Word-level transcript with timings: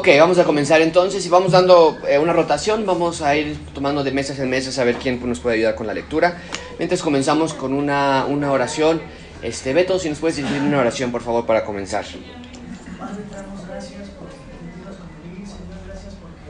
Ok, 0.00 0.08
vamos 0.18 0.38
a 0.38 0.44
comenzar 0.44 0.80
entonces 0.80 1.26
y 1.26 1.28
vamos 1.28 1.52
dando 1.52 1.98
eh, 2.08 2.18
una 2.18 2.32
rotación, 2.32 2.86
vamos 2.86 3.20
a 3.20 3.36
ir 3.36 3.58
tomando 3.74 4.02
de 4.02 4.10
mesas 4.12 4.38
en 4.38 4.48
mesas 4.48 4.78
a 4.78 4.84
ver 4.84 4.96
quién 4.96 5.20
nos 5.28 5.40
puede 5.40 5.56
ayudar 5.56 5.74
con 5.74 5.86
la 5.86 5.92
lectura. 5.92 6.38
Mientras 6.78 7.02
comenzamos 7.02 7.52
con 7.52 7.74
una, 7.74 8.24
una 8.24 8.50
oración, 8.50 9.02
este, 9.42 9.74
Beto, 9.74 9.98
si 9.98 10.08
nos 10.08 10.18
puedes 10.18 10.38
dirigir 10.38 10.62
una 10.62 10.78
oración 10.78 11.12
por 11.12 11.20
favor 11.20 11.44
para 11.44 11.66
comenzar. 11.66 12.06
Padre, 12.06 13.24
te 13.28 13.36
damos 13.36 13.60
gracias 13.68 14.08
por 14.16 14.28
permitirnos 14.32 14.96
convivir, 14.96 15.44
Señor, 15.44 15.84
gracias 15.84 16.16
porque 16.16 16.48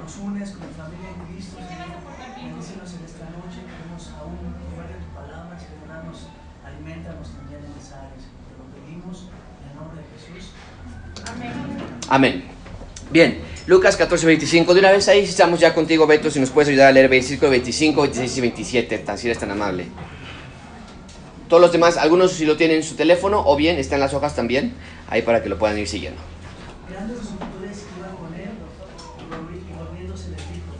nos 0.00 0.16
unes 0.16 0.48
con 0.56 0.64
la 0.64 0.72
familia 0.80 1.08
en 1.12 1.36
Cristo, 1.36 1.60
Señor. 1.60 2.00
Bendícenos 2.00 2.90
en 2.96 3.02
esta 3.04 3.28
noche, 3.28 3.60
queremos 3.60 4.08
aún 4.16 4.40
comer 4.56 4.88
de 4.88 5.04
tu 5.04 5.10
palabra, 5.12 5.52
Señor, 5.60 5.84
danos, 5.84 6.32
alimentanos 6.64 7.28
también 7.28 7.60
en 7.60 7.76
esa 7.76 8.08
área, 8.08 8.16
Señor. 8.16 8.40
Te 8.48 8.56
lo 8.56 8.64
pedimos 8.72 9.28
en 9.28 9.68
el 9.68 9.74
nombre 9.76 10.00
de 10.00 10.08
Jesús. 10.16 10.56
Amén. 12.08 12.49
Bien, 13.10 13.40
Lucas 13.66 13.96
14, 13.96 14.26
25. 14.26 14.72
De 14.74 14.80
una 14.80 14.92
vez 14.92 15.08
ahí 15.08 15.20
estamos 15.24 15.58
ya 15.60 15.74
contigo, 15.74 16.06
Beto, 16.06 16.30
si 16.30 16.38
nos 16.40 16.50
puedes 16.50 16.68
ayudar 16.68 16.88
a 16.88 16.92
leer 16.92 17.08
versículo 17.08 17.50
25, 17.50 18.00
26 18.02 18.36
y 18.36 18.40
27, 18.40 18.98
tan, 18.98 19.18
si 19.18 19.26
eres 19.26 19.38
tan 19.38 19.50
amable. 19.50 19.86
Todos 21.48 21.60
los 21.60 21.72
demás, 21.72 21.96
algunos 21.96 22.32
si 22.32 22.46
lo 22.46 22.56
tienen 22.56 22.76
en 22.78 22.82
su 22.84 22.94
teléfono 22.94 23.42
o 23.44 23.56
bien 23.56 23.78
están 23.78 23.98
las 23.98 24.14
hojas 24.14 24.36
también, 24.36 24.74
ahí 25.08 25.22
para 25.22 25.42
que 25.42 25.48
lo 25.48 25.58
puedan 25.58 25.78
ir 25.78 25.88
siguiendo 25.88 26.20
los 26.90 27.22
multitudes 27.32 27.86
que 27.90 27.98
iban 27.98 28.14
con 28.22 28.30
él, 28.34 28.54
y 28.54 29.24
volvi- 29.26 29.62
y 29.66 29.72
volviéndose 29.74 30.30
les 30.30 30.46
dijo, 30.46 30.70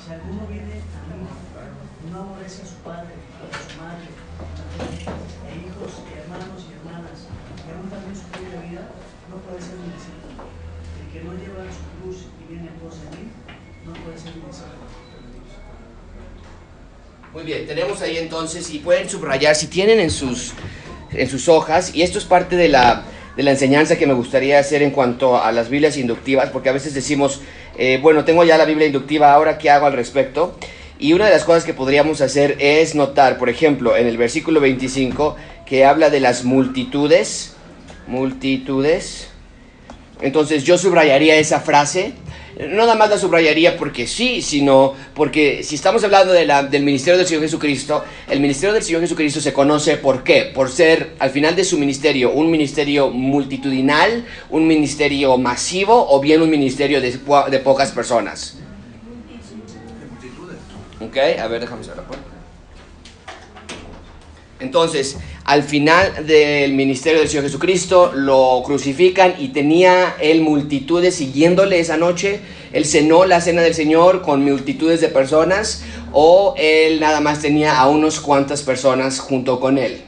si 0.00 0.08
alguno 0.12 0.46
viene 0.48 0.80
a 0.80 1.02
mí 1.12 1.28
y 1.28 2.10
no 2.10 2.20
aborrece 2.24 2.62
a 2.62 2.66
su 2.66 2.76
padre, 2.80 3.12
a 3.12 3.52
su 3.52 3.76
madre, 3.76 4.08
mujer, 4.08 5.12
e 5.44 5.52
hijos, 5.68 5.92
y 6.08 6.12
hermanos 6.16 6.60
y 6.64 6.72
hermanas, 6.72 7.18
y 7.28 7.68
aún 7.68 7.90
también 7.92 8.16
su 8.16 8.24
propia 8.32 8.60
vida, 8.64 8.88
no 9.28 9.36
puede 9.44 9.60
ser 9.60 9.76
mi 9.76 9.92
discípulo. 9.92 10.48
El 10.48 11.06
que 11.12 11.20
no 11.26 11.32
lleva 11.36 11.68
su 11.68 11.84
cruz 12.00 12.32
y 12.38 12.42
viene 12.48 12.68
en 12.72 12.76
pos 12.80 12.96
de 12.96 13.08
mí, 13.12 13.24
no 13.84 13.92
puede 14.00 14.16
ser 14.16 14.32
mi 14.40 14.46
discípulo. 14.48 14.88
Muy 17.38 17.46
bien, 17.46 17.68
tenemos 17.68 18.02
ahí 18.02 18.18
entonces, 18.18 18.68
y 18.74 18.80
pueden 18.80 19.08
subrayar 19.08 19.54
si 19.54 19.68
tienen 19.68 20.00
en 20.00 20.10
sus, 20.10 20.54
en 21.12 21.30
sus 21.30 21.48
hojas, 21.48 21.94
y 21.94 22.02
esto 22.02 22.18
es 22.18 22.24
parte 22.24 22.56
de 22.56 22.66
la, 22.66 23.04
de 23.36 23.44
la 23.44 23.52
enseñanza 23.52 23.96
que 23.96 24.08
me 24.08 24.12
gustaría 24.12 24.58
hacer 24.58 24.82
en 24.82 24.90
cuanto 24.90 25.40
a 25.40 25.52
las 25.52 25.70
Biblias 25.70 25.96
inductivas, 25.98 26.50
porque 26.50 26.68
a 26.68 26.72
veces 26.72 26.94
decimos, 26.94 27.40
eh, 27.78 28.00
bueno, 28.02 28.24
tengo 28.24 28.42
ya 28.42 28.58
la 28.58 28.64
Biblia 28.64 28.88
inductiva, 28.88 29.32
ahora 29.32 29.56
qué 29.56 29.70
hago 29.70 29.86
al 29.86 29.92
respecto. 29.92 30.58
Y 30.98 31.12
una 31.12 31.26
de 31.26 31.30
las 31.30 31.44
cosas 31.44 31.62
que 31.62 31.74
podríamos 31.74 32.22
hacer 32.22 32.56
es 32.58 32.96
notar, 32.96 33.38
por 33.38 33.48
ejemplo, 33.48 33.96
en 33.96 34.08
el 34.08 34.16
versículo 34.16 34.58
25, 34.58 35.36
que 35.64 35.84
habla 35.84 36.10
de 36.10 36.18
las 36.18 36.42
multitudes, 36.42 37.54
multitudes. 38.08 39.28
Entonces 40.20 40.64
yo 40.64 40.76
subrayaría 40.76 41.36
esa 41.36 41.60
frase. 41.60 42.14
No 42.56 42.76
nada 42.78 42.94
más 42.96 43.10
la 43.10 43.18
subrayaría 43.18 43.76
porque 43.76 44.06
sí, 44.06 44.42
sino 44.42 44.94
porque 45.14 45.62
si 45.62 45.74
estamos 45.76 46.02
hablando 46.02 46.32
de 46.32 46.44
la- 46.46 46.62
del 46.64 46.82
ministerio 46.82 47.18
del 47.18 47.26
Señor 47.26 47.42
Jesucristo, 47.42 48.04
el 48.28 48.40
ministerio 48.40 48.72
del 48.74 48.82
Señor 48.82 49.00
Jesucristo 49.02 49.40
se 49.40 49.52
conoce 49.52 49.96
por 49.96 50.24
qué? 50.24 50.50
Por 50.54 50.70
ser 50.70 51.14
al 51.18 51.30
final 51.30 51.54
de 51.54 51.64
su 51.64 51.78
ministerio 51.78 52.32
un 52.32 52.50
ministerio 52.50 53.10
multitudinal, 53.10 54.24
un 54.50 54.66
ministerio 54.66 55.36
masivo 55.38 56.06
o 56.10 56.20
bien 56.20 56.42
un 56.42 56.50
ministerio 56.50 57.00
de, 57.00 57.12
de 57.50 57.58
pocas 57.60 57.92
personas. 57.92 58.56
Ok, 61.00 61.16
a 61.40 61.46
ver, 61.46 61.60
déjame 61.60 61.84
cerrar 61.84 61.98
la 61.98 62.04
puerta. 62.08 62.37
Entonces, 64.60 65.16
al 65.44 65.62
final 65.62 66.26
del 66.26 66.72
ministerio 66.72 67.20
del 67.20 67.28
Señor 67.28 67.44
Jesucristo, 67.44 68.12
lo 68.12 68.62
crucifican 68.64 69.34
y 69.38 69.48
tenía 69.48 70.16
él 70.20 70.40
multitudes 70.40 71.14
siguiéndole 71.14 71.78
esa 71.78 71.96
noche. 71.96 72.40
Él 72.72 72.84
cenó 72.84 73.24
la 73.24 73.40
cena 73.40 73.62
del 73.62 73.74
Señor 73.74 74.22
con 74.22 74.44
multitudes 74.44 75.00
de 75.00 75.08
personas 75.08 75.84
o 76.12 76.54
él 76.58 76.98
nada 76.98 77.20
más 77.20 77.40
tenía 77.40 77.78
a 77.78 77.88
unos 77.88 78.20
cuantas 78.20 78.62
personas 78.62 79.20
junto 79.20 79.60
con 79.60 79.78
él. 79.78 80.02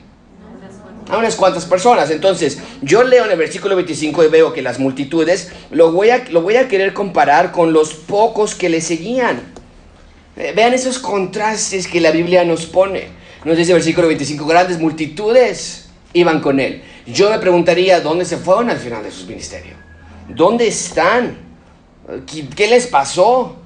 A 1.09 1.19
unas 1.19 1.37
cuantas 1.37 1.65
personas. 1.65 2.11
Entonces, 2.11 2.59
yo 2.83 3.05
leo 3.05 3.25
en 3.25 3.31
el 3.31 3.39
versículo 3.39 3.77
25 3.77 4.25
y 4.25 4.29
veo 4.29 4.53
que 4.53 4.63
las 4.63 4.81
multitudes 4.81 5.53
lo 5.71 5.93
voy 5.93 6.11
a, 6.11 6.25
lo 6.31 6.43
voy 6.43 6.57
a 6.57 6.67
querer 6.67 6.93
comparar 6.93 7.53
con 7.53 7.73
los 7.73 7.95
pocos 7.95 8.57
que 8.57 8.69
le 8.69 8.81
seguían. 8.81 9.43
Eh, 10.37 10.53
Vean 10.55 10.75
esos 10.75 10.99
contrastes 10.99 11.87
que 11.87 12.01
la 12.01 12.11
Biblia 12.11 12.45
nos 12.45 12.67
pone. 12.67 13.20
Nos 13.45 13.57
dice 13.57 13.73
el 13.73 13.77
versículo 13.77 14.09
25, 14.09 14.45
grandes 14.45 14.79
multitudes 14.79 15.89
iban 16.13 16.41
con 16.41 16.61
él. 16.61 16.83
Yo 17.07 17.31
me 17.31 17.39
preguntaría, 17.39 18.01
¿dónde 18.01 18.25
se 18.25 18.37
fueron 18.37 18.69
al 18.69 18.77
final 18.77 19.03
de 19.03 19.11
su 19.11 19.27
ministerio? 19.27 19.73
¿Dónde 20.29 20.67
están? 20.69 21.39
¿Qué, 22.27 22.47
qué 22.55 22.67
les 22.67 22.87
pasó? 22.87 23.57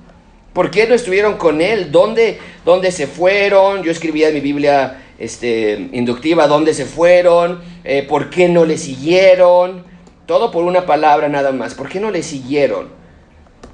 ¿Por 0.52 0.70
qué 0.70 0.86
no 0.86 0.94
estuvieron 0.94 1.36
con 1.36 1.60
él? 1.60 1.90
¿Dónde, 1.90 2.38
dónde 2.64 2.92
se 2.92 3.08
fueron? 3.08 3.82
Yo 3.82 3.90
escribía 3.90 4.28
en 4.28 4.34
mi 4.34 4.40
Biblia 4.40 5.02
este, 5.18 5.88
inductiva, 5.92 6.46
¿dónde 6.46 6.72
se 6.74 6.84
fueron? 6.84 7.60
Eh, 7.82 8.04
¿Por 8.08 8.30
qué 8.30 8.48
no 8.48 8.64
le 8.64 8.78
siguieron? 8.78 9.84
Todo 10.26 10.52
por 10.52 10.62
una 10.62 10.86
palabra 10.86 11.28
nada 11.28 11.50
más. 11.50 11.74
¿Por 11.74 11.88
qué 11.88 11.98
no 11.98 12.12
le 12.12 12.22
siguieron? 12.22 12.88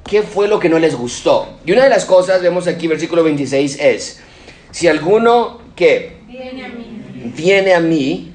¿Qué 0.09 0.23
fue 0.23 0.49
lo 0.49 0.59
que 0.59 0.71
no 0.71 0.79
les 0.79 0.95
gustó? 0.95 1.59
Y 1.67 1.73
una 1.73 1.85
de 1.85 1.91
las 1.91 2.07
cosas, 2.07 2.41
vemos 2.41 2.67
aquí 2.67 2.89
versículo 2.89 3.23
26, 3.23 3.79
es, 3.79 4.23
si 4.71 4.89
alguno 4.89 5.61
que 5.81 6.13
Viene 6.29 6.63
a 6.63 6.69
mí. 6.69 7.33
viene 7.35 7.75
a 7.75 7.81
mí 7.81 8.35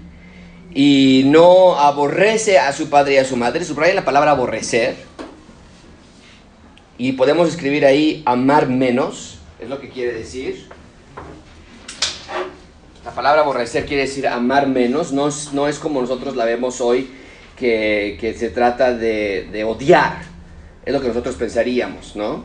y 0.74 1.22
no 1.28 1.78
aborrece 1.78 2.58
a 2.58 2.74
su 2.74 2.90
padre 2.90 3.14
y 3.14 3.18
a 3.18 3.26
su 3.26 3.38
madre, 3.38 3.64
subraya 3.64 3.94
la 3.94 4.04
palabra 4.04 4.32
aborrecer, 4.32 4.96
y 6.98 7.12
podemos 7.12 7.48
escribir 7.48 7.86
ahí 7.86 8.24
amar 8.26 8.68
menos, 8.68 9.38
es 9.60 9.70
lo 9.70 9.80
que 9.80 9.90
quiere 9.90 10.14
decir. 10.14 10.68
La 13.06 13.12
palabra 13.12 13.44
aborrecer 13.44 13.86
quiere 13.86 14.04
decir 14.04 14.28
amar 14.28 14.68
menos, 14.68 15.12
no 15.12 15.28
es, 15.28 15.54
no 15.54 15.68
es 15.68 15.78
como 15.78 16.02
nosotros 16.02 16.36
la 16.36 16.46
vemos 16.46 16.82
hoy, 16.82 17.12
que, 17.56 18.18
que 18.20 18.34
se 18.34 18.50
trata 18.50 18.92
de, 18.92 19.48
de 19.52 19.64
odiar, 19.64 20.24
es 20.84 20.92
lo 20.92 21.00
que 21.00 21.10
nosotros 21.10 21.36
pensaríamos, 21.36 22.16
¿no? 22.16 22.44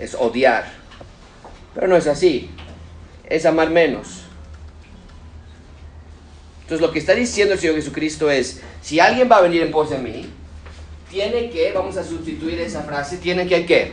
Es 0.00 0.16
odiar, 0.16 0.64
pero 1.74 1.86
no 1.86 1.96
es 1.96 2.08
así, 2.08 2.50
es 3.34 3.46
amar 3.46 3.70
menos. 3.70 4.22
Entonces 6.62 6.86
lo 6.86 6.92
que 6.92 6.98
está 6.98 7.14
diciendo 7.14 7.54
el 7.54 7.60
Señor 7.60 7.76
Jesucristo 7.76 8.30
es, 8.30 8.60
si 8.80 9.00
alguien 9.00 9.28
va 9.30 9.36
a 9.36 9.42
venir 9.42 9.62
en 9.62 9.70
pos 9.70 9.90
de 9.90 9.98
mí, 9.98 10.26
tiene 11.10 11.50
que, 11.50 11.72
vamos 11.72 11.96
a 11.96 12.04
sustituir 12.04 12.60
esa 12.60 12.82
frase, 12.82 13.18
tiene 13.18 13.46
que, 13.46 13.66
¿qué? 13.66 13.92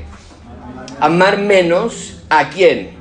Amar 1.00 1.38
menos 1.38 2.22
a 2.29 2.50
quién? 2.50 2.91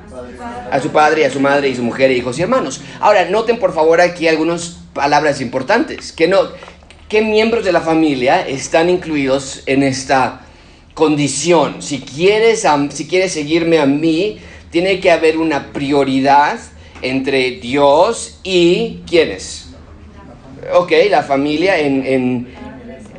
A 0.71 0.81
su 0.81 0.91
padre, 0.91 1.25
a 1.27 1.31
su 1.31 1.41
madre 1.41 1.69
y 1.69 1.77
su 1.77 1.83
mujer, 1.83 2.11
hijos 2.11 2.39
y 2.39 2.43
hermanos. 2.43 2.81
Ahora, 3.01 3.25
noten 3.27 3.59
por 3.59 3.73
favor 3.73 4.01
aquí 4.01 4.27
algunas 4.27 4.79
palabras 4.93 5.41
importantes. 5.41 6.11
Que 6.13 6.27
no, 6.27 6.49
¿Qué 7.09 7.23
miembros 7.23 7.65
de 7.65 7.73
la 7.73 7.81
familia 7.81 8.47
están 8.47 8.91
incluidos 8.91 9.63
en 9.65 9.83
esta 9.83 10.43
condición? 10.93 11.81
Si 11.81 12.01
quieres, 12.01 12.67
si 12.91 13.09
quieres 13.09 13.33
seguirme 13.33 13.79
a 13.79 13.87
mí, 13.87 14.41
tiene 14.71 15.01
que 15.01 15.11
haber 15.11 15.39
una 15.39 15.73
prioridad 15.73 16.59
entre 17.03 17.53
Dios 17.53 18.41
y 18.43 19.01
¿quiénes? 19.09 19.67
Ok, 20.75 20.93
la 21.09 21.23
familia 21.23 21.79
en, 21.79 22.05
en 22.05 22.49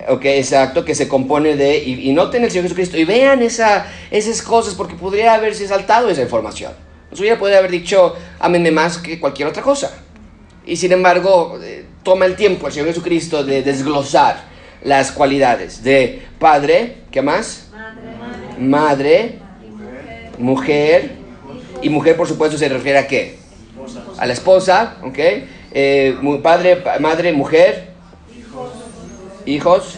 ok, 0.08 0.26
exacto, 0.26 0.84
que 0.84 0.96
se 0.96 1.08
compone 1.08 1.56
de, 1.56 1.78
y, 1.78 2.10
y 2.10 2.14
noten 2.14 2.44
el 2.44 2.52
Señor 2.52 2.64
Jesucristo, 2.64 2.98
y 2.98 3.06
vean 3.06 3.42
esa, 3.42 3.86
esas 4.12 4.42
cosas, 4.42 4.76
porque 4.76 4.96
podría 4.96 5.34
haberse 5.34 5.68
saltado 5.68 6.10
esa 6.10 6.22
información. 6.22 6.74
Nos 7.10 7.20
hubiera 7.20 7.40
podido 7.40 7.58
haber 7.58 7.72
dicho, 7.72 8.16
ámenme 8.40 8.72
más 8.72 8.98
que 8.98 9.20
cualquier 9.20 9.48
otra 9.48 9.64
cosa. 9.64 9.92
Y 10.66 10.76
sin 10.76 10.92
embargo, 10.92 11.60
eh, 11.64 11.86
toma 12.04 12.26
el 12.26 12.36
tiempo 12.36 12.68
el 12.68 12.74
Señor 12.74 12.90
Jesucristo 12.90 13.44
de 13.44 13.64
desglosar 13.64 14.44
las 14.84 15.12
cualidades 15.12 15.84
de 15.84 16.22
padre, 16.38 16.98
¿qué 17.12 17.22
más? 17.22 17.70
Madre, 17.72 18.60
Madre, 18.60 19.40
mujer, 20.38 20.38
mujer, 20.38 21.12
y 21.82 21.90
mujer 21.90 22.16
por 22.18 22.28
supuesto 22.28 22.58
se 22.58 22.70
refiere 22.70 23.00
a 23.00 23.08
qué? 23.08 23.38
A 24.18 24.26
la 24.26 24.34
esposa, 24.34 24.98
¿ok? 25.04 25.18
Eh, 25.72 26.18
padre, 26.44 26.78
pa- 26.78 27.00
madre, 27.00 27.32
mujer, 27.34 27.90
hijos, 29.46 29.98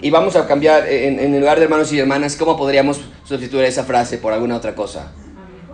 y 0.00 0.10
vamos 0.10 0.36
a 0.36 0.46
cambiar, 0.46 0.86
eh, 0.86 1.08
en, 1.08 1.18
en 1.18 1.40
lugar 1.40 1.58
de 1.58 1.64
hermanos 1.64 1.92
y 1.92 1.98
hermanas, 1.98 2.36
¿cómo 2.36 2.56
podríamos 2.56 3.00
sustituir 3.24 3.64
esa 3.64 3.84
frase 3.84 4.18
por 4.18 4.32
alguna 4.32 4.56
otra 4.56 4.74
cosa? 4.74 5.10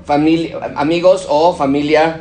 Familia, 0.05 0.59
amigos 0.77 1.27
o 1.29 1.55
familia 1.55 2.21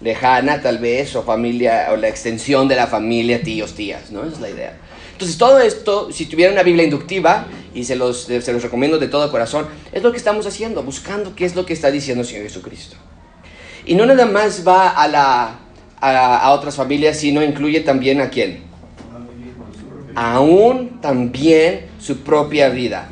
lejana 0.00 0.60
tal 0.60 0.78
vez, 0.78 1.14
o 1.14 1.22
familia, 1.22 1.88
o 1.92 1.96
la 1.96 2.08
extensión 2.08 2.66
de 2.68 2.76
la 2.76 2.86
familia, 2.86 3.42
tíos, 3.42 3.74
tías, 3.74 4.10
¿no? 4.10 4.22
Esa 4.24 4.32
es 4.34 4.40
la 4.40 4.50
idea. 4.50 4.72
Entonces 5.22 5.38
todo 5.38 5.60
esto, 5.60 6.12
si 6.12 6.26
tuviera 6.26 6.52
una 6.52 6.62
Biblia 6.62 6.84
inductiva, 6.84 7.46
y 7.74 7.84
se 7.84 7.96
los, 7.96 8.24
se 8.24 8.52
los 8.52 8.62
recomiendo 8.62 8.98
de 8.98 9.08
todo 9.08 9.30
corazón, 9.30 9.66
es 9.92 10.02
lo 10.02 10.10
que 10.10 10.18
estamos 10.18 10.46
haciendo, 10.46 10.82
buscando 10.82 11.34
qué 11.34 11.44
es 11.44 11.54
lo 11.54 11.64
que 11.64 11.72
está 11.72 11.90
diciendo 11.90 12.22
el 12.22 12.28
Señor 12.28 12.42
Jesucristo. 12.42 12.96
Y 13.86 13.94
no 13.94 14.04
nada 14.04 14.26
más 14.26 14.66
va 14.66 14.90
a, 14.90 15.08
la, 15.08 15.58
a, 16.00 16.36
a 16.38 16.52
otras 16.52 16.76
familias, 16.76 17.18
sino 17.18 17.42
incluye 17.42 17.80
también 17.80 18.20
a 18.20 18.28
quién? 18.28 18.72
aún 20.14 21.00
también 21.00 21.86
su 21.98 22.18
propia 22.18 22.68
vida. 22.68 23.08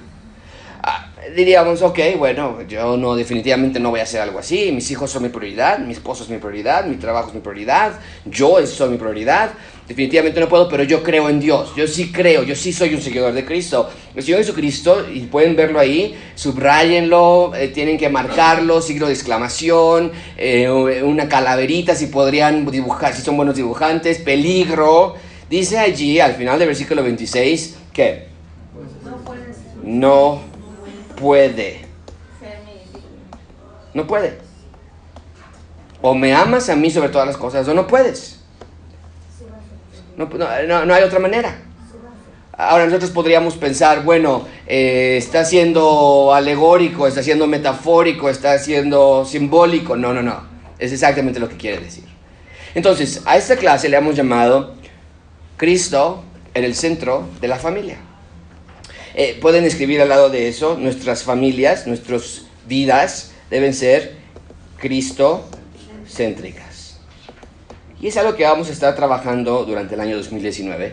Ah, 0.82 1.10
diríamos, 1.34 1.82
ok, 1.82 1.98
bueno, 2.18 2.62
yo 2.62 2.96
no, 2.96 3.14
definitivamente 3.14 3.78
no 3.80 3.90
voy 3.90 4.00
a 4.00 4.04
hacer 4.04 4.20
algo 4.20 4.38
así, 4.38 4.72
mis 4.72 4.90
hijos 4.90 5.10
son 5.10 5.22
mi 5.22 5.28
prioridad, 5.28 5.78
mi 5.78 5.92
esposo 5.92 6.24
es 6.24 6.30
mi 6.30 6.38
prioridad, 6.38 6.84
mi 6.86 6.96
trabajo 6.96 7.28
es 7.28 7.34
mi 7.34 7.40
prioridad, 7.40 7.92
yo 8.24 8.66
soy 8.66 8.90
mi 8.90 8.96
prioridad, 8.96 9.50
definitivamente 9.90 10.38
no 10.38 10.48
puedo, 10.48 10.68
pero 10.68 10.84
yo 10.84 11.02
creo 11.02 11.28
en 11.28 11.40
Dios, 11.40 11.72
yo 11.74 11.84
sí 11.88 12.12
creo, 12.12 12.44
yo 12.44 12.54
sí 12.54 12.72
soy 12.72 12.94
un 12.94 13.02
seguidor 13.02 13.32
de 13.32 13.44
Cristo. 13.44 13.90
El 14.14 14.22
Señor 14.22 14.38
Jesucristo, 14.38 15.04
y 15.12 15.22
pueden 15.22 15.56
verlo 15.56 15.80
ahí, 15.80 16.16
subrayenlo, 16.36 17.52
eh, 17.56 17.66
tienen 17.66 17.98
que 17.98 18.08
marcarlo, 18.08 18.80
signo 18.82 19.08
de 19.08 19.14
exclamación, 19.14 20.12
eh, 20.36 20.70
una 21.02 21.28
calaverita 21.28 21.96
si 21.96 22.06
podrían 22.06 22.70
dibujar, 22.70 23.16
si 23.16 23.22
son 23.22 23.36
buenos 23.36 23.56
dibujantes, 23.56 24.18
peligro. 24.18 25.16
Dice 25.50 25.80
allí, 25.80 26.20
al 26.20 26.34
final 26.34 26.60
del 26.60 26.68
versículo 26.68 27.02
26, 27.02 27.76
que 27.92 28.28
No 29.82 30.40
puede. 31.16 31.80
No 33.92 34.06
puede. 34.06 34.38
O 36.00 36.14
me 36.14 36.32
amas 36.32 36.68
a 36.68 36.76
mí 36.76 36.92
sobre 36.92 37.08
todas 37.08 37.26
las 37.26 37.36
cosas 37.36 37.66
o 37.66 37.74
no 37.74 37.88
puedes. 37.88 38.39
No, 40.16 40.26
no- 40.26 40.84
no- 40.86 40.94
hay 40.94 41.02
otra 41.02 41.18
manera. 41.18 41.62
Ahora 42.52 42.84
nosotros 42.84 43.10
podríamos 43.10 43.56
pensar, 43.56 44.02
bueno, 44.04 44.46
eh, 44.66 45.16
está 45.16 45.44
siendo 45.46 46.34
alegórico, 46.34 47.06
está 47.06 47.22
siendo 47.22 47.46
metafórico, 47.46 48.28
está 48.28 48.58
siendo 48.58 49.24
simbólico. 49.24 49.96
No, 49.96 50.12
no, 50.12 50.22
no. 50.22 50.42
Es 50.78 50.92
exactamente 50.92 51.40
lo 51.40 51.48
que 51.48 51.56
quiere 51.56 51.78
decir. 51.80 52.04
Entonces, 52.74 53.22
a 53.24 53.36
esta 53.36 53.56
clase 53.56 53.88
le 53.88 53.96
hemos 53.96 54.14
llamado 54.14 54.74
Cristo 55.56 56.22
en 56.54 56.64
el 56.64 56.74
centro 56.74 57.24
de 57.40 57.48
la 57.48 57.56
familia. 57.58 57.96
Eh, 59.14 59.38
pueden 59.40 59.64
escribir 59.64 60.00
al 60.02 60.08
lado 60.08 60.28
de 60.30 60.48
eso, 60.48 60.76
nuestras 60.78 61.22
familias, 61.24 61.86
nuestras 61.86 62.42
vidas 62.66 63.32
deben 63.50 63.74
ser 63.74 64.16
Cristo 64.78 65.48
céntricas. 66.08 66.69
Y 68.00 68.08
es 68.08 68.16
algo 68.16 68.34
que 68.34 68.44
vamos 68.44 68.68
a 68.68 68.72
estar 68.72 68.94
trabajando 68.94 69.64
durante 69.64 69.94
el 69.94 70.00
año 70.00 70.16
2019 70.16 70.92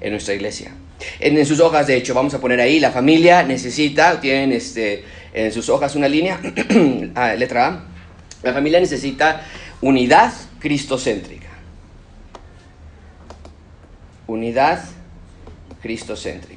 en 0.00 0.10
nuestra 0.12 0.34
iglesia. 0.34 0.72
En, 1.18 1.44
sus 1.44 1.60
hojas, 1.60 1.86
de 1.86 1.96
hecho, 1.96 2.14
vamos 2.14 2.34
a 2.34 2.40
poner 2.40 2.60
ahí, 2.60 2.80
la 2.80 2.90
familia 2.90 3.42
necesita, 3.42 4.20
tienen 4.20 4.52
este, 4.52 5.04
en 5.34 5.52
sus 5.52 5.68
hojas 5.68 5.94
una 5.94 6.08
línea, 6.08 6.40
ah, 7.14 7.34
letra 7.34 7.66
A, 7.66 7.84
la 8.42 8.52
familia 8.52 8.80
necesita 8.80 9.42
unidad 9.80 10.32
cristocéntrica. 10.60 11.48
Unidad 14.26 14.84
cristocéntrica. 15.82 16.55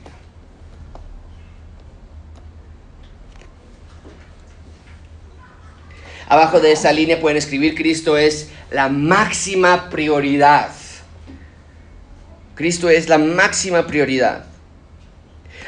Abajo 6.30 6.60
de 6.60 6.72
esa 6.72 6.94
línea 6.94 7.20
pueden 7.20 7.38
escribir 7.40 7.74
Cristo 7.74 8.16
es 8.16 8.50
la 8.70 8.88
máxima 8.88 9.90
prioridad. 9.90 10.70
Cristo 12.54 12.88
es 12.88 13.10
la 13.10 13.18
máxima 13.18 13.88
prioridad. 13.88 14.46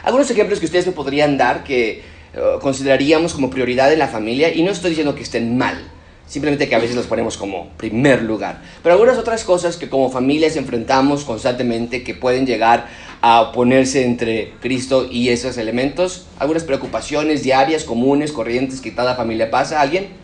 Algunos 0.04 0.30
ejemplos 0.30 0.60
que 0.60 0.68
ustedes 0.68 0.86
me 0.86 0.92
podrían 0.92 1.36
dar 1.36 1.64
que 1.64 2.04
eh, 2.34 2.42
consideraríamos 2.62 3.34
como 3.34 3.50
prioridad 3.50 3.92
en 3.92 3.98
la 3.98 4.08
familia, 4.08 4.54
y 4.54 4.62
no 4.62 4.70
estoy 4.70 4.92
diciendo 4.92 5.16
que 5.16 5.24
estén 5.24 5.58
mal, 5.58 5.82
simplemente 6.28 6.70
que 6.70 6.76
a 6.76 6.80
veces 6.80 6.96
los 6.96 7.08
ponemos 7.08 7.38
como 7.38 7.70
primer 7.78 8.22
lugar. 8.22 8.62
Pero 8.84 8.94
algunas 8.94 9.18
otras 9.18 9.44
cosas 9.44 9.78
que 9.78 9.90
como 9.90 10.12
familias 10.12 10.58
enfrentamos 10.58 11.24
constantemente 11.24 12.04
que 12.04 12.14
pueden 12.14 12.46
llegar 12.46 12.88
a 13.24 13.52
ponerse 13.52 14.06
entre 14.06 14.54
Cristo 14.62 15.08
y 15.10 15.30
esos 15.30 15.58
elementos, 15.58 16.28
algunas 16.38 16.64
preocupaciones 16.66 17.42
diarias, 17.42 17.84
comunes, 17.84 18.32
corrientes 18.32 18.80
que 18.80 18.94
cada 18.94 19.16
familia 19.16 19.50
pasa, 19.50 19.82
¿alguien? 19.82 20.21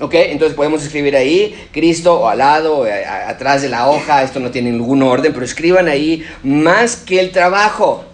Ok, 0.00 0.14
entonces 0.14 0.56
podemos 0.56 0.82
escribir 0.82 1.14
ahí 1.14 1.68
Cristo 1.72 2.20
o 2.20 2.28
al 2.28 2.38
lado, 2.38 2.78
o 2.78 2.84
a- 2.84 3.28
atrás 3.28 3.60
de 3.60 3.68
la 3.68 3.88
hoja, 3.90 4.22
esto 4.22 4.40
no 4.40 4.50
tiene 4.50 4.70
ningún 4.70 5.02
orden, 5.02 5.32
pero 5.34 5.44
escriban 5.44 5.88
ahí 5.88 6.24
más 6.42 6.96
que 6.96 7.20
el 7.20 7.32
trabajo. 7.32 8.04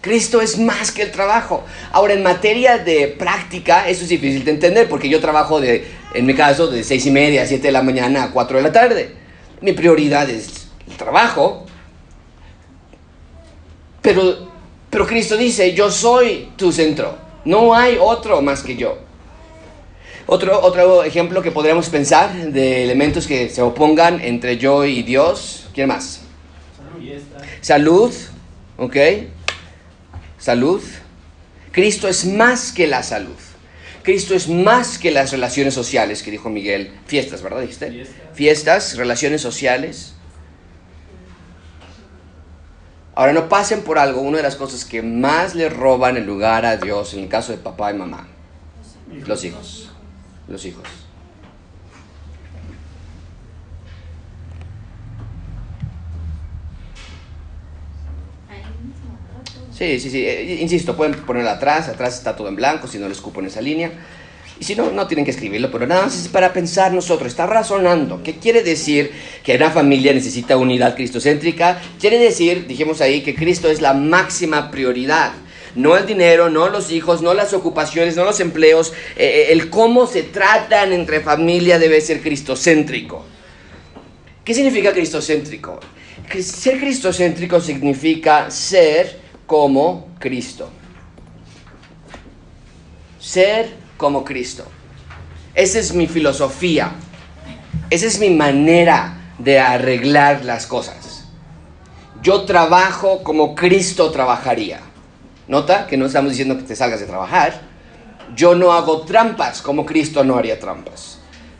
Cristo 0.00 0.40
es 0.40 0.58
más 0.58 0.92
que 0.92 1.02
el 1.02 1.10
trabajo. 1.10 1.62
Ahora, 1.92 2.14
en 2.14 2.22
materia 2.22 2.78
de 2.78 3.08
práctica, 3.08 3.88
eso 3.88 4.04
es 4.04 4.08
difícil 4.08 4.44
de 4.44 4.52
entender 4.52 4.88
porque 4.88 5.08
yo 5.10 5.20
trabajo 5.20 5.60
de, 5.60 5.84
en 6.14 6.24
mi 6.24 6.32
caso, 6.32 6.68
de 6.68 6.82
seis 6.84 7.04
y 7.06 7.10
media 7.10 7.42
a 7.42 7.46
7 7.46 7.66
de 7.66 7.72
la 7.72 7.82
mañana 7.82 8.24
a 8.24 8.30
4 8.30 8.56
de 8.56 8.62
la 8.62 8.72
tarde. 8.72 9.10
Mi 9.60 9.72
prioridad 9.72 10.30
es 10.30 10.68
el 10.88 10.96
trabajo. 10.96 11.66
Pero, 14.00 14.48
pero 14.88 15.06
Cristo 15.06 15.36
dice, 15.36 15.74
yo 15.74 15.90
soy 15.90 16.50
tu 16.56 16.72
centro. 16.72 17.16
No 17.44 17.74
hay 17.74 17.98
otro 18.00 18.40
más 18.42 18.62
que 18.62 18.76
yo. 18.76 19.05
Otro, 20.28 20.60
otro 20.60 21.04
ejemplo 21.04 21.40
que 21.40 21.52
podríamos 21.52 21.88
pensar 21.88 22.34
de 22.34 22.82
elementos 22.82 23.28
que 23.28 23.48
se 23.48 23.62
opongan 23.62 24.20
entre 24.20 24.58
yo 24.58 24.84
y 24.84 25.02
Dios. 25.02 25.68
¿Quién 25.72 25.88
más? 25.88 26.22
Salud, 27.60 28.12
¿ok? 28.76 28.96
Salud. 30.38 30.82
Cristo 31.70 32.08
es 32.08 32.24
más 32.24 32.72
que 32.72 32.88
la 32.88 33.04
salud. 33.04 33.36
Cristo 34.02 34.34
es 34.34 34.48
más 34.48 34.98
que 34.98 35.10
las 35.10 35.30
relaciones 35.30 35.74
sociales, 35.74 36.22
que 36.22 36.30
dijo 36.30 36.48
Miguel. 36.48 36.92
Fiestas, 37.06 37.42
¿verdad? 37.42 37.60
Dijiste. 37.60 37.90
Fiestas. 37.90 38.16
Fiestas, 38.34 38.96
relaciones 38.96 39.42
sociales. 39.42 40.14
Ahora 43.14 43.32
no 43.32 43.48
pasen 43.48 43.82
por 43.82 43.98
algo, 43.98 44.20
una 44.20 44.38
de 44.38 44.42
las 44.42 44.56
cosas 44.56 44.84
que 44.84 45.02
más 45.02 45.54
le 45.54 45.68
roban 45.68 46.16
el 46.16 46.26
lugar 46.26 46.66
a 46.66 46.76
Dios 46.76 47.14
en 47.14 47.20
el 47.20 47.28
caso 47.28 47.52
de 47.52 47.58
papá 47.58 47.92
y 47.92 47.94
mamá. 47.94 48.28
Los 49.26 49.44
hijos. 49.44 49.90
Los 50.48 50.64
hijos. 50.64 50.84
Sí, 59.76 60.00
sí, 60.00 60.08
sí. 60.08 60.24
eh, 60.24 60.58
insisto, 60.62 60.96
pueden 60.96 61.14
ponerlo 61.14 61.50
atrás. 61.50 61.88
Atrás 61.88 62.16
está 62.16 62.34
todo 62.34 62.48
en 62.48 62.56
blanco, 62.56 62.86
si 62.88 62.98
no 62.98 63.08
les 63.08 63.20
cupo 63.20 63.40
en 63.40 63.46
esa 63.46 63.60
línea. 63.60 63.92
Y 64.58 64.64
si 64.64 64.74
no, 64.74 64.90
no 64.90 65.06
tienen 65.06 65.26
que 65.26 65.32
escribirlo, 65.32 65.70
pero 65.70 65.86
nada 65.86 66.04
más 66.04 66.18
es 66.18 66.28
para 66.28 66.54
pensar 66.54 66.92
nosotros. 66.92 67.28
Está 67.28 67.46
razonando. 67.46 68.22
¿Qué 68.22 68.36
quiere 68.36 68.62
decir 68.62 69.12
que 69.44 69.54
una 69.56 69.70
familia 69.70 70.14
necesita 70.14 70.56
unidad 70.56 70.94
cristocéntrica? 70.94 71.78
Quiere 72.00 72.18
decir, 72.18 72.66
dijimos 72.66 73.02
ahí, 73.02 73.22
que 73.22 73.34
Cristo 73.34 73.68
es 73.68 73.82
la 73.82 73.92
máxima 73.92 74.70
prioridad. 74.70 75.32
No 75.76 75.96
el 75.96 76.06
dinero, 76.06 76.50
no 76.50 76.68
los 76.68 76.90
hijos, 76.90 77.22
no 77.22 77.34
las 77.34 77.52
ocupaciones, 77.52 78.16
no 78.16 78.24
los 78.24 78.40
empleos. 78.40 78.92
eh, 79.16 79.48
el 79.50 79.70
cómo 79.70 80.06
se 80.06 80.22
tratan 80.24 80.92
entre 80.92 81.20
familia 81.20 81.78
debe 81.78 82.00
ser 82.00 82.22
cristocéntrico. 82.22 83.24
¿Qué 84.44 84.54
significa 84.54 84.92
cristocéntrico? 84.92 85.80
Ser 86.40 86.80
cristocéntrico 86.80 87.60
significa 87.60 88.50
ser 88.50 89.20
como 89.46 90.08
Cristo. 90.18 90.70
Ser 93.20 93.74
como 93.96 94.24
Cristo. 94.24 94.64
Esa 95.54 95.78
es 95.78 95.92
mi 95.92 96.06
filosofía. 96.06 96.92
Esa 97.90 98.06
es 98.06 98.18
mi 98.18 98.30
manera 98.30 99.32
de 99.38 99.58
arreglar 99.58 100.44
las 100.44 100.66
cosas. 100.66 101.24
Yo 102.22 102.42
trabajo 102.42 103.22
como 103.22 103.54
Cristo 103.54 104.10
trabajaría. 104.10 104.80
Nota 105.48 105.86
que 105.86 105.96
no 105.96 106.06
estamos 106.06 106.30
diciendo 106.30 106.56
que 106.56 106.64
te 106.64 106.76
salgas 106.76 107.00
de 107.00 107.06
trabajar. 107.06 107.60
Yo 108.34 108.54
no 108.54 108.72
hago 108.72 109.02
trampas 109.02 109.62
como 109.62 109.86
Cristo 109.86 110.24
no 110.24 110.36
haría 110.36 110.58
trampas. 110.58 111.18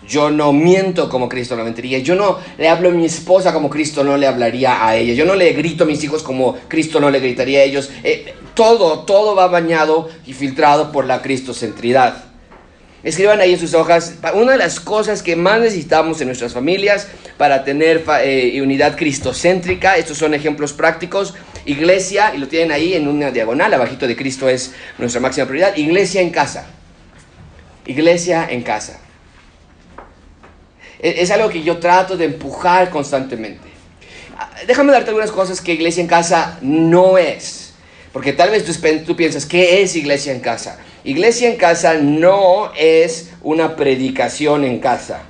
Yo 0.08 0.30
no 0.30 0.52
miento 0.52 1.08
como 1.08 1.28
Cristo 1.28 1.56
no 1.56 1.64
mentiría. 1.64 1.98
Yo 1.98 2.14
no 2.14 2.38
le 2.58 2.68
hablo 2.68 2.88
a 2.88 2.92
mi 2.92 3.04
esposa 3.04 3.52
como 3.52 3.70
Cristo 3.70 4.04
no 4.04 4.16
le 4.16 4.26
hablaría 4.26 4.86
a 4.86 4.96
ella. 4.96 5.14
Yo 5.14 5.24
no 5.24 5.34
le 5.34 5.52
grito 5.52 5.84
a 5.84 5.86
mis 5.86 6.02
hijos 6.02 6.22
como 6.22 6.56
Cristo 6.68 7.00
no 7.00 7.10
le 7.10 7.20
gritaría 7.20 7.60
a 7.60 7.62
ellos. 7.62 7.90
Eh, 8.04 8.34
todo, 8.54 9.00
todo 9.00 9.34
va 9.34 9.48
bañado 9.48 10.08
y 10.26 10.32
filtrado 10.32 10.92
por 10.92 11.06
la 11.06 11.22
cristocentridad. 11.22 12.24
Escriban 13.06 13.40
ahí 13.40 13.52
en 13.52 13.60
sus 13.60 13.74
hojas, 13.74 14.16
una 14.34 14.52
de 14.52 14.58
las 14.58 14.80
cosas 14.80 15.22
que 15.22 15.36
más 15.36 15.60
necesitamos 15.60 16.20
en 16.20 16.26
nuestras 16.26 16.54
familias 16.54 17.06
para 17.36 17.62
tener 17.62 18.04
eh, 18.24 18.60
unidad 18.60 18.96
cristocéntrica, 18.96 19.96
estos 19.96 20.18
son 20.18 20.34
ejemplos 20.34 20.72
prácticos, 20.72 21.34
iglesia, 21.66 22.32
y 22.34 22.38
lo 22.38 22.48
tienen 22.48 22.72
ahí 22.72 22.94
en 22.94 23.06
una 23.08 23.30
diagonal, 23.30 23.72
abajito 23.74 24.06
de 24.06 24.16
Cristo 24.16 24.48
es 24.48 24.72
nuestra 24.98 25.20
máxima 25.20 25.46
prioridad, 25.46 25.76
iglesia 25.76 26.20
en 26.20 26.30
casa, 26.30 26.66
iglesia 27.86 28.46
en 28.50 28.62
casa. 28.62 29.00
E- 31.00 31.16
Es 31.22 31.30
algo 31.30 31.48
que 31.48 31.62
yo 31.62 31.78
trato 31.78 32.16
de 32.16 32.24
empujar 32.26 32.90
constantemente. 32.90 33.68
Ah, 34.38 34.50
Déjame 34.66 34.92
darte 34.92 35.10
algunas 35.10 35.30
cosas 35.30 35.60
que 35.60 35.72
iglesia 35.74 36.00
en 36.00 36.08
casa 36.08 36.58
no 36.62 37.18
es. 37.18 37.74
Porque 38.12 38.32
tal 38.32 38.50
vez 38.50 38.64
tú, 38.64 38.72
tú 39.04 39.14
piensas, 39.16 39.44
¿qué 39.44 39.82
es 39.82 39.94
iglesia 39.94 40.32
en 40.32 40.40
casa? 40.40 40.78
Iglesia 41.04 41.48
en 41.50 41.56
casa 41.56 41.94
no 41.94 42.72
es 42.74 43.30
una 43.42 43.76
predicación 43.76 44.64
en 44.64 44.80
casa. 44.80 45.20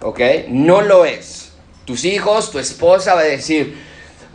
¿Ok? 0.00 0.20
No 0.48 0.80
lo 0.80 1.04
es. 1.04 1.50
Tus 1.84 2.04
hijos, 2.04 2.50
tu 2.52 2.58
esposa 2.60 3.14
va 3.14 3.20
a 3.22 3.24
decir, 3.24 3.76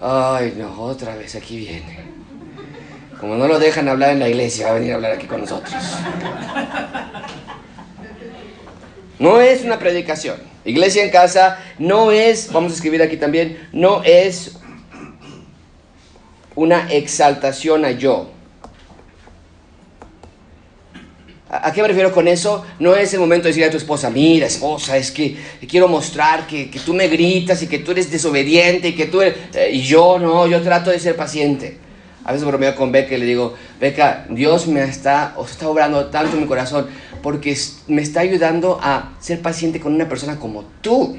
Ay, 0.01 0.53
no, 0.57 0.79
otra 0.81 1.15
vez 1.15 1.35
aquí 1.35 1.57
viene. 1.57 2.07
Como 3.19 3.35
no 3.35 3.47
lo 3.47 3.57
dejan 3.57 3.89
hablar 3.89 4.11
en 4.11 4.19
la 4.19 4.29
iglesia, 4.29 4.67
va 4.67 4.71
a 4.73 4.75
venir 4.75 4.91
a 4.91 4.95
hablar 4.95 5.13
aquí 5.13 5.25
con 5.25 5.41
nosotros. 5.41 5.73
No 9.19 9.41
es 9.41 9.63
una 9.63 9.79
predicación. 9.79 10.37
Iglesia 10.63 11.03
en 11.03 11.09
casa 11.09 11.57
no 11.79 12.11
es, 12.11 12.51
vamos 12.51 12.71
a 12.71 12.75
escribir 12.75 13.01
aquí 13.01 13.17
también, 13.17 13.67
no 13.71 14.03
es 14.03 14.59
una 16.53 16.91
exaltación 16.91 17.85
a 17.85 17.91
yo. 17.91 18.29
¿A 21.49 21.71
qué 21.71 21.81
me 21.81 21.87
refiero 21.87 22.11
con 22.11 22.27
eso? 22.27 22.65
No 22.79 22.95
es 22.95 23.13
el 23.13 23.21
momento 23.21 23.43
de 23.43 23.51
decir 23.51 23.63
a 23.63 23.71
tu 23.71 23.77
esposa, 23.77 24.09
mira 24.09 24.47
esposa, 24.47 24.97
es 24.97 25.11
que 25.11 25.37
quiero 25.67 25.87
mostrar 25.87 26.45
que, 26.45 26.69
tú 26.85 26.93
me 26.93 27.07
gritas 27.07 27.61
y 27.63 27.67
que 27.67 27.79
tú 27.79 27.91
eres 27.91 28.11
desobediente 28.11 28.89
y 28.89 28.93
que 28.93 29.05
tú 29.05 29.21
eres... 29.21 29.37
Eh, 29.53 29.69
y 29.71 29.81
yo 29.81 30.19
no, 30.19 30.45
yo 30.47 30.61
trato 30.61 30.91
de 30.91 30.99
ser 30.99 31.15
paciente. 31.15 31.77
A 32.25 32.33
veces 32.33 32.45
bromeo 32.45 32.75
con 32.75 32.91
Beca 32.91 33.15
y 33.15 33.19
le 33.19 33.25
digo, 33.25 33.55
Beca, 33.79 34.25
Dios 34.29 34.67
me 34.67 34.83
está, 34.83 35.35
está 35.49 35.69
obrando 35.69 36.07
tanto 36.07 36.35
en 36.35 36.41
mi 36.41 36.47
corazón 36.47 36.87
porque 37.23 37.57
me 37.87 38.01
está 38.01 38.19
ayudando 38.19 38.77
a 38.83 39.13
ser 39.21 39.41
paciente 39.41 39.79
con 39.79 39.95
una 39.95 40.09
persona 40.09 40.37
como 40.37 40.65
tú. 40.81 41.17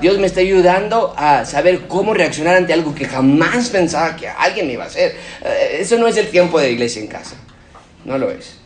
Dios 0.00 0.18
me 0.18 0.26
está 0.26 0.40
ayudando 0.40 1.14
a 1.16 1.44
saber 1.44 1.86
cómo 1.88 2.14
reaccionar 2.14 2.56
ante 2.56 2.72
algo 2.72 2.94
que 2.94 3.04
jamás 3.04 3.68
pensaba 3.68 4.16
que 4.16 4.28
alguien 4.28 4.66
me 4.66 4.72
iba 4.72 4.84
a 4.84 4.86
hacer. 4.86 5.14
Eh, 5.44 5.76
eso 5.80 5.98
no 5.98 6.06
es 6.06 6.16
el 6.16 6.28
tiempo 6.28 6.58
de 6.58 6.72
iglesia 6.72 7.02
en 7.02 7.08
casa. 7.08 7.36
No 8.04 8.18
lo 8.18 8.30
es. 8.30 8.62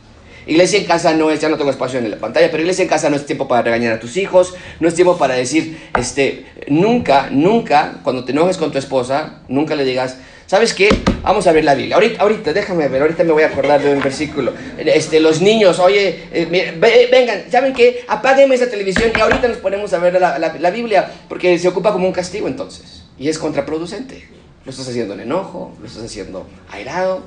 Iglesia 0.47 0.79
en 0.79 0.85
casa 0.85 1.13
no 1.13 1.31
es, 1.31 1.41
ya 1.41 1.49
no 1.49 1.57
tengo 1.57 1.71
espacio 1.71 1.99
en 1.99 2.09
la 2.09 2.19
pantalla, 2.19 2.49
pero 2.51 2.63
iglesia 2.63 2.83
en 2.83 2.89
casa 2.89 3.11
no 3.11 3.17
es 3.17 3.27
tiempo 3.27 3.49
para 3.49 3.63
regañar 3.63 3.95
a 3.95 4.01
tus 4.01 4.17
hijos, 4.17 4.55
no 4.79 4.87
es 4.87 4.95
tiempo 4.95 5.19
para 5.19 5.35
decir, 5.35 5.77
este, 5.99 6.47
nunca, 6.69 7.31
nunca, 7.33 7.99
cuando 8.05 8.25
te 8.25 8.31
enojes 8.31 8.57
con 8.57 8.71
tu 8.71 8.79
esposa, 8.79 9.41
nunca 9.49 9.75
le 9.75 9.85
digas, 9.85 10.19
¿sabes 10.47 10.73
qué? 10.73 10.89
Vamos 11.23 11.49
a 11.49 11.53
ver 11.53 11.65
la 11.65 11.75
Biblia. 11.75 11.97
Ahorita, 11.97 12.23
ahorita, 12.23 12.53
déjame 12.53 12.87
ver, 12.87 13.03
ahorita 13.03 13.25
me 13.25 13.33
voy 13.33 13.43
a 13.43 13.49
acordar 13.49 13.83
de 13.83 13.93
un 13.93 14.01
versículo. 14.01 14.53
Este, 14.79 15.19
los 15.19 15.43
niños, 15.43 15.81
oye, 15.81 16.29
eh, 16.33 17.09
vengan, 17.11 17.51
¿saben 17.51 17.73
qué? 17.73 18.05
Apáguenme 18.07 18.55
esa 18.55 18.71
televisión 18.71 19.11
y 19.17 19.21
ahorita 19.21 19.49
nos 19.49 19.59
ponemos 19.59 19.93
a 19.95 19.99
ver 19.99 20.21
la, 20.21 20.39
la, 20.39 20.57
la 20.57 20.71
Biblia, 20.71 21.11
porque 21.29 21.59
se 21.59 21.67
ocupa 21.67 21.93
como 21.93 22.07
un 22.07 22.13
castigo 22.13 22.47
entonces, 22.47 23.03
y 23.19 23.29
es 23.29 23.37
contraproducente. 23.41 24.29
Lo 24.65 24.71
estás 24.71 24.89
haciendo 24.89 25.15
en 25.15 25.21
enojo, 25.21 25.75
lo 25.81 25.87
estás 25.89 26.05
haciendo 26.05 26.47
airado, 26.71 27.23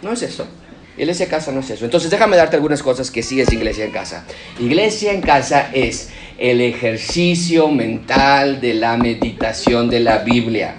no 0.00 0.12
es 0.12 0.22
eso. 0.22 0.46
Iglesia 0.96 1.24
en 1.24 1.30
casa 1.30 1.50
no 1.50 1.60
es 1.60 1.70
eso. 1.70 1.84
Entonces 1.84 2.10
déjame 2.10 2.36
darte 2.36 2.56
algunas 2.56 2.82
cosas 2.82 3.10
que 3.10 3.22
sí 3.22 3.40
es 3.40 3.52
iglesia 3.52 3.84
en 3.84 3.90
casa. 3.90 4.24
Iglesia 4.60 5.12
en 5.12 5.22
casa 5.22 5.70
es 5.72 6.10
el 6.38 6.60
ejercicio 6.60 7.68
mental 7.68 8.60
de 8.60 8.74
la 8.74 8.96
meditación 8.96 9.90
de 9.90 10.00
la 10.00 10.18
Biblia. 10.18 10.76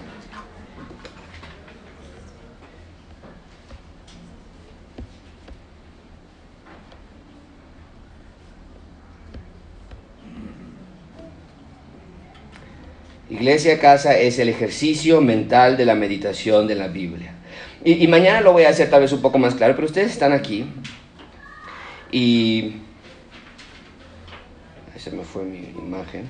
Iglesia 13.30 13.74
en 13.74 13.80
casa 13.80 14.18
es 14.18 14.40
el 14.40 14.48
ejercicio 14.48 15.20
mental 15.20 15.76
de 15.76 15.86
la 15.86 15.96
meditación 15.96 16.68
de 16.68 16.76
la 16.76 16.88
Biblia. 16.88 17.35
Y, 17.86 18.08
mañana 18.08 18.42
lo 18.42 18.52
voy 18.52 18.64
a 18.64 18.70
hacer 18.70 18.90
tal 18.90 19.02
vez 19.02 19.12
un 19.12 19.22
poco 19.22 19.38
más 19.38 19.54
claro, 19.54 19.76
pero 19.76 19.86
ustedes 19.86 20.12
están 20.12 20.34
aquí 20.34 20.66
y... 22.12 22.78
Esa 24.96 25.12
me 25.12 25.24
fue 25.24 25.44
mi 25.44 25.70
imagen. 25.78 26.28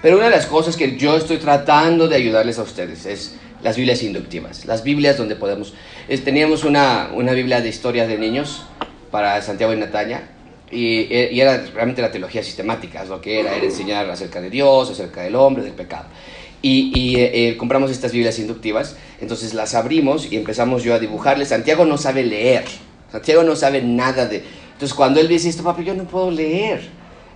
Pero 0.00 0.16
una 0.16 0.24
de 0.24 0.30
las 0.30 0.46
cosas 0.46 0.78
que 0.78 0.96
yo 0.96 1.14
estoy 1.18 1.36
tratando 1.36 2.08
de 2.08 2.16
ayudarles 2.16 2.58
a 2.58 2.62
ustedes 2.62 3.04
es 3.04 3.36
las 3.62 3.76
Biblias 3.76 4.02
inductivas, 4.02 4.64
las 4.64 4.82
Biblias 4.82 5.18
donde 5.18 5.36
podemos... 5.36 5.74
teníamos 6.24 6.64
una, 6.64 7.10
una 7.12 7.32
Biblia 7.32 7.60
de 7.60 7.68
historias 7.68 8.08
de 8.08 8.16
niños 8.16 8.62
para 9.10 9.42
Santiago 9.42 9.74
y 9.74 9.76
Natalia, 9.76 10.30
y, 10.70 11.02
y, 11.12 11.38
era 11.38 11.66
realmente 11.74 12.00
la 12.00 12.10
teología 12.10 12.42
sistemática, 12.42 13.04
lo 13.04 13.20
que 13.20 13.40
era, 13.40 13.54
era 13.54 13.66
enseñar 13.66 14.08
acerca 14.08 14.40
de 14.40 14.48
Dios, 14.48 14.90
acerca 14.90 15.20
del 15.20 15.36
hombre, 15.36 15.62
del 15.62 15.74
pecado 15.74 16.06
y, 16.62 17.16
eh, 17.16 17.48
eh, 17.48 17.56
compramos 17.56 17.90
estas 17.90 18.12
Biblias 18.12 18.38
inductivas, 18.38 18.96
entonces 19.20 19.52
las 19.52 19.74
abrimos 19.74 20.30
y 20.30 20.36
empezamos 20.36 20.84
yo 20.84 20.94
a 20.94 21.00
dibujarle. 21.00 21.44
Santiago 21.44 21.84
no 21.84 21.98
sabe 21.98 22.24
leer, 22.24 22.64
Santiago 23.10 23.42
no 23.42 23.56
sabe 23.56 23.82
nada 23.82 24.26
de... 24.26 24.42
Entonces 24.72 24.94
cuando 24.94 25.20
él 25.20 25.28
dice 25.28 25.48
esto, 25.48 25.62
papi, 25.62 25.84
yo 25.84 25.94
no 25.94 26.04
puedo 26.04 26.30
leer. 26.30 26.82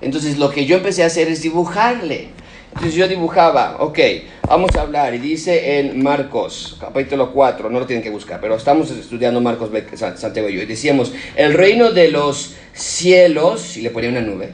Entonces 0.01 0.39
lo 0.39 0.51
que 0.51 0.65
yo 0.65 0.77
empecé 0.77 1.03
a 1.03 1.07
hacer 1.07 1.29
es 1.29 1.43
dibujarle. 1.43 2.29
Entonces 2.69 2.95
yo 2.95 3.09
dibujaba, 3.09 3.77
ok, 3.81 3.99
vamos 4.47 4.77
a 4.77 4.83
hablar, 4.83 5.15
y 5.15 5.19
dice 5.19 5.79
en 5.79 6.03
Marcos, 6.03 6.77
capítulo 6.79 7.33
4, 7.33 7.71
no 7.71 7.81
lo 7.81 7.87
tienen 7.87 8.03
que 8.03 8.11
buscar, 8.11 8.39
pero 8.39 8.55
estamos 8.55 8.91
estudiando 8.91 9.41
Marcos, 9.41 9.71
Santiago 10.17 10.51
y 10.51 10.57
yo, 10.57 10.63
y 10.63 10.67
decíamos, 10.67 11.11
el 11.37 11.55
reino 11.55 11.93
de 11.93 12.11
los 12.11 12.55
cielos, 12.75 13.79
y 13.79 13.81
le 13.81 13.89
ponía 13.89 14.11
una 14.11 14.21
nube, 14.21 14.51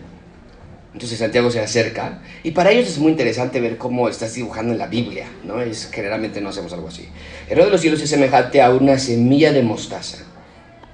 entonces 0.95 1.19
Santiago 1.19 1.51
se 1.51 1.61
acerca 1.61 2.21
y 2.43 2.51
para 2.51 2.71
ellos 2.71 2.87
es 2.87 2.99
muy 2.99 3.11
interesante 3.13 3.61
ver 3.61 3.79
cómo 3.79 4.09
estás 4.09 4.35
dibujando 4.35 4.73
en 4.73 4.79
la 4.79 4.89
Biblia, 4.89 5.27
¿no? 5.43 5.61
Es, 5.61 5.89
generalmente 5.91 6.41
no 6.41 6.51
hacemos 6.51 6.73
algo 6.75 6.89
así. 6.89 7.09
El 7.49 7.57
reino 7.57 7.65
de 7.65 7.71
los 7.71 7.81
cielos 7.81 8.01
es 8.03 8.11
semejante 8.11 8.61
a 8.61 8.71
una 8.71 8.99
semilla 8.99 9.53
de 9.53 9.63
mostaza. 9.63 10.19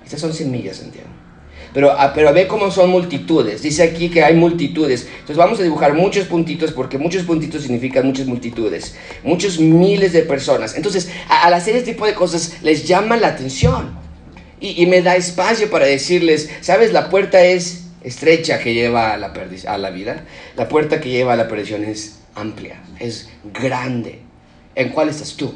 Estas 0.05 0.21
son 0.21 0.33
semillas, 0.33 0.77
Santiago. 0.77 1.09
Pero, 1.75 1.93
ah, 1.93 2.13
pero 2.15 2.33
ve 2.33 2.47
cómo 2.47 2.71
son 2.71 2.91
multitudes. 2.91 3.61
Dice 3.61 3.83
aquí 3.83 4.09
que 4.09 4.23
hay 4.23 4.35
multitudes. 4.35 5.07
Entonces 5.11 5.37
vamos 5.37 5.59
a 5.59 5.65
dibujar 5.65 5.93
muchos 5.95 6.27
puntitos 6.27 6.71
porque 6.73 6.97
muchos 6.97 7.25
puntitos 7.25 7.63
significan 7.63 8.07
muchas 8.07 8.27
multitudes. 8.27 8.95
Muchos 9.25 9.59
miles 9.59 10.13
de 10.13 10.23
personas. 10.23 10.77
Entonces 10.77 11.11
al 11.29 11.53
hacer 11.53 11.77
este 11.77 11.93
tipo 11.93 12.07
de 12.07 12.15
cosas 12.15 12.63
les 12.63 12.87
llama 12.87 13.17
la 13.17 13.29
atención. 13.29 13.99
Y 14.61 14.87
me 14.87 15.03
da 15.03 15.15
espacio 15.15 15.71
para 15.71 15.87
decirles, 15.87 16.51
¿sabes? 16.63 16.93
La 16.93 17.11
puerta 17.11 17.45
es 17.45 17.88
estrecha 18.03 18.59
que 18.59 18.75
lleva 18.75 19.13
a 19.13 19.17
la, 19.17 19.33
a 19.67 19.79
la 19.79 19.91
vida, 19.91 20.25
la 20.57 20.69
puerta 20.69 21.01
que 21.01 21.11
lleva 21.11 21.33
a 21.33 21.37
la 21.37 21.49
perdición 21.49 21.85
es 21.85 22.21
amplia, 22.35 22.81
es 22.99 23.29
grande. 23.53 24.21
¿En 24.75 24.91
cuál 24.91 25.09
estás 25.09 25.37
tú? 25.37 25.55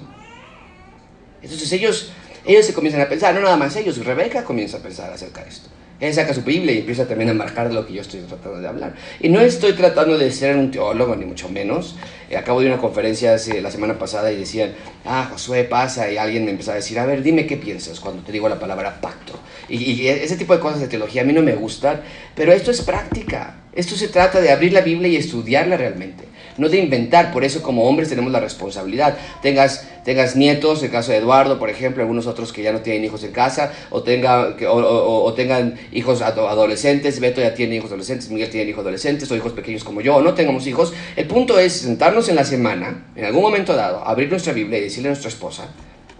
Entonces 1.43 1.73
ellos, 1.73 2.13
ellos 2.45 2.67
se 2.67 2.73
comienzan 2.73 3.03
a 3.03 3.09
pensar, 3.09 3.35
no 3.35 3.41
nada 3.41 3.57
más 3.57 3.77
ellos, 3.77 4.05
Rebeca 4.05 4.45
comienza 4.45 4.79
a 4.79 4.81
pensar 4.81 5.13
acerca 5.13 5.43
de 5.43 5.51
esto. 5.51 5.69
Él 6.03 6.13
saca 6.13 6.35
su 6.35 6.43
Biblia 6.43 6.73
y 6.75 6.79
empieza 6.79 7.07
también 7.07 7.31
a 7.31 7.35
marcar 7.35 7.73
lo 7.73 7.87
que 7.87 7.93
yo 7.93 8.03
estoy 8.03 8.23
tratando 8.23 8.61
de 8.61 8.67
hablar. 8.67 8.97
Y 9.21 9.29
no 9.29 9.41
estoy 9.41 9.75
tratando 9.75 10.19
de 10.19 10.33
ser 10.33 10.57
un 10.57 10.73
teólogo, 10.73 11.15
ni 11.15 11.25
mucho 11.25 11.49
menos. 11.49 11.95
Eh, 12.29 12.37
acabo 12.37 12.61
de 12.61 12.67
una 12.67 12.79
conferencia 12.79 13.35
hace, 13.35 13.63
la 13.63 13.71
semana 13.71 13.97
pasada 14.01 14.33
y 14.33 14.37
decían, 14.37 14.73
ah, 15.05 15.29
Josué 15.31 15.63
pasa, 15.63 16.11
y 16.11 16.17
alguien 16.17 16.45
me 16.45 16.51
empezó 16.51 16.73
a 16.73 16.75
decir, 16.75 16.99
a 16.99 17.07
ver, 17.07 17.23
dime 17.23 17.47
qué 17.47 17.57
piensas 17.57 18.01
cuando 18.01 18.25
te 18.25 18.33
digo 18.33 18.49
la 18.49 18.59
palabra 18.59 19.01
pacto. 19.01 19.35
Y, 19.69 19.77
y 19.77 20.09
ese 20.09 20.37
tipo 20.37 20.53
de 20.53 20.59
cosas 20.59 20.81
de 20.81 20.89
teología 20.89 21.23
a 21.23 21.25
mí 21.25 21.33
no 21.33 21.43
me 21.43 21.55
gustan, 21.55 22.01
pero 22.35 22.53
esto 22.53 22.73
es 22.73 22.83
práctica. 22.83 23.61
Esto 23.73 23.95
se 23.95 24.09
trata 24.09 24.41
de 24.41 24.51
abrir 24.51 24.73
la 24.73 24.81
Biblia 24.81 25.09
y 25.09 25.15
estudiarla 25.15 25.77
realmente 25.77 26.33
no 26.59 26.69
de 26.69 26.79
inventar. 26.79 27.33
Por 27.33 27.45
eso 27.45 27.63
como 27.63 27.85
hombres 27.85 28.09
tenemos 28.09 28.33
la 28.33 28.41
responsabilidad. 28.41 29.17
Tengas, 29.41 29.87
tengas 30.05 30.37
nietos, 30.37 30.83
el 30.83 30.91
caso 30.91 31.13
de 31.13 31.19
Eduardo, 31.19 31.59
por 31.59 31.71
ejemplo, 31.71 32.03
algunos 32.03 32.27
otros 32.27 32.53
que 32.53 32.63
ya 32.63 32.73
no 32.73 32.81
tienen 32.81 33.05
hijos 33.05 33.23
en 33.25 33.33
casa, 33.33 33.73
o, 33.91 34.03
tenga, 34.03 34.57
o, 34.69 35.33
tengan 35.35 35.79
hijos 35.93 36.23
adolescentes, 36.23 37.21
Beto 37.21 37.41
ya 37.41 37.55
tiene 37.55 37.77
hijos 37.77 37.91
adolescentes, 37.91 38.31
Miguel 38.31 38.51
tiene 38.51 38.71
hijos 38.71 38.83
adolescentes, 38.83 39.31
o 39.31 39.37
hijos 39.37 39.53
pequeños 39.53 39.85
como 39.85 40.01
yo, 40.01 40.17
o 40.17 40.23
no 40.23 40.35
tengamos 40.35 40.67
hijos. 40.67 40.93
El 41.17 41.27
punto 41.27 41.59
es 41.59 41.73
sentarnos 41.73 42.29
en 42.29 42.37
la 42.37 42.45
semana, 42.45 43.07
en 43.15 43.25
algún 43.25 43.43
momento 43.43 43.75
dado, 43.75 44.07
abrir 44.07 44.31
nuestra 44.31 44.53
Biblia 44.53 44.79
y 44.79 44.83
decirle 44.83 45.09
a 45.09 45.13
nuestra 45.13 45.29
esposa, 45.29 45.69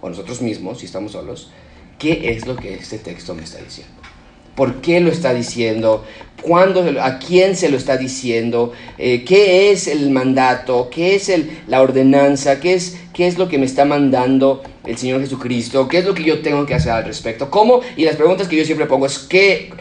o 0.01 0.09
nosotros 0.09 0.41
mismos, 0.41 0.79
si 0.79 0.85
estamos 0.85 1.11
solos, 1.13 1.51
qué 1.99 2.31
es 2.31 2.45
lo 2.45 2.55
que 2.55 2.73
este 2.73 2.97
texto 2.97 3.33
me 3.35 3.43
está 3.43 3.59
diciendo 3.59 4.12
por 4.55 4.81
qué 4.81 4.99
lo 4.99 5.11
está 5.11 5.33
diciendo, 5.33 6.03
cuándo, 6.41 6.85
a 7.01 7.19
quién 7.19 7.55
se 7.55 7.69
lo 7.69 7.77
está 7.77 7.97
diciendo, 7.97 8.73
eh, 8.97 9.23
qué 9.23 9.71
es 9.71 9.87
el 9.87 10.11
mandato, 10.11 10.89
qué 10.91 11.15
es 11.15 11.29
el, 11.29 11.49
la 11.67 11.81
ordenanza, 11.81 12.59
qué 12.59 12.73
es, 12.73 12.97
qué 13.13 13.27
es 13.27 13.37
lo 13.37 13.47
que 13.47 13.57
me 13.57 13.65
está 13.65 13.85
mandando 13.85 14.61
el 14.85 14.97
Señor 14.97 15.21
Jesucristo, 15.21 15.87
qué 15.87 15.99
es 15.99 16.05
lo 16.05 16.13
que 16.13 16.23
yo 16.23 16.41
tengo 16.41 16.65
que 16.65 16.75
hacer 16.75 16.91
al 16.91 17.05
respecto, 17.05 17.49
cómo, 17.49 17.81
y 17.95 18.03
las 18.03 18.15
preguntas 18.15 18.47
que 18.47 18.57
yo 18.57 18.65
siempre 18.65 18.85
pongo 18.85 19.05
es, 19.05 19.19
¿qué, 19.19 19.71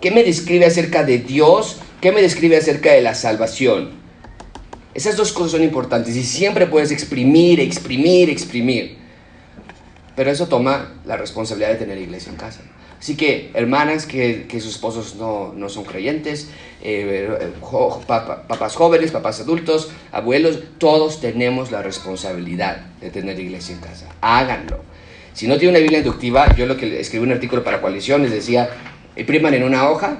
qué 0.00 0.10
me 0.10 0.24
describe 0.24 0.66
acerca 0.66 1.04
de 1.04 1.18
Dios? 1.18 1.76
¿Qué 2.00 2.12
me 2.12 2.22
describe 2.22 2.56
acerca 2.56 2.92
de 2.92 3.02
la 3.02 3.14
salvación? 3.14 3.90
Esas 4.94 5.16
dos 5.16 5.32
cosas 5.32 5.52
son 5.52 5.62
importantes 5.62 6.16
y 6.16 6.24
siempre 6.24 6.66
puedes 6.66 6.90
exprimir, 6.90 7.60
exprimir, 7.60 8.30
exprimir. 8.30 8.96
Pero 10.16 10.30
eso 10.30 10.48
toma 10.48 11.00
la 11.04 11.16
responsabilidad 11.16 11.70
de 11.70 11.76
tener 11.76 11.98
iglesia 11.98 12.30
en 12.30 12.36
casa. 12.36 12.60
Así 12.98 13.16
que, 13.16 13.50
hermanas 13.54 14.06
que, 14.06 14.46
que 14.48 14.60
sus 14.60 14.72
esposos 14.72 15.14
no, 15.16 15.52
no 15.54 15.68
son 15.68 15.84
creyentes, 15.84 16.48
eh, 16.82 17.28
papás 18.48 18.74
jóvenes, 18.74 19.10
papás 19.12 19.40
adultos, 19.40 19.90
abuelos, 20.12 20.58
todos 20.78 21.20
tenemos 21.20 21.70
la 21.70 21.82
responsabilidad 21.82 22.86
de 23.00 23.10
tener 23.10 23.38
iglesia 23.38 23.74
en 23.74 23.80
casa. 23.80 24.06
Háganlo. 24.20 24.80
Si 25.32 25.46
no 25.46 25.56
tiene 25.58 25.70
una 25.70 25.78
Biblia 25.80 25.98
inductiva, 26.00 26.54
yo 26.56 26.66
lo 26.66 26.76
que 26.76 26.98
escribí 27.00 27.24
un 27.24 27.32
artículo 27.32 27.62
para 27.62 27.80
coalición 27.80 28.22
les 28.22 28.32
decía, 28.32 28.68
impriman 29.16 29.54
en 29.54 29.62
una 29.62 29.88
hoja 29.88 30.18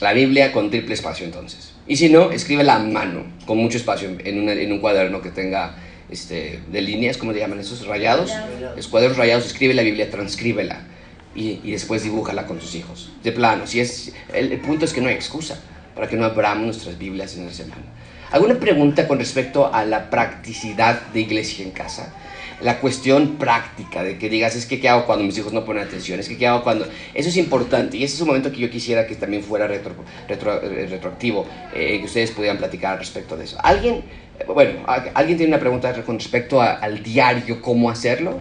La 0.00 0.12
Biblia 0.14 0.52
con 0.52 0.70
triple 0.70 0.94
espacio 0.94 1.26
entonces. 1.26 1.72
Y 1.86 1.96
si 1.96 2.08
no, 2.08 2.30
escríbela 2.32 2.76
a 2.76 2.78
mano, 2.78 3.24
con 3.46 3.58
mucho 3.58 3.76
espacio, 3.76 4.08
en, 4.24 4.40
una- 4.40 4.52
en 4.54 4.72
un 4.72 4.78
cuaderno 4.78 5.20
que 5.20 5.30
tenga 5.30 5.76
este, 6.10 6.60
de 6.72 6.80
líneas, 6.80 7.18
¿cómo 7.18 7.32
le 7.32 7.40
llaman 7.40 7.60
esos? 7.60 7.86
Rayados. 7.86 8.30
Los 8.76 8.88
cuadernos 8.88 9.18
rayados, 9.18 9.44
escribe 9.46 9.74
la 9.74 9.82
Biblia, 9.82 10.10
transcríbela 10.10 10.86
y, 11.34 11.70
después 11.72 12.02
dibújala 12.02 12.46
con 12.46 12.58
tus 12.58 12.74
hijos. 12.74 13.10
De 13.22 13.32
plano, 13.32 13.66
si 13.66 13.80
es, 13.80 14.12
el, 14.32 14.58
punto 14.60 14.84
es 14.84 14.92
que 14.92 15.00
no 15.00 15.08
hay 15.08 15.14
excusa 15.14 15.58
para 15.94 16.08
que 16.08 16.16
no 16.16 16.24
abramos 16.24 16.64
nuestras 16.66 16.98
Biblias 16.98 17.36
en 17.36 17.46
la 17.46 17.52
semana. 17.52 17.82
¿Alguna 18.30 18.54
pregunta 18.58 19.06
con 19.06 19.18
respecto 19.18 19.72
a 19.72 19.84
la 19.84 20.10
practicidad 20.10 21.00
de 21.12 21.20
iglesia 21.20 21.64
en 21.64 21.70
casa? 21.70 22.12
La 22.60 22.80
cuestión 22.80 23.36
práctica 23.36 24.02
de 24.02 24.16
que 24.16 24.28
digas, 24.28 24.54
es 24.56 24.66
que 24.66 24.80
qué 24.80 24.88
hago 24.88 25.06
cuando 25.06 25.24
mis 25.24 25.36
hijos 25.36 25.52
no 25.52 25.64
ponen 25.64 25.82
atención, 25.82 26.18
es 26.20 26.28
que 26.28 26.38
qué 26.38 26.46
hago 26.46 26.62
cuando... 26.62 26.86
Eso 27.12 27.28
es 27.28 27.36
importante 27.36 27.96
y 27.96 28.04
ese 28.04 28.14
es 28.14 28.20
un 28.20 28.28
momento 28.28 28.50
que 28.50 28.58
yo 28.58 28.70
quisiera 28.70 29.06
que 29.06 29.16
también 29.16 29.42
fuera 29.42 29.66
retro, 29.66 29.92
retro- 30.28 30.60
eh, 30.62 30.86
retroactivo, 30.88 31.46
eh, 31.74 31.98
que 31.98 32.04
ustedes 32.04 32.30
pudieran 32.30 32.58
platicar 32.58 32.98
respecto 32.98 33.36
de 33.36 33.44
eso. 33.44 33.56
¿Alguien, 33.62 34.04
eh, 34.38 34.44
bueno, 34.46 34.80
¿al- 34.86 35.10
¿alguien 35.14 35.36
tiene 35.36 35.52
una 35.52 35.60
pregunta 35.60 35.92
con 36.04 36.18
respecto 36.18 36.62
al 36.62 37.02
diario, 37.02 37.60
cómo 37.60 37.90
hacerlo? 37.90 38.38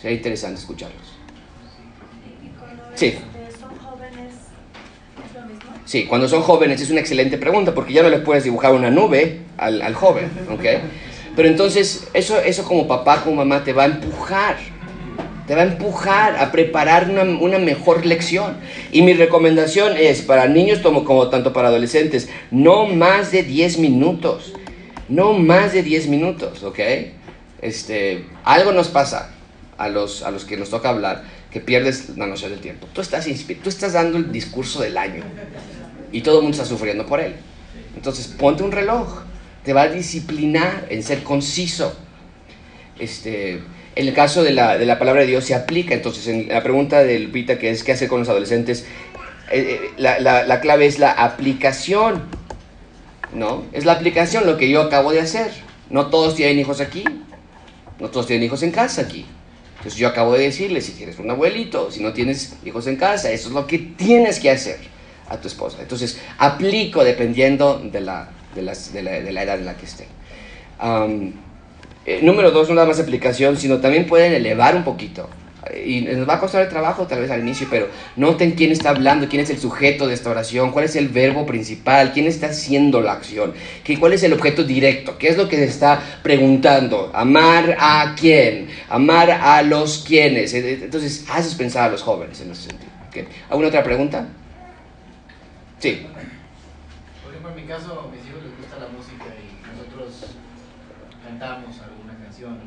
Sería 0.00 0.16
interesante 0.16 0.60
escucharlos. 0.60 1.15
Sí. 2.96 3.06
este, 3.08 3.60
son 3.60 3.76
jóvenes, 3.78 4.32
¿es 5.24 5.34
lo 5.34 5.46
mismo? 5.46 5.70
Sí, 5.84 6.06
cuando 6.06 6.28
son 6.28 6.42
jóvenes 6.42 6.80
es 6.80 6.90
una 6.90 7.00
excelente 7.00 7.36
pregunta 7.36 7.74
porque 7.74 7.92
ya 7.92 8.02
no 8.02 8.08
le 8.08 8.18
puedes 8.18 8.44
dibujar 8.44 8.72
una 8.72 8.90
nube 8.90 9.40
al, 9.58 9.82
al 9.82 9.94
joven, 9.94 10.30
¿ok? 10.50 10.64
Pero 11.36 11.48
entonces 11.48 12.08
eso, 12.14 12.38
eso 12.40 12.64
como 12.64 12.88
papá, 12.88 13.22
como 13.22 13.36
mamá 13.36 13.62
te 13.62 13.74
va 13.74 13.82
a 13.82 13.86
empujar, 13.86 14.56
te 15.46 15.54
va 15.54 15.60
a 15.60 15.66
empujar 15.66 16.38
a 16.38 16.50
preparar 16.50 17.10
una, 17.10 17.22
una 17.22 17.58
mejor 17.58 18.06
lección. 18.06 18.56
Y 18.90 19.02
mi 19.02 19.12
recomendación 19.12 19.94
es 19.98 20.22
para 20.22 20.48
niños 20.48 20.78
como, 20.78 21.04
como 21.04 21.28
tanto 21.28 21.52
para 21.52 21.68
adolescentes, 21.68 22.30
no 22.50 22.86
más 22.86 23.30
de 23.30 23.42
10 23.42 23.78
minutos, 23.78 24.54
no 25.10 25.34
más 25.34 25.74
de 25.74 25.82
10 25.82 26.08
minutos, 26.08 26.62
¿ok? 26.62 26.80
Este, 27.60 28.24
algo 28.42 28.72
nos 28.72 28.88
pasa 28.88 29.34
a 29.76 29.88
los, 29.88 30.22
a 30.22 30.30
los 30.30 30.46
que 30.46 30.56
nos 30.56 30.70
toca 30.70 30.88
hablar 30.88 31.35
que 31.56 31.60
pierdes 31.62 32.10
la 32.18 32.26
noción 32.26 32.50
del 32.50 32.60
tiempo. 32.60 32.86
Tú 32.92 33.00
estás, 33.00 33.24
tú 33.62 33.68
estás 33.70 33.94
dando 33.94 34.18
el 34.18 34.30
discurso 34.30 34.82
del 34.82 34.98
año 34.98 35.22
y 36.12 36.20
todo 36.20 36.36
el 36.40 36.42
mundo 36.42 36.54
está 36.54 36.68
sufriendo 36.68 37.06
por 37.06 37.18
él. 37.18 37.34
Entonces, 37.96 38.26
ponte 38.26 38.62
un 38.62 38.72
reloj, 38.72 39.22
te 39.64 39.72
va 39.72 39.82
a 39.84 39.88
disciplinar 39.88 40.84
en 40.90 41.02
ser 41.02 41.22
conciso. 41.22 41.96
Este, 42.98 43.52
en 43.94 44.06
el 44.06 44.12
caso 44.12 44.42
de 44.44 44.52
la, 44.52 44.76
de 44.76 44.84
la 44.84 44.98
palabra 44.98 45.22
de 45.22 45.28
Dios 45.28 45.46
se 45.46 45.54
aplica, 45.54 45.94
entonces 45.94 46.26
en 46.28 46.48
la 46.48 46.62
pregunta 46.62 47.02
de 47.02 47.20
Lupita, 47.20 47.58
que 47.58 47.70
es 47.70 47.82
qué 47.82 47.92
hacer 47.92 48.08
con 48.10 48.20
los 48.20 48.28
adolescentes, 48.28 48.84
eh, 49.50 49.80
eh, 49.82 49.90
la, 49.96 50.20
la- 50.20 50.44
la 50.44 50.60
clave 50.60 50.84
es 50.84 50.98
la 50.98 51.10
aplicación, 51.10 52.22
¿no? 53.32 53.64
Es 53.72 53.86
la 53.86 53.92
aplicación 53.92 54.44
lo 54.44 54.58
que 54.58 54.68
yo 54.68 54.82
acabo 54.82 55.10
de 55.10 55.20
hacer. 55.20 55.50
No 55.88 56.08
todos 56.08 56.34
tienen 56.34 56.58
hijos 56.58 56.82
aquí, 56.82 57.02
no 57.98 58.10
todos 58.10 58.26
tienen 58.26 58.44
hijos 58.44 58.62
en 58.62 58.72
casa 58.72 59.00
aquí. 59.00 59.24
Entonces 59.86 60.00
yo 60.00 60.08
acabo 60.08 60.32
de 60.32 60.42
decirle, 60.42 60.80
si 60.80 60.90
tienes 60.94 61.16
un 61.20 61.30
abuelito, 61.30 61.92
si 61.92 62.02
no 62.02 62.12
tienes 62.12 62.56
hijos 62.64 62.88
en 62.88 62.96
casa, 62.96 63.30
eso 63.30 63.46
es 63.46 63.54
lo 63.54 63.68
que 63.68 63.78
tienes 63.78 64.40
que 64.40 64.50
hacer 64.50 64.78
a 65.28 65.40
tu 65.40 65.46
esposa. 65.46 65.78
Entonces 65.80 66.18
aplico 66.38 67.04
dependiendo 67.04 67.78
de 67.78 68.00
la, 68.00 68.28
de 68.56 68.62
de 68.62 69.02
la, 69.02 69.10
de 69.12 69.30
la 69.30 69.42
edad 69.44 69.60
en 69.60 69.64
la 69.64 69.76
que 69.76 69.86
esté. 69.86 70.08
Eh, 72.04 72.18
número 72.20 72.50
dos, 72.50 72.68
no 72.68 72.74
nada 72.74 72.88
más 72.88 72.98
aplicación, 72.98 73.56
sino 73.56 73.78
también 73.78 74.08
pueden 74.08 74.32
elevar 74.32 74.74
un 74.74 74.82
poquito. 74.82 75.28
Y 75.74 76.02
nos 76.02 76.28
va 76.28 76.34
a 76.34 76.40
costar 76.40 76.62
el 76.62 76.68
trabajo 76.68 77.06
tal 77.06 77.20
vez 77.20 77.30
al 77.30 77.40
inicio, 77.40 77.66
pero 77.70 77.88
noten 78.16 78.52
quién 78.52 78.72
está 78.72 78.90
hablando, 78.90 79.28
quién 79.28 79.42
es 79.42 79.50
el 79.50 79.58
sujeto 79.58 80.06
de 80.06 80.14
esta 80.14 80.30
oración, 80.30 80.70
cuál 80.70 80.84
es 80.84 80.96
el 80.96 81.08
verbo 81.08 81.46
principal, 81.46 82.12
quién 82.12 82.26
está 82.26 82.48
haciendo 82.48 83.00
la 83.00 83.12
acción, 83.12 83.54
¿Qué, 83.84 83.98
cuál 83.98 84.12
es 84.12 84.22
el 84.22 84.32
objeto 84.32 84.64
directo, 84.64 85.18
qué 85.18 85.28
es 85.28 85.36
lo 85.36 85.48
que 85.48 85.56
se 85.56 85.64
está 85.64 86.00
preguntando, 86.22 87.10
amar 87.14 87.76
a 87.78 88.14
quién, 88.18 88.68
amar 88.88 89.30
a 89.30 89.62
los 89.62 90.04
quienes. 90.06 90.54
Eh, 90.54 90.58
eh, 90.58 90.80
Entonces, 90.84 91.24
haces 91.30 91.54
pensar 91.54 91.84
a 91.84 91.92
los 91.92 92.02
jóvenes 92.02 92.40
en 92.40 92.50
ese 92.50 92.68
sentido. 92.68 92.90
¿ok? 93.08 93.28
¿Alguna 93.50 93.68
otra 93.68 93.82
pregunta? 93.82 94.26
Sí. 95.78 96.06
Por 97.22 97.32
ejemplo, 97.32 97.50
en 97.50 97.56
mi 97.56 97.68
caso, 97.68 98.08
a 98.08 98.14
mis 98.14 98.26
hijos 98.26 98.42
les 98.42 98.56
gusta 98.56 98.78
la 98.78 98.88
música 98.88 99.24
y 99.36 99.76
nosotros 99.76 100.34
cantamos 101.22 101.76
alguna 101.80 102.16
canción. 102.22 102.58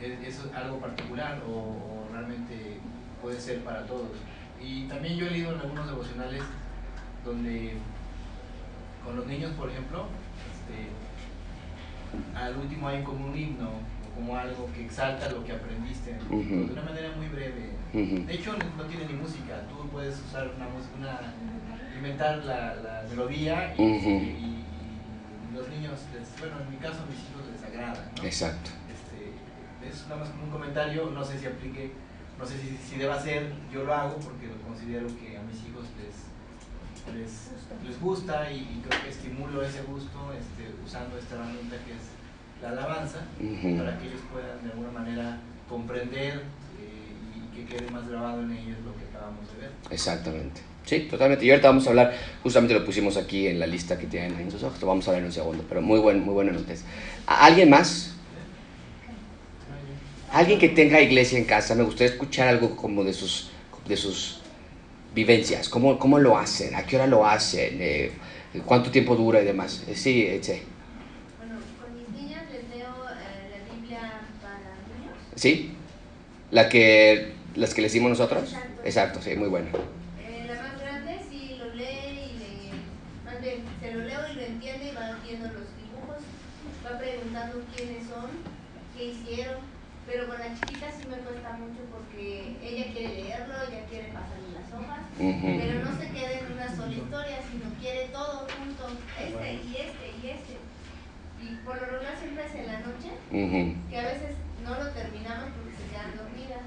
¿Es, 0.00 0.20
es 0.38 0.40
algo 0.54 0.78
particular 0.78 1.42
o, 1.46 1.50
o 1.52 2.08
realmente 2.12 2.78
puede 3.22 3.40
ser 3.40 3.60
para 3.64 3.86
todos? 3.86 4.10
Y 4.60 4.84
también 4.88 5.16
yo 5.16 5.26
he 5.26 5.30
leído 5.30 5.52
en 5.54 5.60
algunos 5.60 5.86
devocionales 5.86 6.42
donde 7.24 7.76
con 9.04 9.16
los 9.16 9.26
niños, 9.26 9.52
por 9.52 9.68
ejemplo, 9.70 10.06
este, 10.50 10.88
al 12.38 12.56
último 12.56 12.88
hay 12.88 13.02
como 13.02 13.26
un 13.26 13.36
himno 13.38 13.68
o 13.68 14.14
como 14.14 14.36
algo 14.36 14.68
que 14.74 14.84
exalta 14.86 15.28
lo 15.30 15.44
que 15.44 15.52
aprendiste 15.52 16.12
de 16.12 16.72
una 16.72 16.82
manera 16.82 17.10
muy 17.16 17.28
breve. 17.28 17.70
De 17.92 18.34
hecho, 18.34 18.54
no 18.76 18.84
tiene 18.84 19.06
ni 19.06 19.12
música. 19.14 19.60
Tú 19.68 19.88
puedes 19.90 20.18
usar 20.20 20.50
una 20.56 20.66
música, 20.68 20.94
una, 20.98 21.20
inventar 21.96 22.38
la, 22.44 22.74
la 22.76 23.04
melodía 23.08 23.74
y, 23.78 23.82
Ujú. 23.82 24.08
y- 24.10 24.64
y 25.52 25.54
los 25.54 25.68
niños, 25.68 26.00
les- 26.14 26.38
bueno, 26.40 26.56
en 26.64 26.70
mi 26.70 26.76
caso 26.76 26.98
mis 27.08 27.18
hijos 27.30 27.46
les 27.52 27.62
agrada. 27.62 28.10
¿no? 28.16 28.22
Exacto. 28.24 28.70
Es 29.90 30.06
nada 30.08 30.20
más 30.20 30.28
como 30.30 30.44
un 30.44 30.50
comentario, 30.50 31.10
no 31.10 31.24
sé 31.24 31.38
si 31.38 31.46
aplique, 31.46 31.92
no 32.38 32.44
sé 32.46 32.54
si, 32.58 32.76
si 32.76 32.96
deba 32.98 33.20
ser, 33.20 33.52
yo 33.72 33.84
lo 33.84 33.94
hago 33.94 34.16
porque 34.18 34.46
lo 34.48 34.56
considero 34.66 35.06
que 35.18 35.36
a 35.36 35.42
mis 35.42 35.56
hijos 35.68 35.84
les, 36.00 37.14
les, 37.14 37.50
les 37.88 38.00
gusta 38.00 38.50
y, 38.50 38.56
y 38.56 38.82
creo 38.86 39.02
que 39.02 39.08
estimulo 39.10 39.62
ese 39.62 39.82
gusto 39.82 40.32
este, 40.32 40.72
usando 40.84 41.16
esta 41.18 41.34
herramienta 41.36 41.76
que 41.84 41.92
es 41.92 42.02
la 42.62 42.70
alabanza 42.70 43.26
Ujú. 43.40 43.76
para 43.78 43.98
que 43.98 44.08
ellos 44.08 44.20
puedan 44.32 44.62
de 44.64 44.70
alguna 44.70 44.90
manera 44.90 45.40
comprender 45.68 46.42
eh, 46.80 47.12
y 47.34 47.54
que 47.56 47.64
quede 47.66 47.88
más 47.90 48.08
grabado 48.08 48.42
en 48.42 48.52
ellos 48.52 48.78
lo 48.84 48.96
que 48.96 49.04
acabamos 49.10 49.46
de 49.52 49.62
ver. 49.62 49.70
Exactamente. 49.90 50.60
Sí, 50.84 51.00
totalmente. 51.10 51.44
Y 51.44 51.50
ahorita 51.50 51.68
vamos 51.68 51.86
a 51.86 51.90
hablar, 51.90 52.14
justamente 52.42 52.72
lo 52.74 52.84
pusimos 52.84 53.16
aquí 53.16 53.48
en 53.48 53.58
la 53.58 53.66
lista 53.66 53.98
que 53.98 54.06
tienen 54.06 54.38
en 54.38 54.50
sus 54.50 54.62
ojos, 54.62 54.80
lo 54.80 54.86
vamos 54.86 55.06
a 55.08 55.10
ver 55.12 55.20
en 55.20 55.26
un 55.26 55.32
segundo, 55.32 55.64
pero 55.68 55.82
muy 55.82 55.98
buen, 55.98 56.20
muy 56.24 56.34
buena 56.34 56.52
noticia. 56.52 56.86
¿A- 57.26 57.46
¿Alguien 57.46 57.70
más? 57.70 58.15
Alguien 60.40 60.58
que 60.58 60.68
tenga 60.68 61.00
iglesia 61.00 61.38
en 61.38 61.46
casa, 61.46 61.74
me 61.74 61.82
gustaría 61.82 62.12
escuchar 62.12 62.48
algo 62.48 62.76
como 62.76 63.02
de 63.04 63.12
sus, 63.14 63.50
de 63.88 63.96
sus 63.96 64.40
vivencias, 65.14 65.68
cómo, 65.68 65.98
cómo 65.98 66.18
lo 66.18 66.36
hacen, 66.38 66.74
a 66.74 66.84
qué 66.86 66.96
hora 66.96 67.06
lo 67.06 67.26
hacen, 67.26 67.78
eh, 67.80 68.12
cuánto 68.66 68.90
tiempo 68.90 69.16
dura 69.16 69.40
y 69.40 69.44
demás. 69.44 69.84
Eh, 69.88 69.94
Sí, 69.96 70.26
Eche. 70.26 70.62
Bueno, 71.38 71.54
con 71.80 71.94
mis 71.94 72.08
niñas 72.08 72.44
les 72.50 72.68
leo 72.68 73.08
eh, 73.10 73.48
la 73.48 73.74
Biblia 73.74 74.00
para 74.40 74.76
niños. 74.82 75.16
¿Sí? 75.34 75.76
La 76.50 76.68
que, 76.68 77.34
las 77.54 77.74
que 77.74 77.80
le 77.82 77.88
hicimos 77.88 78.10
nosotros. 78.10 78.62
Exacto. 78.82 78.82
Exacto, 78.82 79.22
sí, 79.22 79.36
muy 79.36 79.48
buena. 79.48 79.70
Eh, 80.18 80.46
la 80.48 80.54
más 80.62 80.80
grande 80.80 81.20
sí 81.28 81.56
lo 81.58 81.74
lee 81.74 82.32
y 82.34 82.38
le, 82.38 83.38
bien, 83.40 83.64
se 83.80 83.90
lo 83.92 84.00
leo 84.00 84.20
y 84.32 84.36
lo 84.36 84.42
entiende 84.44 84.86
y 84.90 84.94
va 84.94 85.18
viendo 85.22 85.48
los 85.48 85.76
dibujos, 85.76 86.22
va 86.84 86.98
preguntando 86.98 87.64
quiénes 87.74 88.06
son, 88.08 88.30
qué 88.96 89.04
hicieron, 89.06 89.60
pero 90.06 90.28
con 90.28 90.38
la 90.38 90.54
chiquita 90.54 90.86
sí 90.90 91.02
me 91.08 91.16
cuesta 91.18 91.52
mucho 91.58 91.82
porque 91.90 92.56
ella 92.62 92.92
quiere 92.92 93.14
leerlo, 93.22 93.54
ella 93.68 93.82
quiere 93.90 94.08
pasarle 94.14 94.48
las 94.54 94.68
hojas, 94.72 95.02
pero 95.18 95.84
no 95.84 95.92
se 95.98 96.06
queda 96.14 96.32
en 96.38 96.52
una 96.52 96.68
sola 96.76 96.92
historia, 96.94 97.38
sino 97.50 97.66
quiere 97.80 98.08
todo 98.14 98.46
junto, 98.54 98.82
este 99.18 99.54
y 99.66 99.76
este 99.76 100.06
y 100.22 100.30
este. 100.30 100.54
Y 101.42 101.54
por 101.66 101.76
lo 101.76 101.86
regular 101.86 102.16
siempre 102.18 102.46
es 102.46 102.54
en 102.54 102.66
la 102.66 102.78
noche, 102.80 103.10
que 103.90 103.96
a 103.98 104.02
veces 104.02 104.36
no 104.64 104.70
lo 104.78 104.90
terminamos 104.90 105.50
porque 105.58 105.74
se 105.76 105.84
quedan 105.90 106.16
dormidas. 106.16 106.64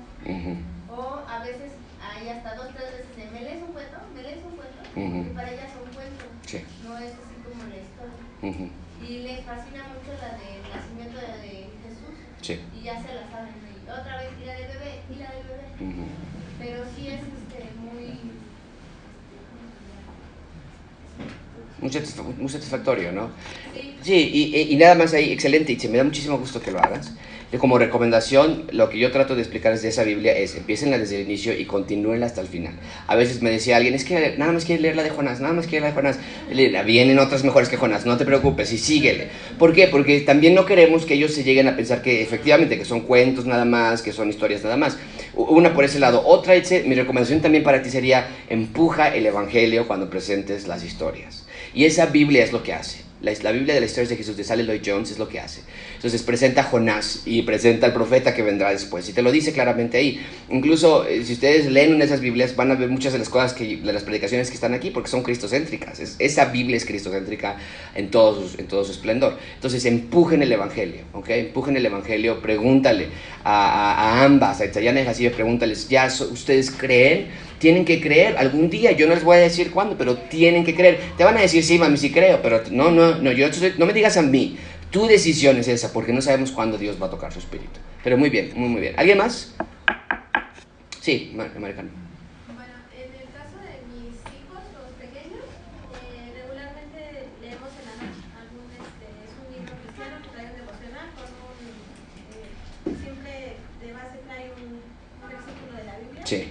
O 0.89 1.21
a 1.27 1.39
veces 1.43 1.71
hay 2.01 2.29
hasta 2.29 2.55
dos, 2.55 2.69
tres 2.75 2.91
veces 2.91 3.15
de, 3.15 3.25
¿me 3.31 3.41
lees 3.41 3.61
un 3.61 3.71
cuento? 3.73 3.97
¿Me 4.15 4.23
lees 4.23 4.39
un 4.43 4.55
cuento? 4.57 4.79
Y 4.95 5.33
para 5.35 5.51
ellas 5.51 5.71
son 5.71 5.85
cuentos, 5.93 6.27
Sí. 6.45 6.65
no 6.83 6.97
es 6.97 7.13
así 7.13 7.35
como 7.45 7.63
la 7.69 7.77
historia. 7.79 8.69
Y 8.99 9.23
les 9.23 9.45
fascina 9.45 9.87
mucho 9.95 10.11
la 10.19 10.35
del 10.35 10.59
nacimiento 10.75 11.17
de, 11.19 11.39
de 11.39 11.78
Sí. 12.41 12.59
y 12.73 12.83
ya 12.83 12.95
se 12.95 13.13
la 13.13 13.29
saben. 13.29 13.53
Y 13.85 13.89
otra 13.89 14.17
vez, 14.17 14.29
y 14.41 14.45
la 14.45 14.53
del 14.53 14.67
bebé, 14.67 14.91
y 15.09 15.15
la 15.19 15.31
del 15.31 15.43
bebé. 15.47 15.91
ujú. 15.91 16.07
Pero 16.59 16.83
sí 16.95 17.07
es 17.07 17.21
este, 17.21 17.71
muy... 17.79 18.19
Muy, 21.79 21.89
satisfa- 21.91 22.23
muy 22.37 22.49
satisfactorio, 22.49 23.11
¿no? 23.11 23.29
Sí, 23.73 23.95
Sí, 24.01 24.13
y, 24.55 24.73
y- 24.73 24.75
nada 24.77 24.95
más 24.95 25.13
ahí, 25.13 25.31
excelente, 25.31 25.73
y 25.73 25.79
se 25.79 25.87
me 25.89 25.97
da 25.97 26.03
muchísimo 26.03 26.37
gusto 26.37 26.61
que 26.61 26.71
lo 26.71 26.79
hagas. 26.79 27.13
Como 27.57 27.79
recomendación, 27.79 28.65
lo 28.71 28.89
que 28.89 28.99
yo 28.99 29.11
trato 29.11 29.33
de 29.33 29.41
explicarles 29.41 29.81
de 29.81 29.89
esa 29.89 30.03
Biblia 30.03 30.37
es, 30.37 30.55
empiecenla 30.55 30.99
desde 30.99 31.15
el 31.15 31.23
inicio 31.23 31.51
y 31.57 31.65
continúenla 31.65 32.27
hasta 32.27 32.41
el 32.41 32.47
final. 32.47 32.73
A 33.07 33.15
veces 33.15 33.41
me 33.41 33.49
decía 33.49 33.77
alguien, 33.77 33.95
es 33.95 34.05
que 34.05 34.35
nada 34.37 34.51
más 34.51 34.65
quiere 34.65 34.83
leer 34.83 34.95
la 34.95 35.01
de 35.01 35.09
Jonás, 35.09 35.39
nada 35.39 35.55
más 35.55 35.65
quiere 35.65 35.81
leer 35.81 35.95
la 35.95 36.01
de 36.11 36.13
Jonás. 36.13 36.25
Le- 36.55 36.83
Vienen 36.83 37.17
otras 37.17 37.43
mejores 37.43 37.67
que 37.67 37.75
Jonás, 37.77 38.05
no 38.05 38.17
te 38.17 38.25
preocupes, 38.25 38.71
y 38.71 38.77
síguele. 38.77 39.29
¿Por 39.57 39.73
qué? 39.73 39.87
Porque 39.87 40.19
también 40.21 40.53
no 40.53 40.67
queremos 40.67 41.05
que 41.07 41.15
ellos 41.15 41.33
se 41.33 41.43
lleguen 41.43 41.67
a 41.67 41.75
pensar 41.75 42.03
que 42.03 42.21
efectivamente 42.21 42.77
que 42.77 42.85
son 42.85 43.01
cuentos 43.01 43.45
nada 43.47 43.65
más, 43.65 44.03
que 44.03 44.11
son 44.13 44.29
historias 44.29 44.63
nada 44.63 44.77
más. 44.77 44.97
Una 45.33 45.73
por 45.73 45.83
ese 45.85 45.99
lado. 45.99 46.21
Otra, 46.25 46.53
mi 46.85 46.93
recomendación 46.93 47.41
también 47.41 47.63
para 47.63 47.81
ti 47.81 47.89
sería 47.89 48.27
empuja 48.49 49.15
el 49.15 49.25
Evangelio 49.25 49.87
cuando 49.87 50.09
presentes 50.09 50.67
las 50.67 50.83
historias. 50.83 51.45
Y 51.73 51.85
esa 51.85 52.05
Biblia 52.05 52.43
es 52.43 52.51
lo 52.51 52.61
que 52.61 52.73
hace. 52.73 53.09
La, 53.21 53.33
la 53.43 53.51
Biblia 53.51 53.73
de 53.73 53.81
las 53.81 53.89
historias 53.89 54.09
de 54.09 54.15
Jesús 54.15 54.37
de 54.37 54.45
Sally 54.45 54.63
Lloyd 54.63 54.81
Jones 54.85 55.11
es 55.11 55.19
lo 55.19 55.27
que 55.27 55.39
hace. 55.41 55.61
Entonces 55.99 56.23
presenta 56.23 56.61
a 56.61 56.63
Jonás 56.63 57.23
y 57.25 57.41
presenta 57.41 57.85
al 57.87 57.93
profeta 57.93 58.33
que 58.33 58.41
vendrá 58.41 58.69
después. 58.71 59.09
Y 59.09 59.11
te 59.11 59.21
lo 59.21 59.33
dice 59.33 59.51
claramente 59.51 59.97
ahí. 59.97 60.25
Incluso 60.49 61.05
eh, 61.05 61.25
si 61.25 61.33
ustedes 61.33 61.69
leen 61.69 61.91
en 61.95 62.01
esas 62.01 62.21
Biblias 62.21 62.55
van 62.55 62.71
a 62.71 62.75
ver 62.75 62.87
muchas 62.87 63.11
de 63.11 63.19
las 63.19 63.27
cosas, 63.27 63.51
que, 63.51 63.75
de 63.75 63.91
las 63.91 64.03
predicaciones 64.03 64.47
que 64.47 64.55
están 64.55 64.73
aquí 64.73 64.91
porque 64.91 65.09
son 65.09 65.23
cristocéntricas. 65.23 65.99
Es- 65.99 66.15
esa 66.19 66.45
Biblia 66.45 66.77
es 66.77 66.85
cristocéntrica 66.85 67.57
en 67.95 68.11
todo, 68.11 68.47
su, 68.47 68.57
en 68.61 68.67
todo 68.67 68.85
su 68.85 68.93
esplendor. 68.93 69.37
Entonces 69.55 69.83
empujen 69.83 70.41
el 70.41 70.53
Evangelio, 70.53 71.01
¿ok? 71.11 71.29
Empujen 71.31 71.75
el 71.75 71.85
Evangelio, 71.85 72.41
pregúntale 72.41 73.07
a, 73.43 73.65
a- 73.67 73.93
a 74.21 74.23
ambas, 74.23 74.61
a 74.61 74.65
Itzayana 74.67 75.01
y 75.01 75.05
Jacibe, 75.05 75.31
pregúntales, 75.31 75.89
¿ya 75.89 76.07
ustedes 76.31 76.71
creen? 76.71 77.27
Tienen 77.59 77.83
que 77.83 77.99
creer 77.99 78.37
algún 78.37 78.69
día, 78.69 78.93
yo 78.93 79.05
no 79.05 79.15
les 79.15 79.23
voy 79.25 79.35
a 79.35 79.41
decir 79.41 79.71
cuándo, 79.71 79.97
pero 79.97 80.15
tienen 80.15 80.63
que 80.63 80.73
creer. 80.73 80.97
Te 81.17 81.25
van 81.25 81.35
a 81.37 81.41
decir, 81.41 81.61
sí, 81.61 81.77
mami, 81.77 81.97
sí 81.97 82.09
creo, 82.09 82.41
pero 82.41 82.61
no, 82.71 82.89
no, 82.89 83.15
no, 83.15 83.33
yo 83.33 83.47
no 83.77 83.85
me 83.85 83.91
digas 83.91 84.15
a 84.15 84.21
mí. 84.21 84.57
Tu 84.91 85.05
decisión 85.05 85.57
es 85.57 85.67
esa, 85.67 85.93
porque 85.93 86.11
no 86.13 86.21
sabemos 86.21 86.51
cuándo 86.51 86.77
Dios 86.77 87.01
va 87.01 87.07
a 87.07 87.09
tocar 87.11 87.31
su 87.31 87.39
espíritu. 87.39 87.79
Pero 88.03 88.17
muy 88.17 88.29
bien, 88.29 88.51
muy, 88.55 88.69
muy 88.69 88.81
bien. 88.81 88.95
¿Alguien 88.97 89.19
más? 89.19 89.53
Sí, 90.99 91.31
Mar- 91.35 91.51
Maricano. 91.59 91.89
Bueno, 92.47 92.73
en 92.97 93.09
el 93.13 93.29
caso 93.29 93.57
de 93.61 93.85
mis 93.93 94.17
hijos, 94.17 94.61
los 94.73 94.89
pequeños, 94.97 95.45
eh, 95.45 96.41
regularmente 96.41 97.29
leemos 97.41 97.69
en 97.69 97.85
la 97.85 97.95
noche 98.01 98.21
algún, 98.33 98.65
este, 98.81 99.05
es 99.13 99.31
un 99.37 99.45
libro 99.53 99.73
cristiano 99.77 100.15
trae 100.33 100.45
un 100.49 100.57
devocional 100.57 101.07
con 101.13 101.29
un, 101.37 101.61
eh, 102.33 102.49
siempre 102.97 103.33
de 103.61 103.89
base 103.93 104.17
trae 104.25 104.49
un, 104.57 104.73
un 104.81 105.27
versículo 105.29 105.71
de 105.77 105.85
la 105.85 105.95
Biblia. 106.01 106.23
Sí. 106.25 106.49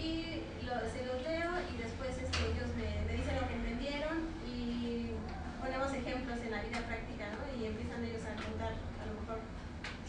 Y 0.00 0.40
lo- 0.64 0.80
se 0.88 1.00
los 1.04 1.20
leo 1.28 1.50
y 1.60 1.74
después 1.76 2.16
este, 2.16 2.40
ellos 2.56 2.72
me, 2.72 2.88
me 3.04 3.12
dicen 3.20 3.36
lo 3.36 3.44
que 3.48 3.54
entendieron 3.60 4.16
y 4.48 5.12
ponemos 5.60 5.92
ejemplos 5.92 6.40
en 6.44 6.50
la 6.52 6.60
vida 6.60 6.80
práctica, 6.84 7.24
¿no? 7.32 7.40
Y 7.56 7.70
empiezan 7.72 8.04
ellos 8.04 8.20
a 8.28 8.34
contar 8.36 8.74
a 8.76 9.04
lo 9.08 9.14
mejor 9.22 9.38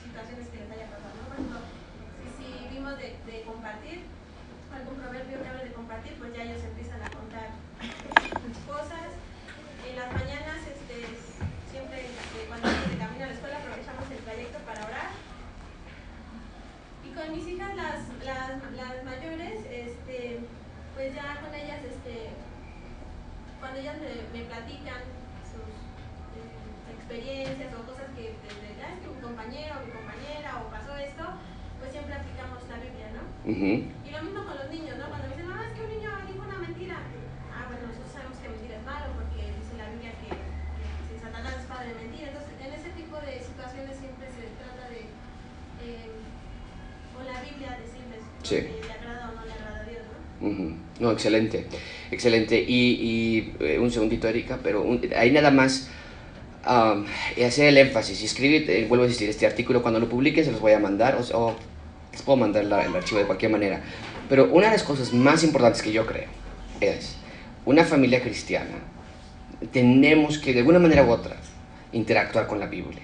situaciones 0.04 0.50
que 0.52 0.60
les 0.60 0.70
haya 0.76 0.90
pasado, 0.92 1.14
¿no? 1.16 1.24
Por 1.32 1.38
ejemplo, 1.40 1.60
si, 2.20 2.28
si 2.36 2.48
vimos 2.76 2.98
de, 3.00 3.16
de 3.24 3.36
compartir, 3.48 4.04
algún 4.74 4.96
proverbio 5.00 5.40
que 5.40 5.48
hable 5.48 5.64
de 5.64 5.74
compartir, 5.78 6.14
pues 6.20 6.34
ya 6.36 6.44
ellos 6.44 6.60
empiezan 6.66 7.00
a 7.00 7.10
contar 7.14 7.48
cosas. 8.68 9.16
En 9.88 9.96
las 9.96 10.10
mañanas, 10.12 10.60
este, 10.68 10.98
siempre 11.72 12.04
eh, 12.04 12.46
cuando 12.50 12.68
vamos 12.68 12.90
de 12.92 12.98
camino 13.00 13.24
a 13.24 13.28
la 13.32 13.36
escuela 13.38 13.58
aprovechamos 13.64 14.06
el 14.12 14.22
trayecto 14.28 14.60
para 14.68 14.82
orar. 14.84 15.10
Y 17.06 17.10
con 17.16 17.28
mis 17.32 17.48
hijas, 17.48 17.72
las, 17.80 18.02
las, 18.26 18.60
las 18.76 18.96
mayores, 19.08 19.62
este, 19.72 20.42
pues 20.98 21.14
ya 21.16 21.40
con 21.40 21.54
ellas, 21.56 21.80
este, 21.86 22.34
cuando 23.62 23.80
ellas 23.80 23.96
me, 24.02 24.12
me 24.36 24.44
platican 24.50 25.00
sus 25.48 25.70
eh, 26.36 26.92
experiencias 26.98 27.70
o 27.78 27.86
cosas 27.88 28.10
que 28.18 28.34
desde 28.42 28.76
ya 28.82 28.90
es 28.92 29.00
que 29.00 29.08
un 29.14 29.22
compañero 29.22 29.78
o 29.80 29.86
mi 29.86 29.92
compañera 29.94 30.60
o 30.66 30.68
pasó 30.74 30.98
esto, 30.98 31.24
pues 31.80 31.92
siempre 31.94 32.16
aplicamos 32.18 32.60
la 32.68 32.78
Biblia, 32.82 33.08
¿no? 33.14 33.24
Ujú. 33.46 33.72
Y 33.86 34.10
lo 34.10 34.20
mismo 34.26 34.42
con 34.44 34.58
los 34.58 34.70
niños, 34.74 34.98
¿no? 34.98 35.06
Cuando 35.08 35.30
me 35.30 35.36
dicen, 35.38 35.48
mamá, 35.48 35.64
es 35.70 35.74
que 35.78 35.86
un 35.86 35.92
niño 35.94 36.10
dijo 36.26 36.42
una 36.42 36.58
mentira. 36.60 36.98
Ah, 37.54 37.70
bueno, 37.70 37.86
nosotros 37.88 38.12
sabemos 38.12 38.36
que 38.42 38.50
mentir 38.50 38.72
es 38.74 38.84
malo 38.84 39.14
porque 39.14 39.54
dice 39.56 39.78
la 39.78 39.88
Biblia 39.94 40.12
que, 40.20 40.30
que 40.34 41.16
Satanás 41.22 41.54
es 41.62 41.68
padre 41.70 41.94
de 41.94 42.02
mentir. 42.02 42.28
Entonces, 42.34 42.52
en 42.60 42.72
ese 42.74 42.90
tipo 42.98 43.16
de 43.22 43.34
situaciones 43.40 43.94
siempre 44.02 44.26
se 44.34 44.50
trata 44.60 44.90
de, 44.90 45.06
eh, 45.86 46.10
con 47.16 47.24
la 47.24 47.40
Biblia, 47.48 47.80
decirles 47.80 48.24
Sí. 48.46 48.56
le 48.56 48.62
agrada 48.94 49.30
o 49.32 49.36
no 49.36 49.46
le 49.46 49.52
agrada 49.54 49.82
a 49.82 49.90
Dios, 49.90 50.02
¿no? 50.42 50.48
Ujú. 50.48 50.76
No, 51.00 51.12
excelente, 51.12 51.66
excelente. 52.12 52.64
Y, 52.66 52.92
y, 53.02 53.54
eh, 53.60 53.80
un 53.80 53.92
segundito, 53.92 54.28
Erika, 54.28 54.60
pero 54.64 54.82
un- 54.84 55.02
ahí 55.18 55.32
nada 55.32 55.52
más 55.52 55.90
um, 56.68 57.06
y 57.38 57.44
hacer 57.44 57.68
el 57.68 57.78
énfasis. 57.78 58.24
Escribir, 58.24 58.70
eh, 58.70 58.86
vuelvo 58.88 59.04
a 59.06 59.08
decir, 59.08 59.30
este 59.30 59.46
artículo 59.46 59.82
cuando 59.82 60.00
lo 60.00 60.08
publique 60.10 60.44
se 60.44 60.52
los 60.52 60.62
voy 60.62 60.72
a 60.72 60.80
mandar, 60.80 61.16
o, 61.20 61.38
o 61.38 61.56
les 62.12 62.22
puedo 62.22 62.38
mandar 62.38 62.66
la- 62.66 62.86
el 62.86 62.96
archivo 62.96 63.20
de 63.20 63.26
cualquier 63.26 63.52
manera. 63.52 63.82
Pero 64.30 64.46
una 64.52 64.68
de 64.68 64.72
las 64.74 64.84
cosas 64.84 65.14
más 65.14 65.44
importantes 65.44 65.82
que 65.82 65.92
yo 65.92 66.06
creo 66.06 66.28
es, 66.82 67.18
una 67.66 67.84
familia 67.84 68.22
cristiana, 68.22 68.78
tenemos 69.72 70.38
que 70.40 70.54
de 70.54 70.60
alguna 70.60 70.80
manera 70.80 71.04
u 71.04 71.10
otra 71.12 71.36
interactuar 71.92 72.48
con 72.48 72.60
la 72.60 72.66
Biblia. 72.68 73.04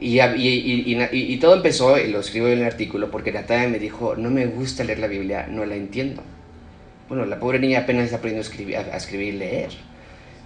Y, 0.00 1.36
todo 1.38 1.54
empezó, 1.56 1.98
y 1.98 2.08
lo 2.08 2.20
escribo 2.20 2.46
en 2.48 2.60
el 2.60 2.64
artículo, 2.64 3.10
porque 3.10 3.32
Natalia 3.32 3.68
me 3.68 3.78
dijo, 3.78 4.14
no 4.16 4.30
me 4.30 4.46
gusta 4.46 4.84
leer 4.84 5.00
la 5.00 5.08
Biblia, 5.08 5.48
no 5.50 5.64
la 5.66 5.74
entiendo. 5.74 6.22
Bueno, 7.08 7.24
la 7.26 7.40
pobre 7.40 7.58
niña 7.58 7.80
apenas 7.80 8.04
está 8.04 8.18
aprendiendo 8.18 8.46
a 8.92 8.96
escribir, 8.96 9.34
y 9.34 9.38
leer. 9.38 9.70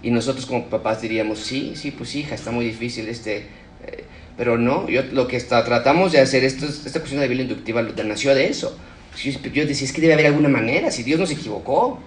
Y 0.01 0.11
nosotros 0.11 0.45
como 0.45 0.65
papás 0.65 1.01
diríamos, 1.01 1.39
sí, 1.39 1.73
sí, 1.75 1.91
pues 1.91 2.15
hija, 2.15 2.35
está 2.35 2.51
muy 2.51 2.65
difícil 2.65 3.07
este... 3.07 3.37
eh, 3.85 4.03
pero 4.35 4.57
no, 4.57 4.89
yo 4.89 5.03
lo 5.11 5.27
que 5.27 5.37
está, 5.37 5.63
tratamos 5.63 6.11
de 6.11 6.19
hacer, 6.19 6.43
esto, 6.43 6.65
es- 6.65 6.85
esta 6.85 6.99
cuestión 6.99 7.19
de 7.21 7.27
la 7.27 7.29
Biblia 7.29 7.43
inductiva 7.43 7.81
lo- 7.83 8.03
nació 8.03 8.33
de 8.33 8.47
eso. 8.47 8.77
Yo, 9.21 9.31
yo 9.53 9.65
decía, 9.67 9.85
es 9.85 9.93
que 9.93 10.01
debe 10.01 10.13
haber 10.13 10.25
alguna 10.27 10.49
manera, 10.49 10.89
si 10.89 11.03
Dios 11.03 11.19
no 11.19 11.25
se 11.27 11.33
equivocó. 11.35 11.99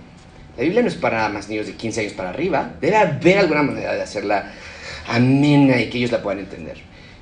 La 0.56 0.62
Biblia 0.64 0.82
no 0.82 0.88
es 0.88 0.94
para 0.96 1.28
más 1.28 1.48
niños 1.48 1.66
de 1.66 1.74
15 1.74 2.00
años 2.00 2.12
para 2.14 2.30
arriba. 2.30 2.74
Debe 2.80 2.96
haber 2.96 3.38
alguna 3.38 3.62
manera 3.62 3.94
de 3.94 4.02
hacerla 4.02 4.52
amena 5.06 5.80
y 5.80 5.88
que 5.90 5.98
ellos 5.98 6.10
la 6.12 6.22
puedan 6.22 6.40
entender. 6.40 6.78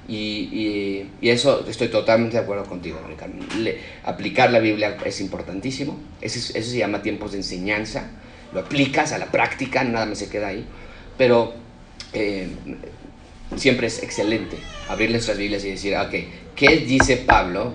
Y, 0.08 1.06
eso 1.22 1.64
estoy 1.68 1.88
totalmente 1.88 2.36
de 2.36 2.42
acuerdo 2.42 2.64
contigo, 2.64 3.00
aplicar 4.04 4.50
la 4.50 4.58
Biblia 4.58 4.96
es 5.04 5.20
importantísimo. 5.20 5.98
Eso, 6.20 6.38
es- 6.38 6.54
eso 6.54 6.70
se 6.70 6.78
llama 6.78 7.02
tiempos 7.02 7.32
de 7.32 7.38
enseñanza. 7.38 8.10
Lo 8.52 8.60
aplicas 8.60 9.12
a 9.12 9.18
la 9.18 9.26
práctica, 9.26 9.82
nada 9.84 10.06
más 10.06 10.18
se 10.18 10.28
queda 10.28 10.48
ahí. 10.48 10.64
Pero 11.16 11.54
eh, 12.12 12.48
siempre 13.56 13.86
es 13.86 14.02
excelente 14.02 14.58
abrir 14.88 15.10
nuestras 15.10 15.38
Biblias 15.38 15.64
y 15.64 15.70
decir, 15.70 15.96
ok, 15.96 16.14
¿qué 16.54 16.76
dice 16.78 17.16
Pablo 17.16 17.74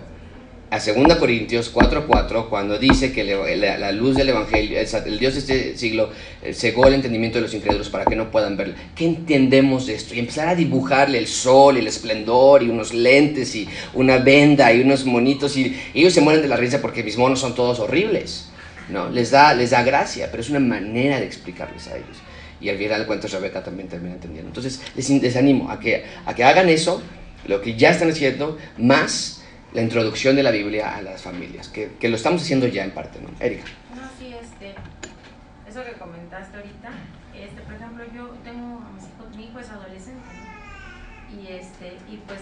a 0.71 0.77
2 0.77 1.15
Corintios 1.15 1.73
4:4 1.73 2.47
cuando 2.47 2.77
dice 2.77 3.11
que 3.11 3.23
la, 3.23 3.91
luz 3.91 4.15
del 4.15 4.29
Evangelio, 4.29 4.79
el, 4.79 4.87
el 5.07 5.19
Dios 5.19 5.33
de 5.33 5.39
este 5.39 5.77
siglo 5.77 6.11
eh, 6.43 6.53
cegó 6.53 6.85
el 6.85 6.93
entendimiento 6.93 7.39
de 7.39 7.43
los 7.43 7.53
incrédulos 7.55 7.89
para 7.89 8.05
que 8.05 8.15
no 8.15 8.29
puedan 8.29 8.55
verlo. 8.55 8.75
¿Qué 8.95 9.05
entendemos 9.05 9.87
de 9.87 9.95
esto? 9.95 10.13
Y 10.13 10.19
empezar 10.19 10.47
a 10.47 10.55
dibujarle 10.55 11.17
el 11.17 11.27
sol 11.27 11.77
y 11.77 11.79
el 11.79 11.87
esplendor 11.87 12.61
y 12.61 12.69
unos 12.69 12.93
lentes 12.93 13.55
y 13.55 13.67
una 13.95 14.17
venda 14.17 14.71
y 14.71 14.81
unos 14.81 15.05
monitos 15.05 15.57
y, 15.57 15.75
ellos 15.93 16.13
se 16.13 16.21
mueren 16.21 16.43
de 16.43 16.47
la 16.47 16.57
risa 16.57 16.81
porque 16.81 17.03
mis 17.03 17.17
monos 17.17 17.39
son 17.39 17.55
todos 17.55 17.79
horribles. 17.79 18.49
No, 18.89 19.09
les 19.09 19.31
da, 19.31 19.53
les 19.53 19.71
da 19.71 19.83
gracia, 19.83 20.29
pero 20.29 20.41
es 20.41 20.49
una 20.49 20.59
manera 20.59 21.19
de 21.19 21.25
explicarles 21.25 21.87
a 21.87 21.97
ellos. 21.97 22.17
Y 22.61 22.69
al 22.69 22.77
final 22.77 23.01
de 23.01 23.07
cuentas 23.07 23.31
Rebeca 23.31 23.63
también 23.63 23.87
termina 23.87 24.15
entendiendo. 24.15 24.49
Entonces 24.49 24.81
les, 24.95 25.09
les 25.09 25.35
animo 25.35 25.71
a 25.71 25.79
que, 25.79 26.05
a 26.25 26.35
que 26.35 26.43
hagan 26.43 26.69
eso, 26.69 27.01
lo 27.47 27.61
que 27.61 27.75
ya 27.75 27.89
están 27.89 28.11
haciendo, 28.11 28.57
más 28.77 29.38
la 29.73 29.81
introducción 29.81 30.35
de 30.35 30.43
la 30.43 30.51
Biblia 30.51 30.95
a 30.95 31.01
las 31.01 31.21
familias, 31.21 31.67
que, 31.67 31.91
que 31.99 32.09
lo 32.09 32.15
estamos 32.15 32.41
haciendo 32.41 32.67
ya 32.67 32.83
en 32.83 32.91
parte, 32.91 33.19
¿no? 33.21 33.29
Erika. 33.39 33.65
No, 33.95 34.01
sí, 34.17 34.33
este, 34.33 34.73
eso 35.67 35.83
que 35.85 35.93
comentaste 35.93 36.57
ahorita, 36.57 36.89
este, 37.35 37.61
por 37.61 37.73
ejemplo, 37.75 38.03
yo 38.15 38.27
tengo 38.43 38.79
a 38.79 38.89
mis 38.91 39.03
hijos, 39.03 39.35
mi 39.35 39.45
hijo 39.45 39.59
es 39.59 39.69
adolescente, 39.69 40.21
¿no? 40.21 41.39
y 41.39 41.47
este, 41.47 41.93
y 42.09 42.17
pues 42.25 42.39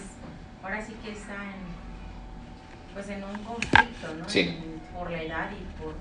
ahora 0.62 0.82
sí 0.84 0.94
que 1.04 1.12
está 1.12 1.34
en, 1.34 1.60
pues 2.94 3.08
en 3.10 3.22
un 3.22 3.44
conflicto, 3.44 4.14
¿no? 4.18 4.28
Sí. 4.28 4.40
En- 4.40 4.78
por 4.98 5.10
la 5.12 5.22
edad 5.22 5.50
y 5.52 5.80
por 5.80 5.94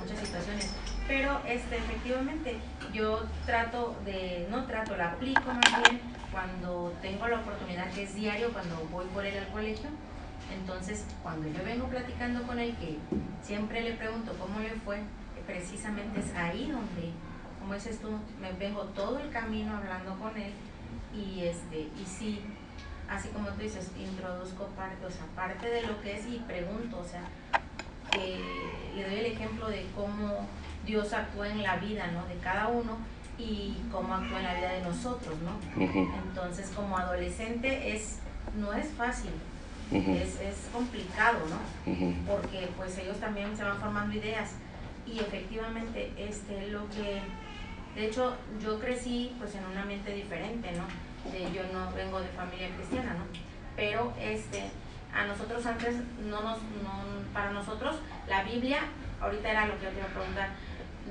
muchas 0.00 0.18
situaciones. 0.18 0.72
Pero 1.06 1.40
este, 1.46 1.76
efectivamente, 1.76 2.56
yo 2.92 3.22
trato 3.46 3.94
de, 4.04 4.48
no 4.50 4.64
trato, 4.64 4.96
la 4.96 5.12
aplico 5.12 5.52
más 5.52 5.82
bien 5.82 6.00
cuando 6.32 6.92
tengo 7.02 7.28
la 7.28 7.38
oportunidad, 7.40 7.88
que 7.92 8.02
es 8.04 8.14
diario, 8.16 8.52
cuando 8.52 8.74
voy 8.90 9.04
por 9.14 9.24
él 9.26 9.38
al 9.38 9.48
colegio. 9.52 9.90
Entonces, 10.52 11.06
cuando 11.22 11.48
yo 11.48 11.64
vengo 11.64 11.86
platicando 11.88 12.42
con 12.42 12.58
él, 12.58 12.76
que 12.76 12.98
siempre 13.42 13.82
le 13.82 13.92
pregunto 13.92 14.34
cómo 14.38 14.60
le 14.60 14.70
fue, 14.70 15.00
precisamente 15.46 16.20
es 16.20 16.34
ahí 16.34 16.70
donde, 16.70 17.12
como 17.60 17.74
dices 17.74 18.00
tú, 18.00 18.10
me 18.40 18.52
vengo 18.52 18.82
todo 18.86 19.18
el 19.18 19.30
camino 19.30 19.76
hablando 19.76 20.16
con 20.18 20.36
él 20.36 20.52
y 21.14 21.44
este 21.44 21.80
y 21.80 22.04
sí, 22.06 22.40
así 23.08 23.28
como 23.28 23.48
tú 23.50 23.62
dices, 23.62 23.90
introduzco 23.98 24.66
parte, 24.68 25.04
o 25.04 25.10
sea, 25.10 25.26
parte 25.34 25.68
de 25.68 25.82
lo 25.82 26.00
que 26.00 26.18
es 26.18 26.26
y 26.26 26.38
pregunto, 26.46 26.98
o 26.98 27.04
sea, 27.04 27.24
que 28.10 28.40
le 28.94 29.04
doy 29.04 29.14
el 29.14 29.26
ejemplo 29.26 29.68
de 29.68 29.86
cómo 29.94 30.46
Dios 30.86 31.12
actúa 31.12 31.48
en 31.48 31.62
la 31.62 31.76
vida, 31.76 32.08
¿no? 32.08 32.26
De 32.26 32.36
cada 32.36 32.68
uno 32.68 32.98
y 33.38 33.76
cómo 33.90 34.14
actúa 34.14 34.38
en 34.38 34.44
la 34.44 34.54
vida 34.54 34.72
de 34.72 34.82
nosotros, 34.82 35.34
¿no? 35.40 35.82
Entonces, 35.82 36.70
como 36.74 36.96
adolescente 36.98 37.94
es 37.94 38.18
no 38.58 38.72
es 38.72 38.88
fácil, 38.90 39.30
es, 40.22 40.40
es 40.40 40.56
complicado, 40.72 41.38
¿no? 41.48 41.56
porque 42.26 42.68
pues 42.76 42.96
ellos 42.98 43.18
también 43.18 43.56
se 43.56 43.64
van 43.64 43.78
formando 43.78 44.14
ideas 44.14 44.52
y 45.06 45.18
efectivamente 45.18 46.12
este 46.16 46.68
lo 46.68 46.88
que 46.90 47.20
de 47.94 48.06
hecho 48.06 48.36
yo 48.62 48.78
crecí 48.78 49.34
pues 49.38 49.54
en 49.54 49.64
un 49.66 49.76
ambiente 49.76 50.12
diferente 50.14 50.70
no 50.72 50.84
De- 51.30 51.52
yo 51.52 51.62
no 51.72 51.90
vengo 51.92 52.20
de 52.20 52.28
familia 52.28 52.68
cristiana 52.76 53.14
no 53.14 53.24
pero 53.76 54.12
este 54.20 54.70
a 55.14 55.24
nosotros 55.26 55.66
antes, 55.66 55.96
no 56.24 56.40
nos, 56.40 56.56
no, 56.62 57.32
para 57.34 57.50
nosotros, 57.52 57.96
la 58.28 58.42
Biblia, 58.44 58.78
ahorita 59.20 59.50
era 59.50 59.66
lo 59.66 59.76
que 59.78 59.84
yo 59.84 59.90
te 59.90 59.98
iba 59.98 60.06
a 60.06 60.14
preguntar, 60.14 60.48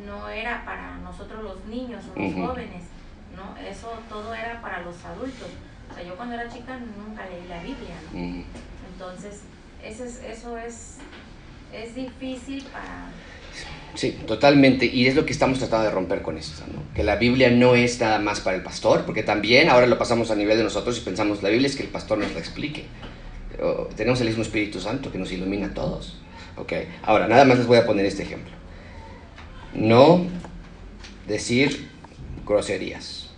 no 0.08 0.28
era 0.28 0.66
para 0.66 0.96
nosotros 0.98 1.44
los 1.44 1.64
niños 1.66 2.04
o 2.06 2.20
los 2.20 2.34
jóvenes, 2.48 2.84
¿no? 3.36 3.56
Eso 3.64 3.92
todo 4.10 4.34
era 4.34 4.60
para 4.60 4.82
los 4.82 5.06
adultos. 5.06 5.50
O 5.92 5.94
sea, 5.94 6.02
yo 6.04 6.16
cuando 6.16 6.34
era 6.34 6.50
chica 6.50 6.80
nunca 6.80 7.28
leí 7.28 7.48
la 7.48 7.62
Biblia, 7.62 7.94
¿no? 8.12 8.18
Entonces, 9.02 9.42
eso 9.84 10.58
es, 10.58 10.98
es 11.74 11.96
difícil 11.96 12.64
para... 12.66 13.10
Sí, 13.96 14.12
totalmente. 14.28 14.86
Y 14.86 15.08
es 15.08 15.16
lo 15.16 15.26
que 15.26 15.34
estamos 15.34 15.58
tratando 15.58 15.86
de 15.86 15.92
romper 15.92 16.22
con 16.22 16.38
esto, 16.38 16.64
¿no? 16.72 16.84
Que 16.94 17.04
la 17.04 17.16
Biblia 17.16 17.50
no 17.50 17.74
es 17.74 18.00
nada 18.00 18.20
más 18.20 18.42
para 18.42 18.56
el 18.58 18.64
pastor, 18.64 19.04
porque 19.06 19.24
también 19.24 19.70
ahora 19.70 19.88
lo 19.88 19.98
pasamos 19.98 20.30
a 20.30 20.36
nivel 20.36 20.58
de 20.58 20.64
nosotros 20.64 21.00
y 21.00 21.02
pensamos, 21.02 21.42
la 21.42 21.50
Biblia 21.50 21.68
es 21.68 21.76
que 21.76 21.84
el 21.84 21.90
pastor 21.90 22.20
nos 22.20 22.32
la 22.34 22.40
explique. 22.40 22.86
Pero 23.52 23.90
tenemos 23.96 24.22
el 24.22 24.28
mismo 24.28 24.44
Espíritu 24.44 24.80
Santo 24.80 25.12
que 25.12 25.18
nos 25.18 25.32
ilumina 25.32 25.68
a 25.68 25.74
todos. 25.74 26.22
¿ok? 26.58 26.74
Ahora, 27.02 27.28
nada 27.28 27.44
más 27.44 27.58
les 27.58 27.68
voy 27.68 27.80
a 27.80 27.86
poner 27.88 28.06
este 28.06 28.22
ejemplo. 28.22 28.54
No 29.74 30.26
decir 31.28 31.90
groserías. 32.46 33.32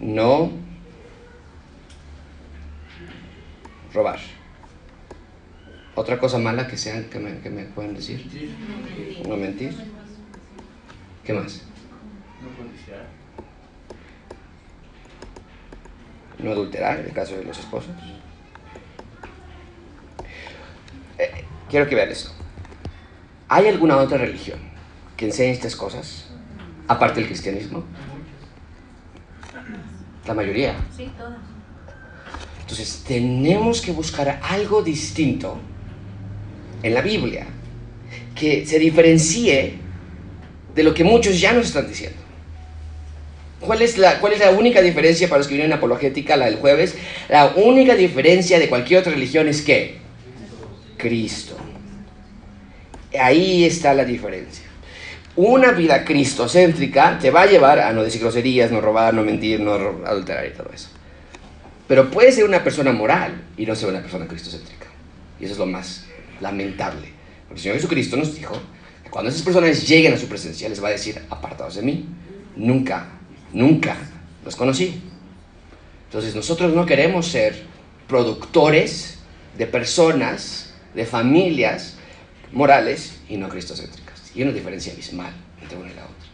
No 0.00 0.65
robar. 3.96 4.20
Otra 5.94 6.18
cosa 6.18 6.38
mala 6.38 6.68
que 6.68 6.76
sean 6.76 7.04
que 7.04 7.18
me, 7.18 7.40
que 7.40 7.50
me 7.50 7.64
pueden 7.64 7.94
decir. 7.94 8.20
No 9.26 9.36
mentir. 9.36 9.74
¿Qué 11.24 11.32
más? 11.32 11.62
No 12.42 12.48
codiciar. 12.56 13.06
No 16.38 16.52
adulterar, 16.52 17.00
en 17.00 17.06
el 17.06 17.12
caso 17.12 17.36
de 17.36 17.44
los 17.44 17.58
esposos. 17.58 17.90
Eh, 21.18 21.44
quiero 21.70 21.88
que 21.88 21.94
vean 21.94 22.10
esto. 22.10 22.30
¿Hay 23.48 23.66
alguna 23.68 23.96
otra 23.96 24.18
religión 24.18 24.58
que 25.16 25.24
enseñe 25.26 25.52
estas 25.52 25.74
cosas? 25.74 26.28
Aparte 26.86 27.20
del 27.20 27.28
cristianismo. 27.28 27.84
La 30.26 30.34
mayoría. 30.34 30.76
Sí, 30.94 31.10
todas. 31.16 31.55
Entonces 32.66 33.04
tenemos 33.06 33.80
que 33.80 33.92
buscar 33.92 34.40
algo 34.42 34.82
distinto 34.82 35.56
en 36.82 36.94
la 36.94 37.00
Biblia 37.00 37.46
que 38.34 38.66
se 38.66 38.80
diferencie 38.80 39.74
de 40.74 40.82
lo 40.82 40.92
que 40.92 41.04
muchos 41.04 41.40
ya 41.40 41.52
nos 41.52 41.66
están 41.66 41.86
diciendo. 41.88 42.18
¿Cuál 43.60 43.82
es, 43.82 43.96
la, 43.98 44.18
¿Cuál 44.18 44.32
es 44.32 44.40
la 44.40 44.50
única 44.50 44.82
diferencia 44.82 45.28
para 45.28 45.38
los 45.38 45.46
que 45.46 45.54
vienen 45.54 45.70
en 45.70 45.78
apologética, 45.78 46.36
la 46.36 46.46
del 46.46 46.56
jueves? 46.56 46.96
La 47.28 47.54
única 47.54 47.94
diferencia 47.94 48.58
de 48.58 48.68
cualquier 48.68 48.98
otra 48.98 49.12
religión 49.12 49.46
es 49.46 49.62
que 49.62 49.98
Cristo. 50.96 51.56
Ahí 53.16 53.64
está 53.64 53.94
la 53.94 54.04
diferencia. 54.04 54.64
Una 55.36 55.70
vida 55.70 56.04
cristocéntrica 56.04 57.16
te 57.20 57.30
va 57.30 57.42
a 57.42 57.46
llevar 57.46 57.78
a 57.78 57.92
no 57.92 58.02
decir 58.02 58.20
groserías, 58.20 58.72
no 58.72 58.80
robar, 58.80 59.14
no 59.14 59.22
mentir, 59.22 59.60
no 59.60 59.72
adulterar 59.72 60.46
y 60.46 60.50
todo 60.50 60.70
eso. 60.74 60.95
Pero 61.88 62.10
puede 62.10 62.32
ser 62.32 62.44
una 62.44 62.64
persona 62.64 62.92
moral 62.92 63.44
y 63.56 63.64
no 63.66 63.74
ser 63.74 63.88
una 63.88 64.00
persona 64.00 64.26
cristocéntrica. 64.26 64.86
Y 65.38 65.44
eso 65.44 65.52
es 65.54 65.58
lo 65.58 65.66
más 65.66 66.06
lamentable. 66.40 67.12
Porque 67.46 67.54
el 67.54 67.60
Señor 67.60 67.76
Jesucristo 67.76 68.16
nos 68.16 68.34
dijo 68.34 68.54
que 69.04 69.10
cuando 69.10 69.30
esas 69.30 69.42
personas 69.42 69.86
lleguen 69.86 70.14
a 70.14 70.18
su 70.18 70.26
presencia 70.26 70.68
les 70.68 70.82
va 70.82 70.88
a 70.88 70.92
decir, 70.92 71.20
apartados 71.30 71.76
de 71.76 71.82
mí, 71.82 72.06
nunca, 72.56 73.06
nunca 73.52 73.96
los 74.44 74.56
conocí. 74.56 75.00
Entonces 76.06 76.34
nosotros 76.34 76.74
no 76.74 76.86
queremos 76.86 77.26
ser 77.26 77.64
productores 78.08 79.18
de 79.56 79.66
personas, 79.66 80.74
de 80.94 81.04
familias 81.06 81.96
morales 82.52 83.20
y 83.28 83.36
no 83.36 83.48
cristocéntricas. 83.48 84.32
Y 84.34 84.42
una 84.42 84.52
diferencia 84.52 84.92
abismal 84.92 85.32
entre 85.62 85.78
una 85.78 85.90
y 85.90 85.94
la 85.94 86.04
otra. 86.04 86.25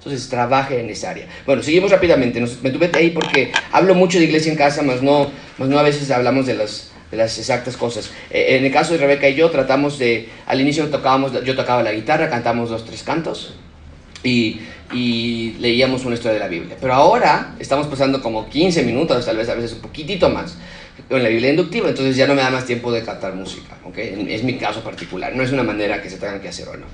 Entonces 0.00 0.30
trabaje 0.30 0.80
en 0.80 0.88
esa 0.88 1.10
área. 1.10 1.26
Bueno, 1.44 1.62
seguimos 1.62 1.90
rápidamente. 1.90 2.40
Nos- 2.40 2.62
me 2.62 2.70
tuve 2.70 2.90
ahí 2.94 3.10
porque 3.10 3.52
hablo 3.70 3.94
mucho 3.94 4.18
de 4.18 4.24
iglesia 4.24 4.50
en 4.50 4.56
casa, 4.56 4.82
más 4.82 5.02
no, 5.02 5.30
más 5.58 5.68
no 5.68 5.78
a 5.78 5.82
veces 5.82 6.10
hablamos 6.10 6.46
de 6.46 6.54
las, 6.54 6.90
de 7.10 7.18
las 7.18 7.36
exactas 7.38 7.76
cosas. 7.76 8.10
Eh, 8.30 8.56
en 8.56 8.64
el 8.64 8.72
caso 8.72 8.94
de 8.94 8.98
Rebeca 8.98 9.28
y 9.28 9.34
yo 9.34 9.50
tratamos 9.50 9.98
de, 9.98 10.30
al 10.46 10.58
inicio 10.58 10.88
tocábamos, 10.88 11.32
yo 11.44 11.54
tocaba 11.54 11.82
la 11.82 11.92
guitarra, 11.92 12.30
cantamos 12.30 12.70
dos, 12.70 12.86
tres 12.86 13.02
cantos 13.02 13.52
y, 14.22 14.60
y 14.90 15.56
leíamos 15.60 16.06
una 16.06 16.14
historia 16.14 16.32
de 16.34 16.40
la 16.40 16.48
Biblia. 16.48 16.76
Pero 16.80 16.94
ahora 16.94 17.54
estamos 17.58 17.86
pasando 17.86 18.22
como 18.22 18.48
15 18.48 18.82
minutos, 18.84 19.26
tal 19.26 19.36
vez 19.36 19.50
a 19.50 19.54
veces 19.54 19.74
un 19.74 19.80
poquitito 19.80 20.30
más, 20.30 20.56
en 21.16 21.22
la 21.24 21.28
Biblia 21.28 21.50
inductiva, 21.50 21.88
entonces 21.88 22.16
ya 22.16 22.26
no 22.26 22.34
me 22.34 22.42
da 22.42 22.50
más 22.50 22.66
tiempo 22.66 22.92
de 22.92 23.02
cantar 23.02 23.34
música, 23.34 23.76
¿ok? 23.84 23.98
Es 23.98 24.44
mi 24.44 24.56
caso 24.58 24.82
particular, 24.82 25.34
no 25.34 25.42
es 25.42 25.50
una 25.50 25.62
manera 25.62 26.00
que 26.00 26.08
se 26.08 26.18
tengan 26.18 26.40
que 26.40 26.48
hacer 26.48 26.68
o 26.68 26.76
no. 26.76 26.86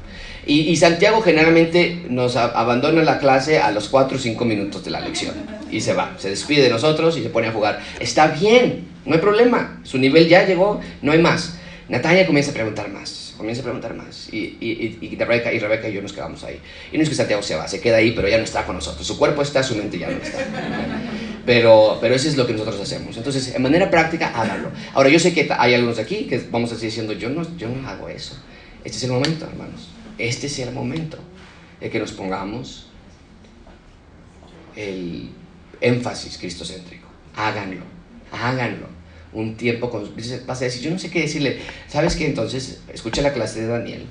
Y, 0.46 0.60
y 0.60 0.76
Santiago 0.76 1.20
generalmente 1.20 2.04
nos 2.08 2.36
abandona 2.36 3.02
la 3.02 3.18
clase 3.18 3.58
a 3.58 3.70
los 3.72 3.88
4 3.88 4.16
o 4.16 4.20
5 4.20 4.44
minutos 4.44 4.84
de 4.84 4.90
la 4.90 5.00
lección 5.00 5.34
y 5.70 5.80
se 5.80 5.92
va, 5.92 6.14
se 6.18 6.30
despide 6.30 6.62
de 6.62 6.70
nosotros 6.70 7.18
y 7.18 7.22
se 7.22 7.28
pone 7.28 7.48
a 7.48 7.52
jugar. 7.52 7.80
Está 8.00 8.28
bien, 8.28 8.86
no 9.04 9.14
hay 9.14 9.20
problema, 9.20 9.80
su 9.82 9.98
nivel 9.98 10.28
ya 10.28 10.46
llegó, 10.46 10.80
no 11.02 11.12
hay 11.12 11.18
más. 11.18 11.58
Natalia 11.88 12.26
comienza 12.26 12.50
a 12.50 12.54
preguntar 12.54 12.88
más, 12.88 13.34
comienza 13.36 13.60
a 13.60 13.64
preguntar 13.64 13.94
más. 13.94 14.28
Y, 14.32 14.56
y, 14.60 14.98
y 15.00 15.16
Rebeca, 15.16 15.52
y 15.52 15.58
Rebeca 15.58 15.88
y 15.88 15.92
yo 15.92 16.02
nos 16.02 16.12
quedamos 16.12 16.42
ahí. 16.42 16.58
Y 16.90 16.96
no 16.96 17.02
es 17.04 17.08
que 17.08 17.14
Santiago 17.14 17.42
se 17.42 17.54
va, 17.54 17.68
se 17.68 17.80
queda 17.80 17.98
ahí, 17.98 18.10
pero 18.10 18.28
ya 18.28 18.38
no 18.38 18.44
está 18.44 18.64
con 18.64 18.74
nosotros. 18.74 19.06
Su 19.06 19.16
cuerpo 19.18 19.42
está, 19.42 19.62
su 19.62 19.76
mente 19.76 19.98
ya 19.98 20.08
no 20.08 20.16
está. 20.16 20.38
Pero, 21.46 21.98
pero 22.00 22.14
eso 22.16 22.28
es 22.28 22.36
lo 22.36 22.44
que 22.46 22.52
nosotros 22.52 22.80
hacemos. 22.80 23.16
Entonces, 23.16 23.54
en 23.54 23.62
manera 23.62 23.88
práctica, 23.88 24.32
háganlo. 24.34 24.70
Ahora, 24.92 25.08
yo 25.08 25.20
sé 25.20 25.32
que 25.32 25.48
hay 25.56 25.74
algunos 25.74 25.98
aquí 26.00 26.26
que 26.26 26.38
vamos 26.50 26.72
a 26.72 26.74
seguir 26.74 26.90
diciendo, 26.90 27.12
yo 27.12 27.30
no, 27.30 27.56
yo 27.56 27.68
no 27.68 27.88
hago 27.88 28.08
eso. 28.08 28.36
Este 28.84 28.98
es 28.98 29.04
el 29.04 29.12
momento, 29.12 29.46
hermanos. 29.46 29.88
Este 30.18 30.48
es 30.48 30.58
el 30.58 30.72
momento 30.72 31.18
de 31.80 31.88
que 31.88 32.00
nos 32.00 32.12
pongamos 32.12 32.88
el 34.74 35.30
énfasis 35.80 36.36
cristocéntrico. 36.36 37.06
Háganlo, 37.36 37.84
háganlo. 38.32 38.88
Un 39.32 39.56
tiempo 39.56 39.88
con... 39.88 40.10
Vas 40.46 40.62
a 40.62 40.64
decir, 40.64 40.82
yo 40.82 40.90
no 40.90 40.98
sé 40.98 41.10
qué 41.10 41.20
decirle. 41.20 41.60
¿Sabes 41.88 42.16
qué? 42.16 42.26
Entonces, 42.26 42.80
escucha 42.92 43.22
la 43.22 43.32
clase 43.32 43.60
de 43.60 43.68
Daniel 43.68 44.06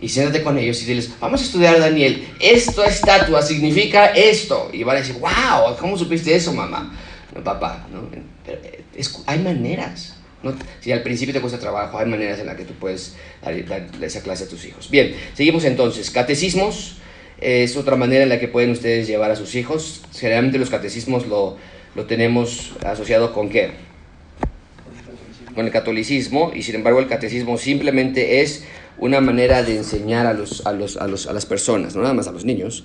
y 0.00 0.08
siéntate 0.08 0.42
con 0.42 0.58
ellos 0.58 0.82
y 0.82 0.86
diles, 0.86 1.10
vamos 1.20 1.42
a 1.42 1.44
estudiar 1.44 1.78
Daniel, 1.78 2.26
esta 2.40 2.86
estatua 2.86 3.42
significa 3.42 4.06
esto. 4.06 4.70
Y 4.72 4.82
van 4.82 4.96
a 4.96 5.00
decir, 5.00 5.16
wow, 5.16 5.76
¿cómo 5.78 5.98
supiste 5.98 6.34
eso, 6.34 6.52
mamá? 6.52 6.98
Papá, 7.44 7.86
¿no? 7.92 8.08
Eh, 8.46 8.84
hay 9.26 9.38
maneras. 9.38 10.16
¿no? 10.42 10.54
Si 10.80 10.90
al 10.90 11.02
principio 11.02 11.34
te 11.34 11.40
cuesta 11.40 11.58
trabajo, 11.58 11.98
hay 11.98 12.06
maneras 12.06 12.38
en 12.38 12.46
las 12.46 12.56
que 12.56 12.64
tú 12.64 12.72
puedes 12.74 13.14
dar, 13.42 13.64
dar 13.66 13.88
esa 14.02 14.22
clase 14.22 14.44
a 14.44 14.48
tus 14.48 14.64
hijos. 14.64 14.90
Bien, 14.90 15.14
seguimos 15.34 15.64
entonces. 15.64 16.10
Catecismos 16.10 16.96
es 17.40 17.76
otra 17.76 17.96
manera 17.96 18.22
en 18.22 18.28
la 18.28 18.40
que 18.40 18.48
pueden 18.48 18.70
ustedes 18.70 19.06
llevar 19.06 19.30
a 19.30 19.36
sus 19.36 19.54
hijos. 19.54 20.02
Generalmente 20.18 20.58
los 20.58 20.70
catecismos 20.70 21.26
lo, 21.26 21.56
lo 21.94 22.06
tenemos 22.06 22.72
asociado 22.84 23.32
con 23.32 23.50
qué? 23.50 23.72
Con 25.54 25.66
el 25.66 25.72
catolicismo 25.72 26.52
y 26.54 26.62
sin 26.62 26.76
embargo 26.76 27.00
el 27.00 27.08
catecismo 27.08 27.58
simplemente 27.58 28.40
es 28.40 28.64
una 29.00 29.20
manera 29.20 29.62
de 29.62 29.76
enseñar 29.76 30.26
a, 30.26 30.34
los, 30.34 30.66
a, 30.66 30.72
los, 30.72 30.96
a, 30.96 31.06
los, 31.06 31.26
a 31.26 31.32
las 31.32 31.46
personas, 31.46 31.96
no 31.96 32.02
nada 32.02 32.14
más 32.14 32.28
a 32.28 32.32
los 32.32 32.44
niños, 32.44 32.84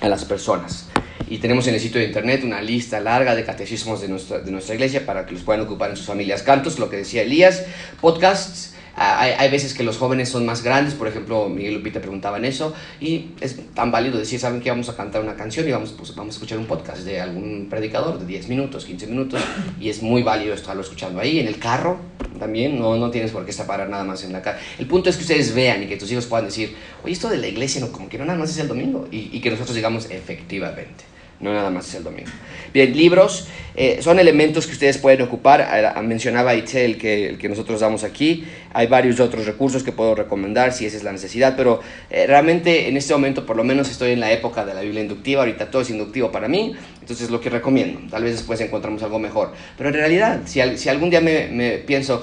a 0.00 0.08
las 0.08 0.24
personas. 0.24 0.88
Y 1.28 1.38
tenemos 1.38 1.66
en 1.68 1.74
el 1.74 1.80
sitio 1.80 2.00
de 2.00 2.08
internet 2.08 2.42
una 2.44 2.60
lista 2.60 3.00
larga 3.00 3.34
de 3.34 3.44
catecismos 3.44 4.00
de 4.00 4.08
nuestra, 4.08 4.40
de 4.40 4.50
nuestra 4.50 4.74
iglesia 4.74 5.06
para 5.06 5.24
que 5.24 5.32
los 5.32 5.42
puedan 5.42 5.62
ocupar 5.62 5.90
en 5.90 5.96
sus 5.96 6.06
familias. 6.06 6.42
Cantos, 6.42 6.78
lo 6.78 6.90
que 6.90 6.96
decía 6.96 7.22
Elías, 7.22 7.64
podcasts. 8.00 8.71
Ah, 8.96 9.20
Hay, 9.20 9.32
hay 9.38 9.50
veces 9.50 9.74
que 9.74 9.82
los 9.82 9.98
jóvenes 9.98 10.28
son 10.28 10.44
más 10.44 10.62
grandes, 10.62 10.94
por 10.94 11.08
ejemplo, 11.08 11.48
Miguel 11.48 11.74
Lupita 11.74 12.00
preguntaban 12.00 12.44
eso, 12.44 12.74
y 13.00 13.30
es 13.40 13.56
tan 13.74 13.90
válido 13.90 14.18
decir, 14.18 14.40
¿saben 14.40 14.60
que 14.60 14.72
Vamos 14.72 14.88
a 14.88 14.96
cantar 14.96 15.22
una 15.22 15.34
canción 15.34 15.68
y 15.68 15.72
vamos, 15.72 15.92
pues, 15.92 16.14
vamos 16.14 16.34
a 16.34 16.36
escuchar 16.36 16.56
un 16.56 16.64
podcast 16.64 17.02
de 17.02 17.20
algún 17.20 17.66
predicador 17.68 18.18
de 18.18 18.24
10 18.24 18.48
minutos, 18.48 18.86
15 18.86 19.06
minutos, 19.06 19.42
y 19.78 19.90
es 19.90 20.02
muy 20.02 20.22
válido 20.22 20.54
estarlo 20.54 20.80
escuchando 20.80 21.20
ahí, 21.20 21.38
en 21.38 21.46
el 21.46 21.58
carro 21.58 21.98
también, 22.38 22.78
no, 22.78 22.96
no 22.96 23.10
tienes 23.10 23.30
por 23.30 23.44
qué 23.44 23.52
separar 23.52 23.88
nada 23.90 24.04
más 24.04 24.24
en 24.24 24.32
la 24.32 24.40
casa. 24.40 24.58
El 24.78 24.86
punto 24.86 25.10
es 25.10 25.16
que 25.16 25.22
ustedes 25.22 25.54
vean 25.54 25.82
y 25.82 25.86
que 25.86 25.96
tus 25.96 26.10
hijos 26.10 26.26
puedan 26.26 26.46
decir, 26.46 26.74
oye, 27.04 27.12
esto 27.12 27.28
de 27.28 27.36
la 27.36 27.48
iglesia 27.48 27.80
no, 27.80 27.92
como 27.92 28.08
que 28.08 28.18
no 28.18 28.24
nada 28.24 28.38
más 28.38 28.50
es 28.50 28.58
el 28.58 28.68
domingo, 28.68 29.06
y, 29.10 29.28
y 29.30 29.40
que 29.40 29.50
nosotros 29.50 29.76
digamos 29.76 30.10
efectivamente. 30.10 31.11
No 31.42 31.52
nada 31.52 31.70
más 31.70 31.88
es 31.88 31.96
el 31.96 32.04
domingo. 32.04 32.30
Bien, 32.72 32.96
libros 32.96 33.48
eh, 33.74 33.98
son 34.00 34.18
elementos 34.18 34.66
que 34.66 34.72
ustedes 34.72 34.96
pueden 34.96 35.22
ocupar. 35.22 35.60
Ah, 35.60 36.00
Mencionaba 36.00 36.54
Itzel 36.54 36.96
que 36.96 37.30
el 37.30 37.38
que 37.38 37.48
nosotros 37.48 37.80
damos 37.80 38.04
aquí. 38.04 38.44
Hay 38.72 38.86
varios 38.86 39.18
otros 39.18 39.44
recursos 39.44 39.82
que 39.82 39.92
puedo 39.92 40.14
recomendar 40.14 40.72
si 40.72 40.86
esa 40.86 40.96
es 40.96 41.02
la 41.02 41.10
necesidad, 41.10 41.54
pero 41.56 41.80
eh, 42.10 42.26
realmente 42.26 42.88
en 42.88 42.96
este 42.96 43.12
momento 43.12 43.44
por 43.44 43.56
lo 43.56 43.64
menos 43.64 43.90
estoy 43.90 44.12
en 44.12 44.20
la 44.20 44.32
época 44.32 44.64
de 44.64 44.72
la 44.72 44.82
Biblia 44.82 45.02
inductiva. 45.02 45.42
Ahorita 45.42 45.70
todo 45.70 45.82
es 45.82 45.90
inductivo 45.90 46.30
para 46.30 46.46
mí, 46.46 46.74
entonces 47.00 47.22
es 47.26 47.30
lo 47.30 47.40
que 47.40 47.50
recomiendo. 47.50 48.00
Tal 48.08 48.22
vez 48.22 48.36
después 48.36 48.60
encontramos 48.60 49.02
algo 49.02 49.18
mejor. 49.18 49.52
Pero 49.76 49.88
en 49.88 49.96
realidad, 49.96 50.42
si, 50.46 50.60
si 50.76 50.88
algún 50.88 51.10
día 51.10 51.20
me 51.20 51.82
pienso, 51.86 52.22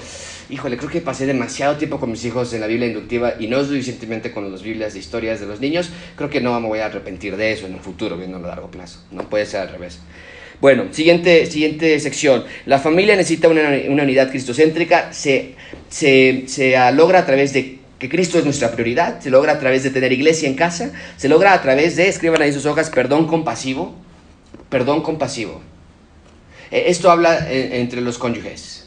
híjole, 0.50 0.76
creo 0.76 0.90
que 0.90 1.00
pasé 1.00 1.26
demasiado 1.26 1.76
tiempo 1.76 1.98
con 1.98 2.10
mis 2.10 2.24
hijos 2.24 2.52
en 2.52 2.60
la 2.60 2.66
Biblia 2.66 2.88
inductiva 2.88 3.34
y 3.38 3.46
no 3.46 3.62
suficientemente 3.64 4.32
con 4.32 4.50
las 4.50 4.62
Biblias 4.62 4.92
de 4.94 4.98
historias 4.98 5.40
de 5.40 5.46
los 5.46 5.60
niños, 5.60 5.90
creo 6.16 6.28
que 6.30 6.40
no 6.40 6.58
me 6.60 6.68
voy 6.68 6.80
a 6.80 6.86
arrepentir 6.86 7.36
de 7.36 7.52
eso 7.52 7.66
en 7.66 7.74
un 7.74 7.80
futuro, 7.80 8.16
viendo 8.16 8.38
a 8.38 8.40
largo 8.40 8.70
plazo. 8.70 9.00
No 9.10 9.28
puede 9.28 9.46
ser 9.46 9.60
al 9.60 9.70
revés. 9.70 9.98
Bueno, 10.60 10.88
siguiente, 10.90 11.46
siguiente 11.46 11.98
sección. 12.00 12.44
La 12.66 12.78
familia 12.78 13.16
necesita 13.16 13.48
una, 13.48 13.62
una 13.88 14.02
unidad 14.02 14.30
cristocéntrica. 14.30 15.12
Se, 15.12 15.54
se, 15.88 16.44
se 16.46 16.74
logra 16.92 17.20
a 17.20 17.26
través 17.26 17.54
de 17.54 17.78
que 17.98 18.08
Cristo 18.10 18.38
es 18.38 18.44
nuestra 18.44 18.70
prioridad. 18.72 19.20
Se 19.20 19.30
logra 19.30 19.52
a 19.52 19.58
través 19.58 19.84
de 19.84 19.90
tener 19.90 20.12
iglesia 20.12 20.48
en 20.48 20.56
casa. 20.56 20.92
Se 21.16 21.28
logra 21.30 21.54
a 21.54 21.62
través 21.62 21.96
de, 21.96 22.08
escriban 22.08 22.42
ahí 22.42 22.52
sus 22.52 22.66
hojas, 22.66 22.90
perdón 22.90 23.26
compasivo. 23.26 23.94
Perdón 24.68 25.02
compasivo. 25.02 25.62
Eh, 26.70 26.84
Esto 26.88 27.10
habla 27.10 27.50
eh, 27.50 27.80
entre 27.80 28.02
los 28.02 28.18
cónyuges. 28.18 28.79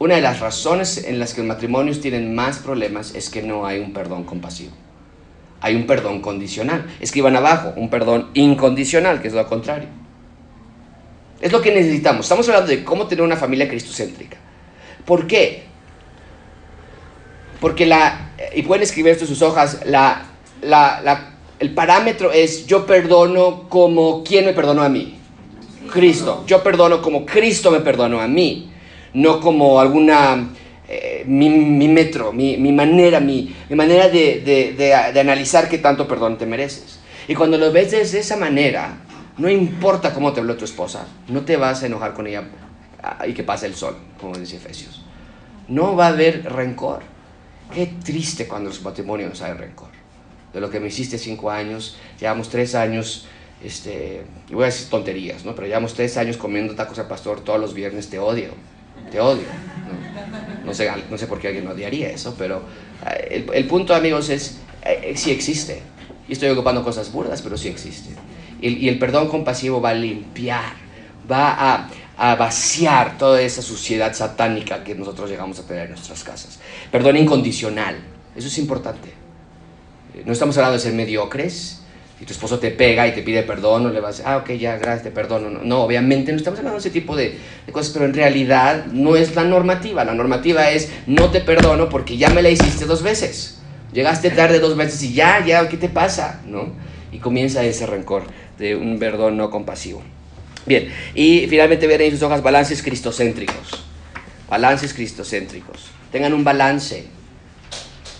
Una 0.00 0.14
de 0.14 0.22
las 0.22 0.40
razones 0.40 1.04
en 1.04 1.18
las 1.18 1.34
que 1.34 1.42
los 1.42 1.48
matrimonios 1.48 2.00
tienen 2.00 2.34
más 2.34 2.56
problemas 2.56 3.14
es 3.14 3.28
que 3.28 3.42
no 3.42 3.66
hay 3.66 3.80
un 3.80 3.92
perdón 3.92 4.24
compasivo. 4.24 4.72
Hay 5.60 5.76
un 5.76 5.86
perdón 5.86 6.22
condicional. 6.22 6.86
Escriban 7.00 7.36
abajo, 7.36 7.74
un 7.76 7.90
perdón 7.90 8.30
incondicional, 8.32 9.20
que 9.20 9.28
es 9.28 9.34
lo 9.34 9.46
contrario. 9.46 9.88
Es 11.42 11.52
lo 11.52 11.60
que 11.60 11.74
necesitamos. 11.74 12.24
Estamos 12.24 12.48
hablando 12.48 12.70
de 12.70 12.82
cómo 12.82 13.08
tener 13.08 13.22
una 13.22 13.36
familia 13.36 13.68
cristocéntrica. 13.68 14.38
¿Por 15.04 15.26
qué? 15.26 15.64
Porque 17.60 17.84
la, 17.84 18.30
y 18.54 18.62
pueden 18.62 18.84
escribir 18.84 19.12
esto 19.12 19.24
en 19.24 19.28
sus 19.28 19.42
hojas, 19.42 19.80
la, 19.84 20.22
la, 20.62 21.34
el 21.58 21.74
parámetro 21.74 22.32
es 22.32 22.66
yo 22.66 22.86
perdono 22.86 23.68
como 23.68 24.24
quien 24.24 24.46
me 24.46 24.54
perdonó 24.54 24.80
a 24.80 24.88
mí. 24.88 25.18
Cristo. 25.92 26.44
Yo 26.46 26.62
perdono 26.62 27.02
como 27.02 27.26
Cristo 27.26 27.70
me 27.70 27.80
perdonó 27.80 28.18
a 28.18 28.28
mí. 28.28 28.70
No 29.14 29.40
como 29.40 29.80
alguna, 29.80 30.50
eh, 30.88 31.24
mi, 31.26 31.48
mi, 31.48 31.88
metro, 31.88 32.32
mi, 32.32 32.56
mi 32.56 32.72
manera, 32.72 33.20
mi, 33.20 33.54
mi 33.68 33.76
manera 33.76 34.08
de, 34.08 34.40
de, 34.40 34.74
de, 35.12 35.20
analizar 35.20 35.68
qué 35.68 35.78
tanto 35.78 36.06
perdón 36.06 36.38
te 36.38 36.46
mereces. 36.46 37.00
Y 37.28 37.34
cuando 37.34 37.58
lo 37.58 37.72
ves 37.72 37.90
de 37.90 38.00
esa 38.00 38.36
manera, 38.36 38.98
no 39.38 39.48
importa 39.48 40.12
cómo 40.12 40.32
te 40.32 40.40
habló 40.40 40.56
tu 40.56 40.64
esposa, 40.64 41.06
no 41.28 41.42
te 41.42 41.56
vas 41.56 41.82
a 41.82 41.86
enojar 41.86 42.12
con 42.12 42.26
ella 42.26 42.44
ah, 43.02 43.26
y 43.26 43.32
que 43.32 43.42
pase 43.42 43.66
el 43.66 43.74
sol, 43.74 43.96
como 44.20 44.36
dice 44.36 44.56
Efesios. 44.56 45.02
No 45.68 45.96
va 45.96 46.06
a 46.06 46.08
haber 46.08 46.44
rencor. 46.44 47.02
Qué 47.72 47.86
triste 48.04 48.48
cuando 48.48 48.68
los 48.68 48.82
matrimonios 48.82 49.40
hay 49.42 49.52
rencor. 49.52 49.88
De 50.52 50.60
lo 50.60 50.68
que 50.68 50.80
me 50.80 50.88
hiciste 50.88 51.16
cinco 51.16 51.50
años, 51.50 51.96
llevamos 52.18 52.48
tres 52.48 52.74
años, 52.74 53.28
este, 53.62 54.24
voy 54.50 54.64
a 54.64 54.66
decir 54.66 54.90
tonterías, 54.90 55.44
¿no? 55.44 55.54
Pero 55.54 55.68
llevamos 55.68 55.94
tres 55.94 56.16
años 56.16 56.36
comiendo 56.36 56.74
tacos 56.74 56.98
al 56.98 57.06
pastor 57.06 57.40
todos 57.40 57.60
los 57.60 57.72
viernes, 57.72 58.10
te 58.10 58.18
odio, 58.18 58.50
te 59.10 59.20
odio. 59.20 59.44
No, 60.64 60.74
sé, 60.74 60.90
no 61.10 61.18
sé 61.18 61.26
por 61.26 61.38
qué 61.38 61.48
alguien 61.48 61.66
odiaría 61.66 62.10
eso, 62.10 62.34
pero 62.38 62.62
eh, 63.06 63.44
el, 63.48 63.54
el 63.54 63.66
punto, 63.66 63.94
amigos, 63.94 64.28
es, 64.28 64.58
eh, 64.84 65.14
sí 65.16 65.30
existe. 65.30 65.82
Y 66.28 66.32
estoy 66.32 66.48
ocupando 66.50 66.84
cosas 66.84 67.10
burdas, 67.10 67.42
pero 67.42 67.56
sí 67.56 67.68
existe. 67.68 68.10
Y, 68.60 68.68
y 68.84 68.88
el 68.88 68.98
perdón 68.98 69.28
compasivo 69.28 69.80
va 69.80 69.90
a 69.90 69.94
limpiar, 69.94 70.74
va 71.30 71.74
a, 71.74 71.90
a 72.16 72.36
vaciar 72.36 73.18
toda 73.18 73.40
esa 73.40 73.62
suciedad 73.62 74.12
satánica 74.14 74.84
que 74.84 74.94
nosotros 74.94 75.30
llegamos 75.30 75.58
a 75.58 75.66
tener 75.66 75.84
en 75.84 75.90
nuestras 75.90 76.22
casas. 76.22 76.60
Perdón 76.92 77.16
incondicional, 77.16 77.96
eso 78.36 78.48
es 78.48 78.58
importante. 78.58 79.12
No 80.24 80.32
estamos 80.32 80.56
hablando 80.58 80.76
de 80.76 80.82
ser 80.82 80.92
mediocres. 80.92 81.79
Si 82.20 82.26
tu 82.26 82.34
esposo 82.34 82.58
te 82.58 82.70
pega 82.70 83.08
y 83.08 83.12
te 83.12 83.22
pide 83.22 83.44
perdón, 83.44 83.84
no 83.84 83.88
le 83.88 83.98
vas 83.98 84.22
ah, 84.26 84.36
ok, 84.36 84.50
ya, 84.50 84.76
gracias, 84.76 85.04
te 85.04 85.10
perdono. 85.10 85.48
No, 85.64 85.80
obviamente 85.80 86.30
no 86.32 86.36
estamos 86.36 86.58
hablando 86.58 86.78
de 86.78 86.86
ese 86.86 86.90
tipo 86.90 87.16
de, 87.16 87.38
cosas, 87.72 87.94
pero 87.94 88.04
en 88.04 88.12
realidad 88.12 88.84
no 88.92 89.16
es 89.16 89.34
la 89.34 89.44
normativa. 89.44 90.04
La 90.04 90.12
normativa 90.12 90.70
es, 90.70 90.90
no 91.06 91.30
te 91.30 91.40
perdono 91.40 91.88
porque 91.88 92.18
ya 92.18 92.28
me 92.28 92.42
la 92.42 92.50
hiciste 92.50 92.84
dos 92.84 93.02
veces. 93.02 93.58
Llegaste 93.94 94.28
tarde 94.28 94.58
dos 94.58 94.76
veces 94.76 95.02
y 95.02 95.14
ya, 95.14 95.42
ya, 95.46 95.66
¿qué 95.66 95.78
te 95.78 95.88
pasa? 95.88 96.42
¿No? 96.44 96.74
Y 97.10 97.20
comienza 97.20 97.64
ese 97.64 97.86
rencor 97.86 98.24
de 98.58 98.76
un 98.76 98.98
perdón 98.98 99.38
no 99.38 99.48
compasivo. 99.48 100.02
Bien, 100.66 100.92
y 101.14 101.46
finalmente 101.48 101.86
ven 101.86 102.02
en 102.02 102.10
sus 102.10 102.22
hojas 102.22 102.42
balances 102.42 102.82
cristocéntricos. 102.82 103.82
Balances 104.46 104.92
cristocéntricos. 104.92 105.86
Tengan 106.12 106.34
un 106.34 106.44
balance 106.44 107.06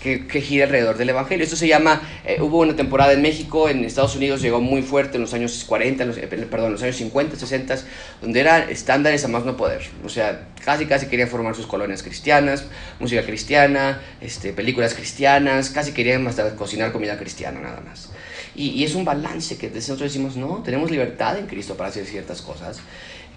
que, 0.01 0.41
gira 0.41 0.65
alrededor 0.65 0.97
del 0.97 1.09
Evangelio. 1.09 1.43
Esto 1.43 1.55
se 1.55 1.67
llama, 1.67 2.01
eh, 2.25 2.37
hubo 2.41 2.59
una 2.59 2.75
temporada 2.75 3.13
en 3.13 3.21
México, 3.21 3.69
en 3.69 3.85
Estados 3.85 4.15
Unidos 4.15 4.41
llegó 4.41 4.59
muy 4.59 4.81
fuerte 4.81 5.17
en 5.17 5.21
los 5.21 5.33
años 5.33 5.63
40, 5.67 6.03
en 6.03 6.09
los, 6.09 6.17
eh, 6.17 6.27
perdón, 6.27 6.67
en 6.67 6.71
los 6.73 6.83
años 6.83 6.95
50, 6.95 7.35
60, 7.35 7.77
donde 8.21 8.39
eran 8.39 8.69
estándares 8.69 9.23
a 9.25 9.27
más 9.27 9.45
no 9.45 9.55
poder. 9.55 9.83
O 10.03 10.09
sea, 10.09 10.47
casi 10.65 10.87
casi 10.87 11.05
querían 11.05 11.29
formar 11.29 11.55
sus 11.55 11.67
colonias 11.67 12.01
cristianas, 12.01 12.65
música 12.99 13.23
cristiana, 13.23 14.01
este, 14.21 14.53
películas 14.53 14.95
cristianas, 14.95 15.69
casi 15.69 15.91
querían 15.91 16.25
hasta 16.27 16.55
cocinar 16.55 16.91
comida 16.91 17.17
cristiana 17.17 17.59
nada 17.59 17.81
más. 17.81 18.09
Y, 18.55 18.69
y, 18.69 18.83
es 18.83 18.95
un 18.95 19.05
balance 19.05 19.57
que 19.57 19.69
nosotros 19.69 20.11
decimos, 20.11 20.35
no, 20.35 20.61
tenemos 20.63 20.91
libertad 20.91 21.37
en 21.37 21.47
Cristo 21.47 21.77
para 21.77 21.89
hacer 21.89 22.05
ciertas 22.05 22.41
cosas 22.41 22.81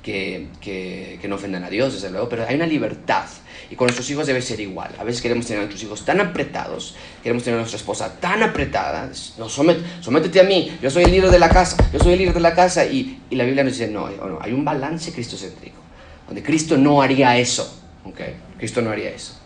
que, 0.04 0.48
que, 0.60 1.26
no 1.26 1.36
ofendan 1.36 1.64
a 1.64 1.70
Dios, 1.70 1.94
desde 1.94 2.10
luego, 2.10 2.28
pero 2.28 2.46
hay 2.46 2.54
una 2.54 2.66
libertad. 2.66 3.24
Y 3.70 3.76
con 3.76 3.86
nuestros 3.86 4.08
hijos 4.10 4.26
debe 4.26 4.42
ser 4.42 4.60
igual. 4.60 4.90
A 4.98 5.04
veces 5.04 5.22
queremos 5.22 5.46
tener 5.46 5.62
a 5.62 5.64
nuestros 5.64 5.82
hijos 5.82 6.04
tan 6.04 6.20
apretados, 6.20 6.94
queremos 7.22 7.42
tener 7.42 7.56
a 7.56 7.62
nuestra 7.62 7.78
esposa 7.78 8.20
tan 8.20 8.42
apretada. 8.42 9.10
No, 9.38 9.48
somet, 9.48 9.78
sométete 10.02 10.40
a 10.40 10.44
mí, 10.44 10.76
yo 10.82 10.90
soy 10.90 11.04
el 11.04 11.10
líder 11.10 11.30
de 11.30 11.38
la 11.38 11.48
casa, 11.48 11.78
yo 11.90 11.98
soy 11.98 12.12
el 12.12 12.18
líder 12.18 12.34
de 12.34 12.40
la 12.40 12.54
casa. 12.54 12.84
Y, 12.84 13.22
y 13.30 13.36
la 13.36 13.44
Biblia 13.44 13.64
nos 13.64 13.72
dice, 13.72 13.90
no, 13.90 14.10
no, 14.10 14.38
hay 14.42 14.52
un 14.52 14.64
balance 14.64 15.10
cristocéntrico, 15.12 15.78
donde 16.26 16.42
Cristo 16.42 16.76
no 16.76 17.00
haría 17.00 17.38
eso. 17.38 17.80
Okay? 18.04 18.34
Cristo 18.58 18.82
no 18.82 18.90
haría 18.90 19.10
eso. 19.10 19.40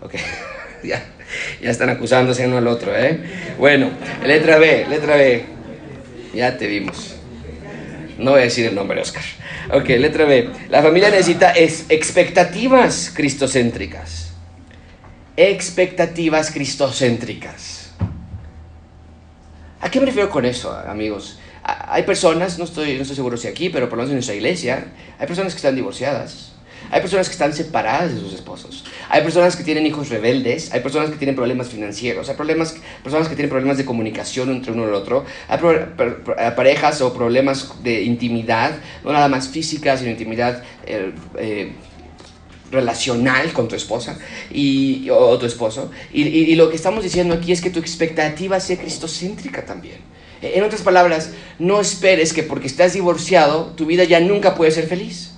Okay. 0.00 0.20
ya, 0.84 1.02
ya 1.60 1.70
están 1.70 1.88
acusándose 1.88 2.46
uno 2.46 2.58
al 2.58 2.68
otro, 2.68 2.96
¿eh? 2.96 3.18
Bueno, 3.58 3.90
letra 4.24 4.58
B, 4.58 4.86
letra 4.88 5.16
B. 5.16 5.44
Ya 6.32 6.56
te 6.56 6.68
vimos. 6.68 7.15
No 8.18 8.32
voy 8.32 8.40
a 8.40 8.44
decir 8.44 8.66
el 8.66 8.74
nombre, 8.74 9.00
Oscar. 9.00 9.22
Ok, 9.72 9.88
letra 9.88 10.24
B. 10.24 10.50
La 10.70 10.82
familia 10.82 11.10
necesita 11.10 11.50
es 11.50 11.84
expectativas 11.88 13.12
cristocéntricas. 13.14 14.32
Expectativas 15.36 16.50
cristocéntricas. 16.50 17.92
¿A 19.80 19.90
qué 19.90 20.00
me 20.00 20.06
refiero 20.06 20.30
con 20.30 20.46
eso, 20.46 20.72
amigos? 20.72 21.38
Hay 21.62 22.04
personas, 22.04 22.58
no 22.58 22.64
estoy, 22.64 22.94
no 22.96 23.02
estoy 23.02 23.16
seguro 23.16 23.36
si 23.36 23.48
aquí, 23.48 23.68
pero 23.68 23.88
por 23.88 23.98
lo 23.98 24.04
menos 24.04 24.10
en 24.10 24.16
nuestra 24.16 24.34
iglesia, 24.34 24.86
hay 25.18 25.26
personas 25.26 25.52
que 25.52 25.58
están 25.58 25.76
divorciadas. 25.76 26.55
Hay 26.90 27.00
personas 27.00 27.28
que 27.28 27.32
están 27.32 27.52
separadas 27.52 28.14
de 28.14 28.20
sus 28.20 28.34
esposos. 28.34 28.84
Hay 29.08 29.22
personas 29.22 29.56
que 29.56 29.64
tienen 29.64 29.86
hijos 29.86 30.08
rebeldes. 30.08 30.72
Hay 30.72 30.80
personas 30.80 31.10
que 31.10 31.16
tienen 31.16 31.34
problemas 31.34 31.68
financieros. 31.68 32.28
Hay 32.28 32.36
problemas, 32.36 32.76
personas 33.02 33.28
que 33.28 33.34
tienen 33.34 33.50
problemas 33.50 33.76
de 33.76 33.84
comunicación 33.84 34.50
entre 34.50 34.72
uno 34.72 34.84
y 34.84 34.88
el 34.88 34.94
otro. 34.94 35.24
Hay 35.48 35.58
pro, 35.58 35.96
per, 35.96 36.22
per, 36.22 36.54
parejas 36.54 37.00
o 37.00 37.12
problemas 37.12 37.82
de 37.82 38.02
intimidad, 38.02 38.78
no 39.04 39.12
nada 39.12 39.28
más 39.28 39.48
física, 39.48 39.96
sino 39.96 40.10
intimidad 40.10 40.62
eh, 40.86 41.12
eh, 41.38 41.72
relacional 42.70 43.52
con 43.52 43.68
tu 43.68 43.76
esposa 43.76 44.18
y, 44.50 45.08
o, 45.10 45.16
o 45.16 45.38
tu 45.38 45.46
esposo. 45.46 45.90
Y, 46.12 46.22
y, 46.22 46.52
y, 46.52 46.54
lo 46.54 46.68
que 46.70 46.76
estamos 46.76 47.04
diciendo 47.04 47.34
aquí 47.34 47.52
es 47.52 47.60
que 47.60 47.70
tu 47.70 47.78
expectativa 47.78 48.58
sea 48.60 48.76
cristocéntrica 48.76 49.64
también. 49.64 49.98
En 50.42 50.62
otras 50.64 50.82
palabras, 50.82 51.30
no 51.58 51.80
esperes 51.80 52.32
que 52.32 52.42
porque 52.42 52.66
estás 52.66 52.92
divorciado, 52.92 53.72
tu 53.76 53.86
vida 53.86 54.04
ya 54.04 54.20
nunca 54.20 54.54
puede 54.54 54.70
ser 54.70 54.86
feliz. 54.86 55.35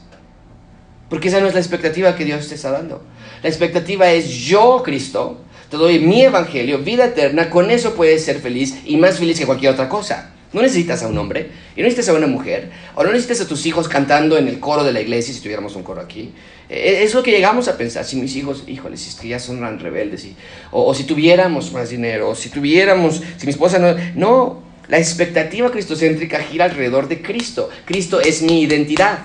Porque 1.08 1.28
esa 1.28 1.40
no 1.40 1.46
es 1.46 1.54
la 1.54 1.60
expectativa 1.60 2.14
que 2.14 2.24
Dios 2.24 2.48
te 2.48 2.54
está 2.54 2.70
dando. 2.70 3.02
La 3.42 3.48
expectativa 3.48 4.10
es 4.10 4.28
yo, 4.28 4.82
Cristo, 4.84 5.40
te 5.70 5.76
doy 5.76 5.98
mi 5.98 6.22
evangelio, 6.22 6.78
vida 6.78 7.06
eterna, 7.06 7.50
con 7.50 7.70
eso 7.70 7.94
puedes 7.94 8.24
ser 8.24 8.40
feliz 8.40 8.76
y 8.84 8.96
más 8.96 9.18
feliz 9.18 9.38
que 9.38 9.46
cualquier 9.46 9.72
otra 9.72 9.88
cosa. 9.88 10.34
No 10.52 10.62
necesitas 10.62 11.02
a 11.02 11.08
un 11.08 11.18
hombre, 11.18 11.50
y 11.76 11.80
no 11.80 11.84
necesitas 11.84 12.08
a 12.08 12.14
una 12.14 12.26
mujer, 12.26 12.70
o 12.94 13.04
no 13.04 13.12
necesitas 13.12 13.42
a 13.42 13.48
tus 13.48 13.66
hijos 13.66 13.86
cantando 13.86 14.38
en 14.38 14.48
el 14.48 14.60
coro 14.60 14.82
de 14.82 14.92
la 14.92 15.00
iglesia, 15.00 15.34
si 15.34 15.40
tuviéramos 15.40 15.76
un 15.76 15.82
coro 15.82 16.00
aquí. 16.00 16.32
Es 16.70 17.14
lo 17.14 17.22
que 17.22 17.30
llegamos 17.30 17.68
a 17.68 17.76
pensar, 17.76 18.04
si 18.04 18.16
mis 18.16 18.34
hijos, 18.34 18.64
híjoles, 18.66 19.00
si 19.00 19.10
es 19.10 19.14
que 19.14 19.28
ya 19.28 19.38
son 19.38 19.60
tan 19.60 19.78
rebeldes, 19.78 20.24
y, 20.24 20.36
o, 20.70 20.86
o 20.86 20.94
si 20.94 21.04
tuviéramos 21.04 21.72
más 21.72 21.90
dinero, 21.90 22.30
o 22.30 22.34
si 22.34 22.48
tuviéramos, 22.48 23.22
si 23.36 23.46
mi 23.46 23.52
esposa 23.52 23.78
no... 23.78 23.94
No, 24.14 24.68
la 24.88 24.98
expectativa 24.98 25.70
cristocéntrica 25.70 26.40
gira 26.40 26.64
alrededor 26.64 27.08
de 27.08 27.20
Cristo. 27.20 27.68
Cristo 27.84 28.20
es 28.20 28.40
mi 28.40 28.62
identidad. 28.62 29.18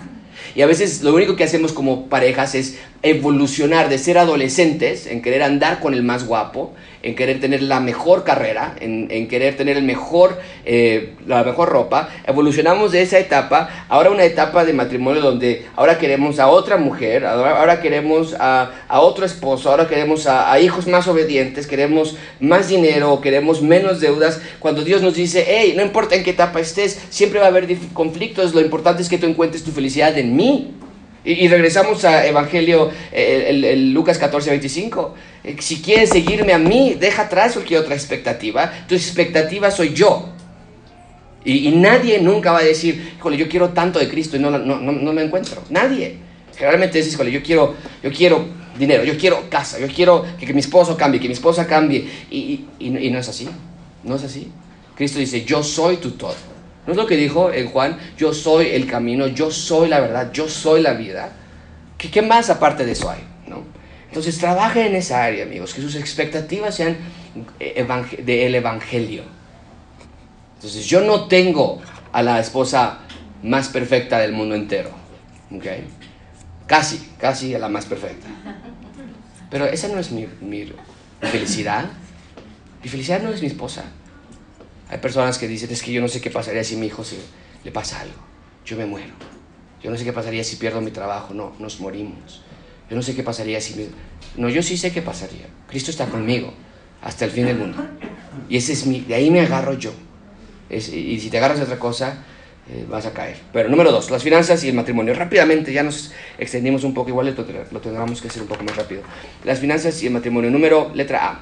Y 0.55 0.61
a 0.61 0.67
veces 0.67 1.01
lo 1.01 1.13
único 1.13 1.35
que 1.35 1.43
hacemos 1.43 1.73
como 1.73 2.07
parejas 2.07 2.55
es 2.55 2.77
evolucionar 3.01 3.89
de 3.89 3.97
ser 3.97 4.17
adolescentes 4.17 5.07
en 5.07 5.21
querer 5.21 5.43
andar 5.43 5.79
con 5.79 5.93
el 5.93 6.03
más 6.03 6.25
guapo, 6.25 6.73
en 7.03 7.15
querer 7.15 7.39
tener 7.39 7.61
la 7.61 7.81
mejor 7.81 8.23
carrera, 8.23 8.75
en, 8.79 9.07
en 9.11 9.27
querer 9.27 9.57
tener 9.57 9.75
el 9.75 9.83
mejor, 9.83 10.39
eh, 10.65 11.13
la 11.27 11.43
mejor 11.43 11.69
ropa. 11.69 12.09
Evolucionamos 12.25 12.93
de 12.93 13.01
esa 13.01 13.19
etapa 13.19 13.69
ahora 13.89 14.09
una 14.09 14.23
etapa 14.23 14.63
de 14.63 14.73
matrimonio 14.73 15.21
donde 15.21 15.65
ahora 15.75 15.97
queremos 15.97 16.39
a 16.39 16.47
otra 16.47 16.77
mujer, 16.77 17.25
ahora, 17.25 17.81
queremos 17.81 18.33
a, 18.39 18.71
a, 18.87 19.01
otro 19.01 19.25
esposo, 19.25 19.69
ahora 19.69 19.87
queremos 19.87 20.27
a, 20.27 20.51
a, 20.51 20.59
hijos 20.59 20.87
más 20.87 21.07
obedientes, 21.07 21.67
queremos 21.67 22.15
más 22.39 22.69
dinero, 22.69 23.19
queremos 23.21 23.61
menos 23.61 23.99
deudas. 23.99 24.41
Cuando 24.59 24.83
Dios 24.83 25.01
nos 25.01 25.15
dice, 25.15 25.45
hey, 25.45 25.73
no 25.75 25.83
importa 25.83 26.15
en 26.15 26.23
qué 26.23 26.31
etapa 26.31 26.61
estés, 26.61 26.99
siempre 27.09 27.39
va 27.39 27.45
a 27.45 27.49
haber 27.49 27.67
conflictos, 27.93 28.53
lo 28.53 28.61
importante 28.61 29.01
es 29.01 29.09
que 29.09 29.17
tú 29.17 29.25
encuentres 29.25 29.63
tu 29.63 29.71
felicidad 29.71 30.17
en 30.17 30.35
mí. 30.35 30.73
Y, 31.25 31.47
regresamos 31.47 32.03
a 32.03 32.25
Evangelio, 32.27 32.91
el, 33.11 33.63
el, 33.63 33.93
Lucas 33.93 34.17
14, 34.17 34.49
25. 34.49 35.15
Si 35.59 35.81
quieres 35.81 36.09
seguirme 36.09 36.51
a 36.53 36.57
mí, 36.57 36.97
deja 36.99 37.23
atrás 37.23 37.53
cualquier 37.53 37.79
otra 37.79 37.95
expectativa. 37.95 38.71
Tu 38.87 38.95
expectativa 38.95 39.71
soy 39.71 39.93
yo. 39.93 40.29
Y, 41.45 41.69
nadie 41.71 42.19
nunca 42.19 42.51
va 42.51 42.59
a 42.59 42.63
decir, 42.63 43.13
híjole, 43.17 43.37
yo 43.37 43.47
quiero 43.47 43.69
tanto 43.69 43.99
de 43.99 44.09
Cristo 44.09 44.35
y 44.35 44.39
no, 44.39 44.49
no, 44.51 44.59
no, 44.59 44.91
no 44.91 45.13
lo 45.13 45.21
encuentro. 45.21 45.61
Nadie. 45.69 46.17
Generalmente 46.57 46.97
dices, 46.97 47.13
híjole, 47.13 47.31
yo 47.31 47.41
quiero, 47.41 47.75
yo 48.03 48.11
quiero 48.11 48.45
dinero, 48.77 49.03
yo 49.03 49.17
quiero 49.17 49.49
casa, 49.49 49.79
yo 49.79 49.87
quiero 49.87 50.25
que, 50.39 50.45
que 50.45 50.53
mi 50.53 50.59
esposo 50.59 50.95
cambie, 50.97 51.19
que 51.21 51.27
mi 51.27 51.33
esposa 51.33 51.65
cambie. 51.67 52.05
Y, 52.31 52.65
y- 52.79 52.97
y 52.97 53.09
no 53.09 53.19
es 53.19 53.29
así. 53.29 53.47
No 54.03 54.15
es 54.15 54.23
así. 54.23 54.51
Cristo 54.95 55.19
dice, 55.19 55.43
yo 55.45 55.63
soy 55.63 55.97
tu 55.97 56.11
todo. 56.11 56.35
¿No 56.85 56.91
es 56.91 56.97
lo 56.97 57.05
que 57.07 57.15
dijo 57.15 57.51
en 57.51 57.67
Juan? 57.69 57.97
Yo 58.17 58.33
soy 58.33 58.67
el 58.67 58.87
camino, 58.87 59.27
yo 59.27 59.51
soy 59.51 59.87
la 59.89 59.99
verdad, 60.01 60.31
yo 60.33 60.49
soy 60.49 60.81
la 60.81 60.93
vida. 60.93 61.31
¿Qué, 61.97 62.11
qué 62.11 62.21
más 62.21 62.49
aparte 62.49 62.85
de 62.85 62.91
eso 62.91 63.09
hay? 63.09 63.21
¿no? 63.47 63.63
Entonces 64.07 64.37
trabaja 64.37 64.85
en 64.85 64.95
esa 64.95 65.23
área, 65.23 65.43
amigos, 65.45 65.73
que 65.73 65.81
sus 65.81 65.95
expectativas 65.95 66.75
sean 66.75 66.97
eh, 67.59 67.85
evang- 67.87 68.17
del 68.17 68.53
Evangelio. 68.55 69.23
Entonces 70.55 70.85
yo 70.85 71.01
no 71.01 71.27
tengo 71.27 71.81
a 72.11 72.21
la 72.21 72.39
esposa 72.39 72.99
más 73.43 73.69
perfecta 73.69 74.19
del 74.19 74.33
mundo 74.33 74.55
entero. 74.55 74.89
¿ok? 75.55 75.65
Casi, 76.67 77.11
casi 77.17 77.55
a 77.55 77.59
la 77.59 77.69
más 77.69 77.85
perfecta. 77.85 78.27
Pero 79.49 79.65
esa 79.65 79.87
no 79.87 79.99
es 79.99 80.11
mi 80.11 80.27
felicidad. 81.21 81.85
Mi 82.83 82.89
felicidad 82.89 83.21
no 83.21 83.29
es 83.29 83.41
mi 83.41 83.47
esposa. 83.47 83.83
Hay 84.89 84.97
personas 84.99 85.37
que 85.37 85.47
dicen, 85.47 85.69
es 85.71 85.81
que 85.81 85.91
yo 85.91 86.01
no 86.01 86.07
sé 86.07 86.21
qué 86.21 86.29
pasaría 86.29 86.63
si 86.63 86.75
mi 86.75 86.87
hijo 86.87 87.03
se, 87.03 87.17
le 87.63 87.71
pasa 87.71 88.01
algo. 88.01 88.15
Yo 88.65 88.77
me 88.77 88.85
muero. 88.85 89.13
Yo 89.81 89.89
no 89.91 89.97
sé 89.97 90.03
qué 90.03 90.13
pasaría 90.13 90.43
si 90.43 90.55
pierdo 90.57 90.81
mi 90.81 90.91
trabajo. 90.91 91.33
No, 91.33 91.53
nos 91.59 91.79
morimos. 91.79 92.41
Yo 92.89 92.95
no 92.95 93.01
sé 93.01 93.15
qué 93.15 93.23
pasaría 93.23 93.59
si... 93.59 93.75
mi- 93.75 93.89
No, 94.37 94.49
yo 94.49 94.61
sí 94.61 94.77
sé 94.77 94.91
qué 94.91 95.01
pasaría. 95.01 95.47
Cristo 95.67 95.91
está 95.91 96.05
conmigo 96.05 96.53
hasta 97.01 97.25
el 97.25 97.31
fin 97.31 97.45
del 97.45 97.57
mundo. 97.57 97.83
Y 98.49 98.57
ese 98.57 98.73
es 98.73 98.85
mi... 98.85 99.01
De 99.01 99.15
ahí 99.15 99.29
me 99.31 99.41
agarro 99.41 99.73
yo. 99.73 99.91
Es- 100.69 100.89
y 100.89 101.19
si 101.19 101.29
te 101.29 101.37
agarras 101.37 101.57
de 101.57 101.63
otra 101.65 101.79
cosa, 101.79 102.23
eh, 102.69 102.85
vas 102.87 103.05
a 103.05 103.13
caer. 103.13 103.37
Pero 103.51 103.67
número 103.69 103.91
dos, 103.91 104.09
las 104.11 104.23
finanzas 104.23 104.63
y 104.63 104.69
el 104.69 104.75
matrimonio. 104.75 105.13
Rápidamente, 105.13 105.73
ya 105.73 105.83
nos 105.83 106.11
extendimos 106.37 106.83
un 106.83 106.93
poco, 106.93 107.09
igual 107.09 107.27
lo, 107.35 107.45
lo 107.71 107.81
tendremos 107.81 108.21
que 108.21 108.27
hacer 108.27 108.41
un 108.41 108.47
poco 108.47 108.63
más 108.63 108.75
rápido. 108.75 109.01
Las 109.43 109.59
finanzas 109.59 110.01
y 110.03 110.07
el 110.07 110.13
matrimonio. 110.13 110.49
Número, 110.51 110.91
letra 110.93 111.27
A. 111.29 111.41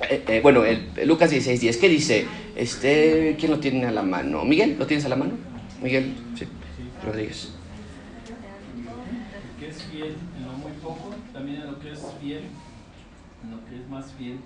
Eh, 0.00 0.24
eh, 0.28 0.40
bueno, 0.42 0.64
el, 0.64 0.88
el 0.96 1.08
Lucas 1.08 1.30
16, 1.30 1.60
10. 1.60 1.76
¿Qué 1.76 1.88
dice? 1.88 2.26
Este, 2.56 3.36
¿Quién 3.38 3.50
lo 3.50 3.58
tiene 3.58 3.86
a 3.86 3.90
la 3.90 4.02
mano? 4.02 4.44
¿Miguel? 4.44 4.76
¿Lo 4.78 4.86
tienes 4.86 5.04
a 5.06 5.08
la 5.08 5.16
mano? 5.16 5.32
Miguel, 5.82 6.14
sí. 6.36 6.46
Rodríguez. 7.04 7.50
El 8.76 9.60
que 9.60 9.70
es 9.70 9.82
fiel 9.84 10.14
en 10.36 10.46
lo 10.46 10.52
muy 10.52 10.72
poco, 10.82 11.14
también 11.32 11.62
en 11.62 11.66
lo 11.66 11.78
que 11.80 11.92
es 11.92 12.00
fiel, 12.20 12.42
en 13.44 13.50
lo 13.50 13.64
que 13.66 13.76
es 13.76 13.88
más 13.88 14.06
fiel. 14.16 14.38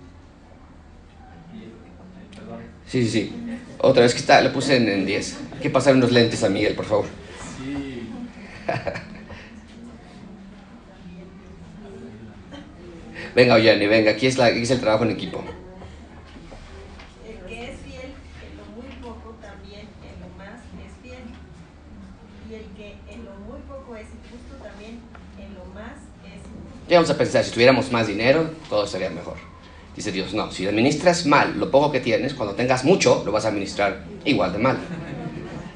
Fiel, 1.53 1.65
eh, 1.65 2.35
perdón. 2.35 2.61
Sí, 2.87 3.05
sí, 3.05 3.11
sí. 3.11 3.33
Otra 3.79 4.03
vez 4.03 4.15
que 4.15 4.21
está, 4.21 4.41
le 4.41 4.51
puse 4.51 4.77
en, 4.77 4.89
en 4.89 5.07
10. 5.07 5.39
Hay 5.55 5.61
que 5.61 5.71
pasar 5.71 5.95
unos 5.95 6.13
lentes 6.13 6.43
a 6.45 6.49
Miguel, 6.49 6.75
por 6.75 6.87
favor. 6.87 7.07
Sí. 7.59 8.09
Venga, 13.35 13.55
Oyani, 13.55 13.87
venga, 13.87 14.11
aquí 14.11 14.27
es, 14.27 14.37
la, 14.37 14.47
aquí 14.47 14.61
es 14.61 14.71
el 14.71 14.81
trabajo 14.81 15.05
en 15.05 15.11
equipo. 15.13 15.43
El 17.27 17.49
que 17.49 17.71
es 17.71 17.79
fiel 17.81 18.13
en 18.45 18.57
lo 18.59 18.65
muy 18.77 18.93
poco 19.01 19.37
también 19.41 19.89
en 20.03 20.21
lo 20.21 20.29
más 20.37 20.61
es 20.85 20.93
fiel. 21.03 21.25
Y 22.51 22.55
el 22.55 22.67
que 22.77 22.97
en 23.11 23.25
lo 23.25 23.33
muy 23.33 23.61
poco 23.67 23.97
es 23.97 24.07
injusto 24.07 24.63
también 24.63 25.01
en 25.39 25.55
lo 25.55 25.65
más 25.73 25.97
es 26.27 26.41
injusto. 26.41 26.89
Ya 26.89 26.97
vamos 26.99 27.11
a 27.11 27.17
pensar, 27.17 27.43
si 27.45 27.53
tuviéramos 27.53 27.91
más 27.91 28.07
dinero, 28.07 28.51
todo 28.69 28.87
sería 28.87 29.09
mejor. 29.09 29.37
Dice 29.97 30.13
Dios, 30.13 30.35
no, 30.35 30.51
si 30.51 30.67
administras 30.67 31.25
mal 31.25 31.59
lo 31.59 31.71
poco 31.71 31.91
que 31.91 32.01
tienes, 32.01 32.35
cuando 32.35 32.55
tengas 32.55 32.85
mucho, 32.85 33.23
lo 33.25 33.33
vas 33.33 33.47
a 33.47 33.49
administrar 33.49 34.05
igual 34.25 34.53
de 34.53 34.59
mal. 34.59 34.79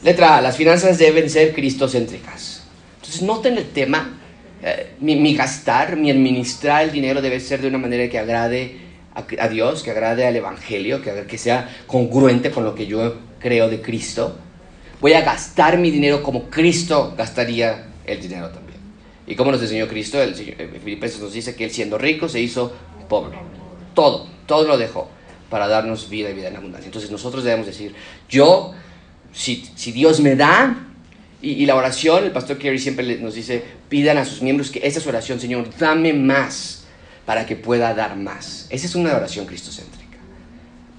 Letra 0.03 0.37
A, 0.37 0.41
las 0.43 0.57
finanzas 0.57 0.99
deben 0.99 1.29
ser 1.31 1.55
cristocéntricas. 1.55 2.65
Entonces, 2.97 3.23
noten 3.23 3.57
el 3.57 3.71
tema, 3.71 4.21
eh, 4.69 4.97
mi, 4.99 5.33
gastar, 5.37 5.95
mi 5.95 6.11
administrar 6.11 6.83
el 6.83 6.91
dinero 6.91 7.23
debe 7.23 7.39
ser 7.39 7.61
de 7.63 7.69
una 7.69 7.79
manera 7.79 8.11
que 8.11 8.19
agrade 8.19 8.79
a, 9.15 9.49
Dios, 9.49 9.85
que 9.85 9.93
agrade 9.93 10.27
al 10.27 10.35
Evangelio, 10.35 11.01
que, 11.01 11.39
sea 11.39 11.71
congruente 11.87 12.51
con 12.51 12.65
lo 12.65 12.75
que 12.75 12.89
yo 12.89 13.15
creo 13.39 13.69
de 13.69 13.81
Cristo. 13.81 14.37
Voy 15.01 15.13
a 15.13 15.21
gastar 15.21 15.79
mi 15.79 15.93
dinero 15.93 16.21
como 16.21 16.51
Cristo 16.51 17.15
gastaría 17.17 17.87
el 18.05 18.21
dinero 18.21 18.49
también. 18.49 18.81
¿Y 19.29 19.37
cómo 19.37 19.53
nos 19.53 19.63
enseñó 19.63 19.87
Cristo? 19.87 20.21
El, 20.21 20.35
Señor- 20.35 20.61
en 20.61 20.81
Filipenses 20.83 21.21
nos 21.21 21.33
dice 21.33 21.55
que 21.55 21.63
él 21.63 21.71
siendo 21.71 21.97
rico 21.97 22.29
se 22.29 22.41
hizo 22.41 22.75
pobre. 23.09 23.39
Todo, 23.95 24.27
todo 24.47 24.67
lo 24.67 24.77
dejó 24.77 25.09
para 25.49 25.69
darnos 25.69 26.11
vida 26.11 26.31
y 26.31 26.35
vida 26.35 26.49
en 26.49 26.57
abundancia. 26.57 26.87
Entonces 26.87 27.13
nosotros 27.13 27.45
debemos 27.45 27.67
decir, 27.67 27.95
yo, 28.29 28.75
si 29.33 29.93
Dios 29.93 30.19
me 30.19 30.35
da, 30.35 30.77
y, 31.43 31.67
la 31.67 31.77
oración, 31.77 32.25
el 32.25 32.33
pastor 32.33 32.59
Kerry 32.59 32.79
siempre 32.79 33.19
nos 33.19 33.35
dice, 33.35 33.63
pidan 33.89 34.17
a 34.19 34.25
sus 34.25 34.43
miembros 34.43 34.71
que 34.71 34.81
esa 34.83 34.99
es 34.99 35.07
oración, 35.07 35.39
Señor, 35.39 35.69
dame 35.79 36.13
más 36.13 36.85
para 37.27 37.45
que 37.45 37.57
pueda 37.57 37.93
dar 37.95 38.17
más. 38.17 38.67
Esa 38.71 38.87
es 38.87 38.95
una 38.95 39.15
oración 39.15 39.47
cristocéntrica. 39.47 40.17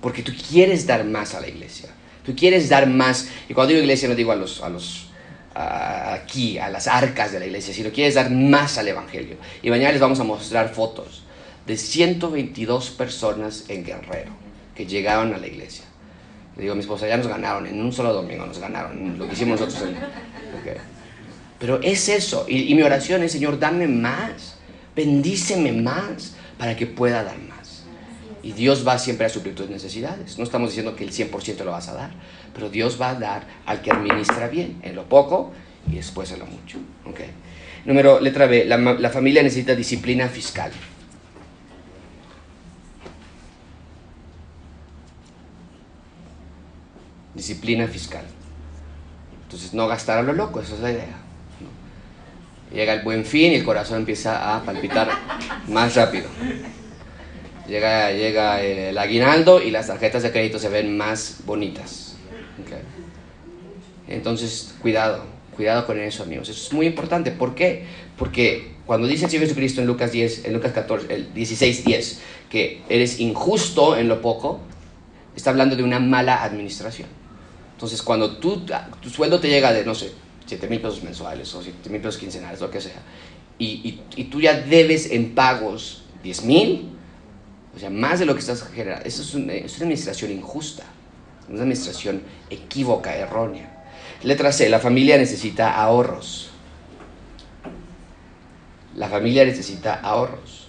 Porque 0.01 0.21
tú 0.21 0.31
quieres 0.49 0.85
dar 0.85 1.03
más 1.05 1.33
a 1.33 1.41
la 1.41 1.47
iglesia. 1.47 1.89
Tú 2.23 2.35
quieres 2.35 2.69
dar 2.69 2.87
más. 2.87 3.29
Y 3.49 3.53
cuando 3.53 3.69
digo 3.69 3.81
iglesia 3.81 4.07
no 4.07 4.15
digo 4.15 4.31
a 4.31 4.35
los, 4.35 4.61
a 4.61 4.69
los 4.69 5.07
aquí, 5.55 6.59
a 6.59 6.69
las 6.69 6.87
arcas 6.87 7.31
de 7.31 7.39
la 7.39 7.45
iglesia, 7.45 7.73
sino 7.73 7.91
quieres 7.91 8.13
dar 8.13 8.29
más 8.29 8.77
al 8.77 8.87
evangelio. 8.87 9.37
Y 9.63 9.69
mañana 9.69 9.91
les 9.91 10.01
vamos 10.01 10.19
a 10.19 10.23
mostrar 10.23 10.73
fotos 10.73 11.23
de 11.65 11.77
122 11.77 12.91
personas 12.91 13.65
en 13.69 13.83
Guerrero 13.83 14.31
que 14.75 14.85
llegaron 14.85 15.33
a 15.33 15.37
la 15.37 15.47
iglesia. 15.47 15.85
Le 16.57 16.63
digo 16.63 16.73
a 16.73 16.75
mi 16.75 16.81
esposa, 16.81 17.07
ya 17.07 17.17
nos 17.17 17.27
ganaron, 17.27 17.65
en 17.67 17.79
un 17.79 17.93
solo 17.93 18.11
domingo 18.13 18.45
nos 18.45 18.59
ganaron, 18.59 19.17
lo 19.17 19.27
que 19.27 19.33
hicimos 19.33 19.59
nosotros. 19.61 19.89
en- 19.89 19.95
ok. 19.97 20.77
Pero 21.59 21.79
es 21.81 22.09
eso, 22.09 22.45
y, 22.47 22.71
y 22.71 22.75
mi 22.75 22.81
oración 22.83 23.23
es, 23.23 23.31
Señor, 23.31 23.59
dame 23.59 23.87
más, 23.87 24.57
bendíceme 24.95 25.71
más 25.71 26.35
para 26.57 26.75
que 26.75 26.87
pueda 26.87 27.23
dar 27.23 27.37
más. 27.39 27.83
Y 28.43 28.53
Dios 28.53 28.87
va 28.87 28.97
siempre 28.97 29.25
a 29.25 29.29
suplir 29.29 29.55
tus 29.55 29.69
necesidades. 29.69 30.37
No 30.37 30.43
estamos 30.43 30.69
diciendo 30.69 30.95
que 30.95 31.03
el 31.03 31.11
100% 31.11 31.63
lo 31.63 31.71
vas 31.71 31.89
a 31.89 31.93
dar, 31.93 32.11
pero 32.53 32.69
Dios 32.69 32.99
va 32.99 33.09
a 33.11 33.15
dar 33.15 33.43
al 33.65 33.81
que 33.81 33.91
administra 33.91 34.47
bien, 34.47 34.79
en 34.83 34.95
lo 34.95 35.03
poco 35.09 35.51
y 35.91 35.95
después 35.95 36.31
en 36.31 36.39
lo 36.39 36.45
mucho. 36.45 36.77
¿ok? 37.05 37.19
Número, 37.85 38.19
letra 38.19 38.45
B, 38.47 38.65
la, 38.65 38.77
la 38.77 39.09
familia 39.09 39.43
necesita 39.43 39.75
disciplina 39.75 40.27
fiscal. 40.27 40.71
Disciplina 47.37 47.87
fiscal. 47.87 48.25
Entonces, 49.43 49.73
no 49.73 49.87
gastar 49.87 50.17
a 50.17 50.23
lo 50.23 50.33
loco, 50.33 50.59
esa 50.59 50.73
es 50.73 50.81
la 50.81 50.91
idea. 50.91 51.17
¿no? 51.61 52.75
Llega 52.75 52.93
el 52.93 53.03
buen 53.03 53.23
fin 53.23 53.53
y 53.53 53.55
el 53.55 53.63
corazón 53.63 53.99
empieza 53.99 54.55
a 54.55 54.63
palpitar 54.63 55.07
más 55.69 55.95
rápido. 55.95 56.27
Llega, 57.67 58.11
llega 58.11 58.61
el 58.61 58.97
aguinaldo 58.97 59.61
y 59.61 59.71
las 59.71 59.87
tarjetas 59.87 60.23
de 60.23 60.31
crédito 60.31 60.59
se 60.59 60.67
ven 60.67 60.97
más 60.97 61.37
bonitas. 61.45 62.15
¿ok? 62.61 62.77
Entonces, 64.07 64.73
cuidado, 64.81 65.23
cuidado 65.55 65.85
con 65.85 65.99
eso, 65.99 66.23
amigos. 66.23 66.49
Eso 66.49 66.67
es 66.67 66.73
muy 66.73 66.87
importante. 66.87 67.31
¿Por 67.31 67.55
qué? 67.55 67.85
Porque 68.17 68.75
cuando 68.85 69.05
dice 69.05 69.25
el 69.25 69.31
Señor 69.31 69.45
Jesucristo 69.47 69.81
en 69.81 69.87
Lucas 69.87 70.11
10, 70.11 70.45
en 70.45 70.53
Lucas 70.53 70.71
14, 70.71 71.13
el 71.13 71.33
16, 71.33 71.85
10, 71.85 72.21
que 72.49 72.81
eres 72.89 73.19
injusto 73.19 73.97
en 73.97 74.07
lo 74.07 74.21
poco, 74.21 74.61
está 75.35 75.51
hablando 75.51 75.75
de 75.75 75.83
una 75.83 75.99
mala 75.99 76.43
administración. 76.43 77.07
Entonces, 77.77 78.01
cuando 78.01 78.37
tu 78.37 79.07
sueldo 79.07 79.39
te 79.39 79.49
llega 79.49 79.71
de, 79.71 79.85
no 79.85 79.93
sé, 79.93 80.11
7 80.47 80.67
mil 80.67 80.81
pesos 80.81 81.03
mensuales 81.03 81.53
o 81.53 81.61
7 81.61 81.91
mil 81.91 82.01
pesos 82.01 82.19
quincenales, 82.19 82.59
lo 82.59 82.71
que 82.71 82.81
sea, 82.81 83.03
y, 83.59 83.99
y, 84.15 84.23
tú 84.23 84.41
ya 84.41 84.59
debes 84.59 85.11
en 85.11 85.35
pagos 85.35 86.01
10 86.23 86.43
mil, 86.45 86.89
o 87.75 87.79
sea, 87.79 87.91
más 87.91 88.17
de 88.17 88.25
lo 88.25 88.33
que 88.33 88.39
estás 88.39 88.63
generando, 88.63 89.05
eso 89.05 89.21
es 89.21 89.35
una 89.35 89.53
administración 89.53 90.31
injusta, 90.31 90.85
una 91.49 91.59
administración 91.59 92.23
equívoca, 92.49 93.15
errónea. 93.15 93.85
Letra 94.23 94.51
C, 94.51 94.69
la 94.69 94.79
familia 94.79 95.15
necesita 95.19 95.75
ahorros. 95.75 96.49
La 98.95 99.07
familia 99.07 99.45
necesita 99.45 99.93
ahorros. 99.93 100.66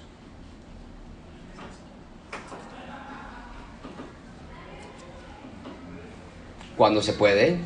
Cuando 6.79 7.03
se 7.03 7.13
puede, 7.13 7.59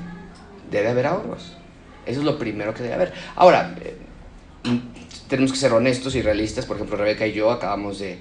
debe 0.71 0.89
haber 0.89 1.07
ahorros. 1.07 1.53
Eso 2.07 2.19
es 2.21 2.25
lo 2.27 2.39
primero 2.39 2.75
que 2.75 2.83
debe 2.83 2.95
haber. 2.95 3.13
Ahora, 3.37 3.77
eh, 3.81 3.97
mm, 4.65 4.79
tenemos 5.29 5.53
que 5.53 5.59
ser 5.59 5.73
honestos 5.73 6.15
y 6.17 6.23
realistas. 6.23 6.67
Por 6.67 6.77
ejemplo, 6.77 6.97
Rebeca 6.97 7.27
y 7.27 7.33
yo 7.33 7.51
acabamos 7.53 8.01
de, 8.01 8.19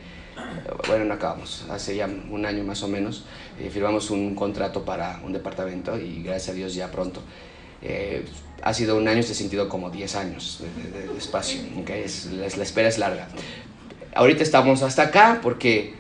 bueno, 0.87 1.05
no 1.05 1.13
acabamos, 1.15 1.65
hace 1.71 1.95
ya 1.95 2.07
un 2.29 2.45
año 2.45 2.63
más 2.63 2.83
o 2.83 2.87
menos, 2.87 3.25
eh, 3.59 3.69
firmamos 3.71 4.11
un 4.11 4.35
contrato 4.35 4.83
para 4.85 5.19
un 5.23 5.33
departamento 5.33 5.97
y 5.97 6.21
gracias 6.23 6.49
a 6.49 6.53
Dios 6.53 6.75
ya 6.75 6.91
pronto. 6.91 7.21
Eh, 7.81 8.23
ha 8.61 8.73
sido 8.75 8.95
un 8.97 9.07
año, 9.07 9.21
ha 9.21 9.23
sentido 9.23 9.67
como 9.67 9.89
10 9.89 10.15
años 10.15 10.61
de, 10.83 10.99
de- 10.99 11.07
de 11.07 11.17
espacio. 11.17 11.61
¿ok? 11.79 11.89
Es- 11.91 12.25
la, 12.27 12.47
la 12.47 12.63
espera 12.63 12.89
es 12.89 12.97
larga. 12.99 13.27
Ahorita 14.13 14.43
estamos 14.43 14.83
hasta 14.83 15.03
acá 15.03 15.39
porque 15.41 15.93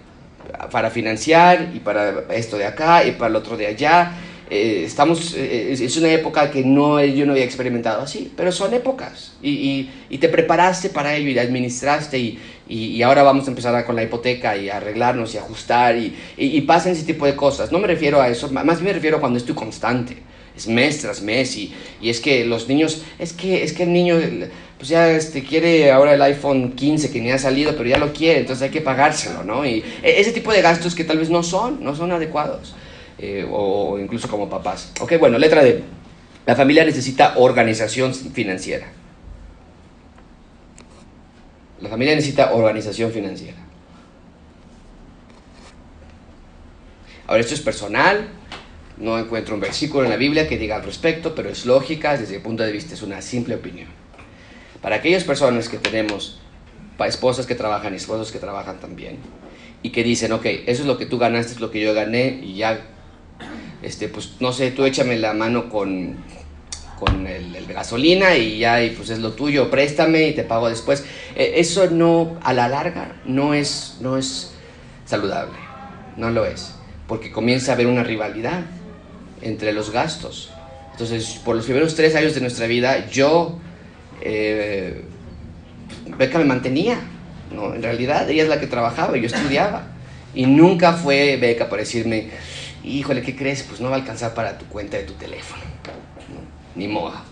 para 0.69 0.91
financiar 0.91 1.71
y 1.73 1.79
para 1.79 2.25
esto 2.35 2.57
de 2.57 2.65
acá 2.65 3.03
y 3.05 3.13
para 3.13 3.29
el 3.29 3.35
otro 3.37 3.57
de 3.57 3.67
allá, 3.67 4.11
eh, 4.53 4.83
estamos, 4.85 5.33
eh, 5.37 5.71
es 5.71 5.95
una 5.95 6.11
época 6.11 6.51
que 6.51 6.61
no, 6.61 7.01
yo 7.05 7.25
no 7.25 7.31
había 7.31 7.45
experimentado 7.45 8.01
así, 8.01 8.33
pero 8.35 8.51
son 8.51 8.73
épocas 8.73 9.31
y, 9.41 9.49
y, 9.49 9.91
y 10.09 10.17
te 10.17 10.27
preparaste 10.27 10.89
para 10.89 11.15
ello 11.15 11.29
y 11.29 11.39
administraste 11.39 12.19
y, 12.19 12.37
y, 12.67 13.01
ahora 13.01 13.23
vamos 13.23 13.47
a 13.47 13.51
empezar 13.51 13.85
con 13.85 13.95
la 13.95 14.03
hipoteca 14.03 14.57
y 14.57 14.69
a 14.69 14.75
arreglarnos 14.75 15.33
y 15.33 15.37
ajustar 15.37 15.95
y, 15.95 16.61
pasan 16.67 16.91
ese 16.91 17.03
tipo 17.05 17.25
de 17.25 17.33
cosas. 17.33 17.71
No 17.71 17.79
me 17.79 17.87
refiero 17.87 18.21
a 18.21 18.27
eso, 18.27 18.51
más 18.51 18.65
bien 18.65 18.87
me 18.87 18.93
refiero 18.93 19.17
a 19.17 19.19
cuando 19.21 19.39
estoy 19.39 19.55
constante, 19.55 20.17
es 20.53 20.67
mes 20.67 20.99
tras 20.99 21.21
mes 21.21 21.55
y, 21.55 21.73
es 22.03 22.19
que 22.19 22.43
los 22.43 22.67
niños, 22.67 23.03
es 23.19 23.31
que, 23.31 23.63
es 23.63 23.71
que 23.71 23.83
el 23.83 23.93
niño 23.93 24.19
pues 24.77 24.89
ya 24.89 25.09
este, 25.11 25.45
quiere 25.45 25.91
ahora 25.91 26.13
el 26.13 26.21
iPhone 26.23 26.73
15 26.73 27.09
que 27.09 27.21
ni 27.21 27.31
ha 27.31 27.37
salido, 27.37 27.71
pero 27.77 27.87
ya 27.87 27.97
lo 27.97 28.11
quiere, 28.11 28.41
entonces 28.41 28.63
hay 28.63 28.69
que 28.69 28.81
pagárselo, 28.81 29.45
¿no? 29.45 29.65
Y 29.65 29.81
e, 30.03 30.19
ese 30.19 30.33
tipo 30.33 30.51
de 30.51 30.61
gastos 30.61 30.93
que 30.93 31.05
tal 31.05 31.19
vez 31.19 31.29
no 31.29 31.41
son, 31.41 31.81
no 31.81 31.95
son 31.95 32.11
adecuados. 32.11 32.75
Eh, 33.21 33.47
o, 33.49 33.99
incluso 33.99 34.27
como 34.27 34.49
papás. 34.49 34.91
Ok, 34.99 35.13
bueno, 35.19 35.37
letra 35.37 35.63
D. 35.63 35.83
La 36.47 36.55
familia 36.55 36.83
necesita 36.83 37.35
organización 37.37 38.15
financiera. 38.15 38.91
La 41.79 41.89
familia 41.89 42.15
necesita 42.15 42.51
organización 42.53 43.11
financiera. 43.11 43.57
Ahora, 47.27 47.41
esto 47.41 47.53
es 47.53 47.61
personal, 47.61 48.27
no 48.97 49.19
encuentro 49.19 49.53
un 49.53 49.61
versículo 49.61 50.03
en 50.03 50.09
la 50.09 50.17
Biblia 50.17 50.47
que 50.47 50.57
diga 50.57 50.75
al 50.75 50.83
respecto, 50.83 51.35
pero 51.35 51.49
es 51.49 51.67
lógica, 51.67 52.17
desde 52.17 52.37
mi 52.37 52.43
punto 52.43 52.63
de 52.63 52.71
vista 52.71 52.95
es 52.95 53.03
una 53.03 53.21
simple 53.21 53.55
opinión. 53.55 53.87
Para 54.81 54.95
aquellas 54.95 55.23
personas 55.23 55.69
que 55.69 55.77
tenemos 55.77 56.39
esposas 56.99 57.45
que 57.45 57.55
trabajan 57.55 57.93
y 57.93 57.97
esposos 57.97 58.31
que 58.31 58.39
trabajan 58.39 58.79
también, 58.79 59.17
y 59.83 59.91
que 59.91 60.03
dicen, 60.03 60.31
ok, 60.33 60.45
eso 60.45 60.81
es 60.81 60.85
lo 60.85 60.97
que 60.97 61.05
tú 61.05 61.17
ganaste, 61.17 61.53
es 61.53 61.59
lo 61.59 61.71
que 61.71 61.81
yo 61.81 61.93
gané, 61.93 62.39
y 62.43 62.55
ya 62.55 62.81
este, 63.81 64.07
pues 64.07 64.33
no 64.39 64.53
sé, 64.53 64.71
tú 64.71 64.85
échame 64.85 65.17
la 65.17 65.33
mano 65.33 65.69
con, 65.69 66.17
con 66.99 67.25
el, 67.25 67.65
gasolina 67.67 68.35
y 68.35 68.59
ya, 68.59 68.83
y 68.83 68.91
pues 68.91 69.09
es 69.09 69.19
lo 69.19 69.31
tuyo, 69.31 69.71
préstame 69.71 70.27
y 70.27 70.33
te 70.33 70.43
pago 70.43 70.69
después. 70.69 71.03
E, 71.35 71.53
eso 71.59 71.89
no, 71.89 72.37
a 72.43 72.53
la 72.53 72.67
larga, 72.67 73.15
no 73.25 73.53
es, 73.53 73.97
no 74.01 74.17
es 74.17 74.53
saludable, 75.05 75.57
no 76.17 76.29
lo 76.29 76.45
es, 76.45 76.75
porque 77.07 77.31
comienza 77.31 77.71
a 77.71 77.75
haber 77.75 77.87
una 77.87 78.03
rivalidad 78.03 78.61
entre 79.41 79.73
los 79.73 79.91
gastos. 79.91 80.51
Entonces, 80.91 81.41
por 81.43 81.55
los 81.55 81.65
primeros 81.65 81.95
tres 81.95 82.15
años 82.15 82.35
de 82.35 82.41
nuestra 82.41 82.67
vida, 82.67 83.09
yo, 83.09 83.59
eh, 84.21 85.03
Beca 86.17 86.37
me 86.37 86.45
mantenía, 86.45 86.99
¿no? 87.51 87.73
En 87.73 87.81
realidad, 87.81 88.29
ella 88.29 88.43
es 88.43 88.49
la 88.49 88.59
que 88.59 88.67
trabajaba, 88.67 89.17
yo 89.17 89.25
estudiaba. 89.25 89.87
Y 90.33 90.45
nunca 90.45 90.93
fue 90.93 91.37
Beca 91.37 91.67
por 91.67 91.79
decirme, 91.79 92.29
híjole, 92.83 93.21
¿qué 93.21 93.35
crees? 93.35 93.63
Pues 93.63 93.81
no 93.81 93.89
va 93.89 93.95
a 93.95 93.99
alcanzar 93.99 94.33
para 94.33 94.57
tu 94.57 94.65
cuenta 94.65 94.97
de 94.97 95.03
tu 95.03 95.13
teléfono. 95.13 95.61
Ni 96.75 96.87
moda. 96.87 97.23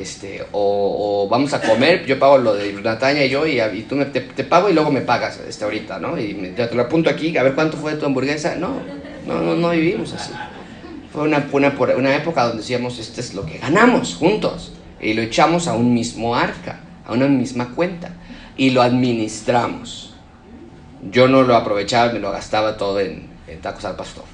Este, 0.00 0.44
o, 0.52 1.28
vamos 1.30 1.52
a 1.52 1.60
comer, 1.60 2.04
yo 2.04 2.18
pago 2.18 2.38
lo 2.38 2.54
de 2.54 2.72
Natalia 2.72 3.24
y 3.24 3.30
yo, 3.30 3.46
y, 3.46 3.82
tú 3.82 3.96
me, 3.96 4.06
te, 4.06 4.44
pago 4.44 4.68
y 4.68 4.72
luego 4.72 4.90
me 4.90 5.00
pagas 5.00 5.40
este, 5.46 5.64
ahorita, 5.64 5.98
¿no? 5.98 6.18
Y 6.18 6.52
te 6.56 6.74
lo 6.74 6.82
apunto 6.82 7.10
aquí, 7.10 7.36
a 7.36 7.42
ver 7.42 7.54
cuánto 7.54 7.76
fue 7.76 7.94
tu 7.94 8.06
hamburguesa. 8.06 8.56
No, 8.56 8.80
no, 9.26 9.40
no, 9.40 9.54
no 9.54 9.70
vivimos 9.70 10.12
así. 10.12 10.32
Fue 11.12 11.22
una, 11.22 11.46
una, 11.52 11.74
una 11.96 12.16
época 12.16 12.44
donde 12.44 12.58
decíamos, 12.58 12.98
este 12.98 13.20
es 13.20 13.34
lo 13.34 13.46
que 13.46 13.58
ganamos 13.58 14.16
juntos. 14.16 14.72
Y 15.00 15.14
lo 15.14 15.22
echamos 15.22 15.68
a 15.68 15.74
un 15.74 15.92
mismo 15.92 16.34
arca, 16.34 16.80
a 17.06 17.12
una 17.12 17.26
misma 17.26 17.74
cuenta. 17.74 18.10
Y 18.56 18.70
lo 18.70 18.82
administramos. 18.82 20.14
Yo 21.10 21.28
no 21.28 21.42
lo 21.42 21.56
aprovechaba, 21.56 22.12
me 22.12 22.20
lo 22.20 22.32
gastaba 22.32 22.76
todo 22.76 23.00
en, 23.00 23.28
en 23.46 23.60
tacos 23.60 23.84
al 23.84 23.96
pastor. 23.96 24.33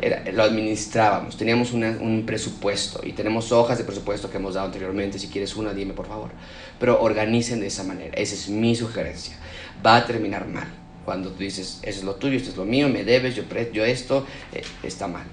Era, 0.00 0.30
lo 0.30 0.42
administrábamos, 0.42 1.36
teníamos 1.36 1.72
un 1.72 2.24
presupuesto 2.26 3.00
y 3.02 3.12
tenemos 3.12 3.50
hojas 3.50 3.78
de 3.78 3.84
presupuesto 3.84 4.30
que 4.30 4.36
hemos 4.36 4.54
dado 4.54 4.66
anteriormente. 4.66 5.18
Si 5.18 5.28
quieres 5.28 5.56
una, 5.56 5.72
dime 5.72 5.94
por 5.94 6.06
favor. 6.06 6.30
Pero 6.78 7.00
organicen 7.00 7.60
de 7.60 7.68
esa 7.68 7.82
manera. 7.82 8.14
Esa 8.16 8.34
es 8.34 8.48
mi 8.48 8.74
sugerencia. 8.76 9.36
Va 9.84 9.96
a 9.96 10.06
terminar 10.06 10.46
mal. 10.46 10.68
Cuando 11.04 11.30
tú 11.30 11.38
dices, 11.38 11.78
eso 11.82 12.00
es 12.00 12.04
lo 12.04 12.16
tuyo, 12.16 12.36
esto 12.36 12.50
es 12.50 12.56
lo 12.56 12.64
mío, 12.64 12.88
me 12.88 13.04
debes, 13.04 13.36
yo, 13.36 13.44
yo 13.72 13.84
esto, 13.84 14.26
eh, 14.52 14.62
está 14.82 15.06
mal. 15.06 15.26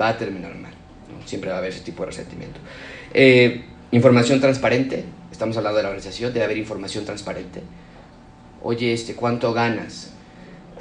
Va 0.00 0.08
a 0.08 0.18
terminar 0.18 0.54
mal. 0.56 0.72
Siempre 1.24 1.48
va 1.50 1.56
a 1.56 1.58
haber 1.58 1.70
ese 1.70 1.82
tipo 1.82 2.02
de 2.02 2.06
resentimiento. 2.08 2.58
Eh, 3.14 3.64
información 3.92 4.40
transparente. 4.40 5.04
Estamos 5.30 5.56
hablando 5.56 5.76
de 5.76 5.84
la 5.84 5.90
organización, 5.90 6.32
debe 6.32 6.44
haber 6.44 6.58
información 6.58 7.04
transparente. 7.04 7.62
Oye, 8.62 8.92
este, 8.92 9.14
¿cuánto 9.14 9.52
ganas? 9.52 10.12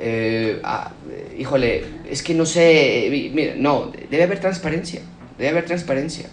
Eh, 0.04 0.60
ah, 0.64 0.91
híjole, 1.38 1.84
es 2.10 2.24
que 2.24 2.34
no 2.34 2.47
sé, 2.47 3.06
eh, 3.06 3.32
mira, 3.32 3.54
no, 3.56 3.91
debe 4.10 4.24
haber 4.24 4.39
transparencia, 4.39 5.02
debe 5.38 5.49
haber 5.49 5.66
transparencia. 5.66 6.28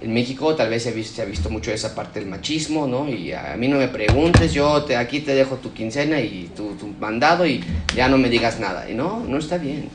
En 0.00 0.12
México 0.12 0.56
tal 0.56 0.68
vez 0.68 0.82
se 0.82 0.88
ha 0.88 0.92
visto, 0.92 1.22
se 1.24 1.46
ha 1.46 1.48
mucho 1.48 1.70
esa 1.70 1.94
parte 1.94 2.18
del 2.18 2.28
machismo, 2.28 2.88
¿no? 2.88 3.08
Y 3.08 3.32
a 3.32 3.54
mí 3.56 3.68
no 3.68 3.78
me 3.78 3.86
preguntes, 3.86 4.52
yo 4.52 4.82
te, 4.82 4.96
aquí 4.96 5.20
te 5.20 5.32
dejo 5.32 5.58
tu 5.58 5.72
quincena 5.72 6.20
y 6.20 6.50
tu, 6.56 6.76
mandado 6.98 7.46
y 7.46 7.62
ya 7.94 8.08
no 8.08 8.18
me 8.18 8.28
digas 8.28 8.58
nada. 8.58 8.90
Y 8.90 8.94
no, 8.94 9.20
no 9.20 9.38
está 9.38 9.58
bien, 9.58 9.88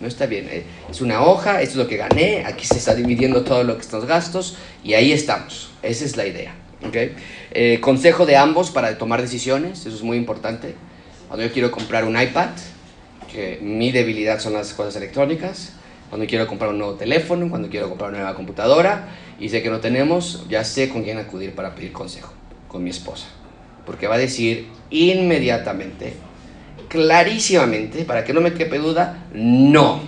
no 0.00 0.08
está 0.08 0.26
bien. 0.26 0.48
Eh, 0.50 0.64
es 0.90 1.00
una 1.00 1.22
hoja, 1.22 1.62
esto 1.62 1.74
es 1.74 1.84
lo 1.84 1.86
que 1.86 1.98
gané, 1.98 2.44
aquí 2.44 2.66
se 2.66 2.78
está 2.78 2.96
dividiendo 2.96 3.44
todo 3.44 3.62
lo 3.62 3.76
que 3.76 3.82
están 3.82 4.00
los 4.00 4.08
gastos 4.08 4.56
y 4.82 4.94
ahí 4.94 5.12
estamos. 5.12 5.70
Esa 5.84 6.04
es 6.04 6.16
la 6.16 6.26
idea. 6.26 6.52
¿okay? 6.84 7.14
consejo 7.80 8.26
de 8.26 8.36
ambos 8.36 8.70
para 8.70 8.98
tomar 8.98 9.22
decisiones, 9.22 9.86
eso 9.86 9.94
es 9.94 10.02
muy 10.02 10.16
importante. 10.16 10.74
Cuando 11.28 11.46
yo 11.46 11.52
quiero 11.52 11.70
comprar 11.70 12.04
un 12.04 12.20
iPad, 12.20 12.50
que 13.32 13.58
mi 13.60 13.90
debilidad 13.90 14.38
son 14.38 14.52
las 14.52 14.72
cosas 14.72 14.96
electrónicas, 14.96 15.72
cuando 16.08 16.26
quiero 16.26 16.46
comprar 16.46 16.70
un 16.70 16.78
nuevo 16.78 16.94
teléfono, 16.94 17.48
cuando 17.48 17.68
quiero 17.68 17.88
comprar 17.88 18.10
una 18.10 18.20
nueva 18.20 18.36
computadora 18.36 19.08
y 19.40 19.48
sé 19.48 19.62
que 19.62 19.70
no 19.70 19.80
tenemos, 19.80 20.46
ya 20.48 20.62
sé 20.62 20.88
con 20.88 21.02
quién 21.02 21.18
acudir 21.18 21.54
para 21.54 21.74
pedir 21.74 21.92
consejo, 21.92 22.32
con 22.68 22.84
mi 22.84 22.90
esposa. 22.90 23.26
Porque 23.84 24.06
va 24.06 24.14
a 24.14 24.18
decir 24.18 24.68
inmediatamente, 24.90 26.14
clarísimamente, 26.88 28.04
para 28.04 28.22
que 28.22 28.32
no 28.32 28.40
me 28.40 28.54
quepe 28.54 28.78
duda, 28.78 29.26
no, 29.32 30.02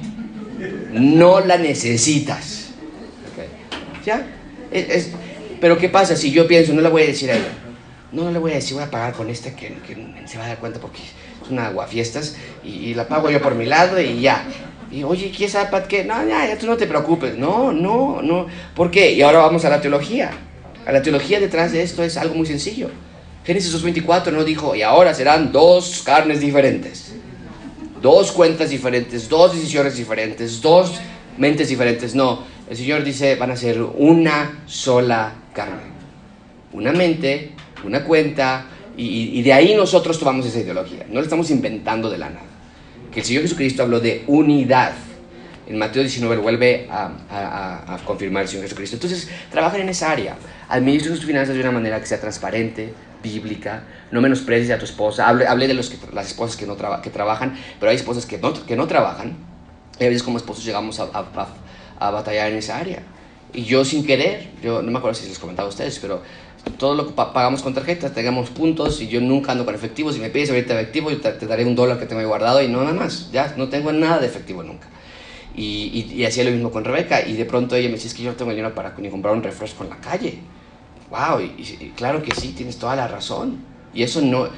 no 0.93 1.41
la 1.41 1.59
necesitas. 1.59 2.69
¿Ya? 4.05 4.25
pero 5.61 5.79
¿qué 5.79 5.89
pasa 5.89 6.15
si 6.15 6.31
yo 6.31 6.47
pienso, 6.47 6.73
no 6.73 6.81
le 6.81 6.89
voy 6.89 7.03
a 7.03 7.07
decir 7.07 7.31
a 7.31 7.35
ella? 7.35 7.66
No, 8.17 8.25
no 8.25 8.31
le 8.31 8.39
voy 8.39 8.53
a 8.53 8.55
decir, 8.55 8.73
voy 8.73 8.83
a 8.83 8.91
pagar 8.91 9.13
con 9.13 9.29
esta 9.29 9.55
que, 9.55 9.77
se 10.25 10.39
va 10.39 10.47
a 10.47 10.49
dar 10.49 10.57
cuenta 10.57 10.81
porque 10.81 11.03
es 11.03 11.51
una 11.51 11.67
aguafiestas 11.67 12.35
y, 12.65 12.71
y 12.71 12.95
la 12.95 13.07
pago 13.07 13.29
yo 13.29 13.43
por 13.43 13.55
mi 13.55 13.67
lado 13.67 14.01
y 14.01 14.23
ya. 14.23 14.43
Y 14.91 15.03
oye, 15.03 15.31
¿qué 15.31 15.45
iPad 15.45 15.83
qué? 15.83 16.03
No, 16.03 16.27
ya, 16.27 16.47
ya 16.47 16.57
tú 16.57 16.67
no 16.67 16.79
te 16.79 16.87
preocupes. 16.87 17.37
No, 17.37 17.73
no, 17.73 18.23
no. 18.23 18.47
¿Por 18.75 18.91
qué? 18.91 19.13
Y 19.13 19.21
ahora 19.21 19.41
vamos 19.41 19.67
a 19.67 19.69
la 19.69 19.83
teología. 19.83 20.31
A 20.87 20.93
la 20.93 21.03
teología 21.03 21.41
detrás 21.41 21.73
de 21.73 21.83
esto 21.83 22.03
es 22.03 22.17
algo 22.17 22.35
muy 22.37 22.47
sencillo. 22.47 22.89
Génesis 23.45 23.75
2.24 23.85 24.33
no 24.33 24.45
dijo, 24.45 24.75
y 24.75 24.81
ahora 24.81 25.13
serán 25.13 25.53
dos 25.53 26.03
carnes 26.03 26.41
diferentes. 26.41 27.17
Dos 28.01 28.33
cuentas 28.33 28.71
diferentes, 28.71 29.29
dos 29.29 29.55
decisiones 29.55 29.95
diferentes, 29.95 30.63
dos 30.63 30.95
mentes 31.37 31.69
diferentes. 31.69 32.15
No, 32.15 32.45
el 32.71 32.79
Señor 32.79 33.05
dice, 33.05 33.35
van 33.35 33.51
a 33.51 33.57
ser 33.57 33.83
una 33.83 34.63
sola 34.65 35.35
carne. 35.53 35.95
Una 36.73 36.93
mente 36.93 37.56
una 37.87 38.05
cuenta, 38.05 38.67
y, 38.97 39.43
de 39.43 39.53
ahí 39.53 39.75
nosotros 39.75 40.19
tomamos 40.19 40.47
esa 40.47 40.61
ideología. 40.61 41.05
No 41.09 41.17
lo 41.17 41.23
estamos 41.23 41.51
inventando 41.51 42.09
de 42.09 42.19
la 42.19 42.31
nada. 42.31 42.47
Que 43.13 43.21
el 43.21 43.27
Señor 43.27 43.43
Jesucristo 43.43 43.83
habló 43.83 44.01
de 44.01 44.25
unidad. 44.27 44.93
En 45.67 45.79
Mateo 45.79 46.03
19 46.03 46.37
vuelve 46.39 46.87
a, 46.91 47.99
confirmar 48.07 48.45
el 48.45 48.49
Señor 48.49 48.65
Jesucristo. 48.65 48.97
Entonces, 48.97 49.29
trabajen 49.51 49.83
en 49.83 49.91
esa 49.91 50.11
área. 50.11 50.37
Administren 50.69 51.15
sus 51.15 51.27
finanzas 51.27 51.55
de 51.55 51.61
una 51.61 51.73
manera 51.73 52.01
que 52.01 52.07
sea 52.07 52.21
transparente, 52.21 52.95
bíblica. 53.23 53.85
No 54.11 54.21
menosprecies 54.21 54.71
a 54.71 54.79
tu 54.79 54.85
esposa. 54.85 55.29
Hablé, 55.29 55.67
de 55.67 55.75
los 55.75 55.91
que, 55.91 55.99
las 56.15 56.29
esposas 56.29 56.57
que, 56.57 56.67
no 56.67 56.77
que 57.03 57.11
trabajan, 57.11 57.57
pero 57.79 57.91
hay 57.91 57.97
esposas 57.97 58.25
que 58.25 58.39
no, 58.39 58.55
que 58.65 58.77
no 58.77 58.87
trabajan. 58.87 59.37
Y 59.99 60.05
a 60.05 60.09
veces 60.09 60.23
como 60.23 60.39
esposos 60.39 60.65
llegamos 60.65 61.01
a, 61.01 62.11
batallar 62.11 62.51
en 62.51 62.59
esa 62.59 62.79
área. 62.79 63.03
Y 63.53 63.65
yo 63.65 63.85
sin 63.85 64.07
querer, 64.07 64.49
yo 64.63 64.83
no 64.83 64.91
me 64.91 64.99
acuerdo 64.99 65.19
si 65.19 65.29
les 65.29 65.39
comentaba 65.39 65.67
a 65.67 65.71
ustedes, 65.71 65.99
pero 65.99 66.23
todo 66.79 66.95
lo 66.95 67.07
que 67.07 67.13
pagamos 67.13 67.63
con 67.63 67.75
tarjetas, 67.75 68.13
tengamos 68.13 68.51
puntos 68.51 69.01
y 69.01 69.09
yo 69.09 69.21
nunca 69.21 69.53
ando 69.53 69.65
con 69.65 69.75
efectivo. 69.75 70.13
Si 70.13 70.21
me 70.21 70.31
pides 70.31 70.51
ahorita 70.51 70.75
efectivo, 70.75 71.11
yo 71.11 71.21
te, 71.21 71.47
daré 71.47 71.65
un 71.65 71.75
dólar 71.75 71.99
que 71.99 72.07
tengo 72.07 72.21
ahí 72.21 72.27
guardado 72.27 72.63
y 72.63 72.69
no 72.69 72.83
nada 72.83 72.95
más. 72.95 73.31
Ya 73.33 73.55
no 73.57 73.69
tengo 73.69 73.93
nada 73.93 74.19
de 74.19 74.27
efectivo 74.27 74.63
nunca. 74.63 74.89
Y, 75.55 76.13
y, 76.15 76.25
hacía 76.27 76.45
lo 76.45 76.51
mismo 76.51 76.71
con 76.71 76.85
Rebeca. 76.85 77.27
Y 77.27 77.35
de 77.35 77.45
pronto 77.45 77.77
ella 77.77 77.89
me 77.89 77.95
decía, 77.95 78.09
es 78.09 78.15
que 78.15 78.23
yo 78.23 78.31
no 78.31 78.37
tengo 78.37 78.51
dinero 78.51 78.75
para 78.75 78.95
ni 78.99 79.09
comprar 79.09 79.35
un 79.35 79.43
refresco 79.43 79.85
en 79.85 79.91
la 79.91 79.97
calle. 79.97 80.39
¡Wow! 81.11 81.41
Y, 81.41 81.93
claro 81.97 82.23
que 82.23 82.35
sí, 82.35 82.53
tienes 82.53 82.77
toda 82.77 82.97
la 82.97 83.09
razón. 83.09 83.65
Y 83.95 84.03
eso 84.03 84.21
no, 84.21 84.49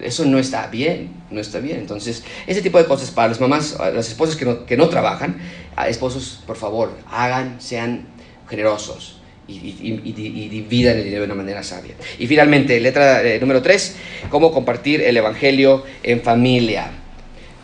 eso 0.00 0.24
no 0.24 0.38
está 0.38 0.68
bien, 0.68 1.10
no 1.30 1.40
está 1.40 1.58
bien. 1.58 1.78
Entonces, 1.78 2.24
ese 2.46 2.62
tipo 2.62 2.78
de 2.78 2.86
cosas 2.86 3.10
para 3.10 3.28
las 3.28 3.40
mamás, 3.40 3.76
las 3.78 4.08
esposas 4.08 4.36
que 4.36 4.46
no, 4.46 4.64
que 4.64 4.78
no 4.78 4.88
trabajan, 4.88 5.38
esposos, 5.86 6.42
por 6.46 6.56
favor, 6.56 6.92
hagan, 7.10 7.60
sean 7.60 8.06
generosos 8.48 9.15
y, 9.48 9.54
y, 9.54 10.02
y, 10.04 10.48
dividan 10.48 10.96
el 10.96 11.04
dinero 11.04 11.22
de 11.22 11.26
una 11.26 11.34
manera 11.36 11.62
sabia. 11.62 11.94
Y 12.18 12.26
finalmente, 12.26 12.80
letra 12.80 13.22
eh, 13.22 13.38
número 13.40 13.62
3, 13.62 13.96
cómo 14.28 14.52
compartir 14.52 15.00
el 15.02 15.16
Evangelio 15.16 15.84
en 16.02 16.20
familia. 16.20 16.90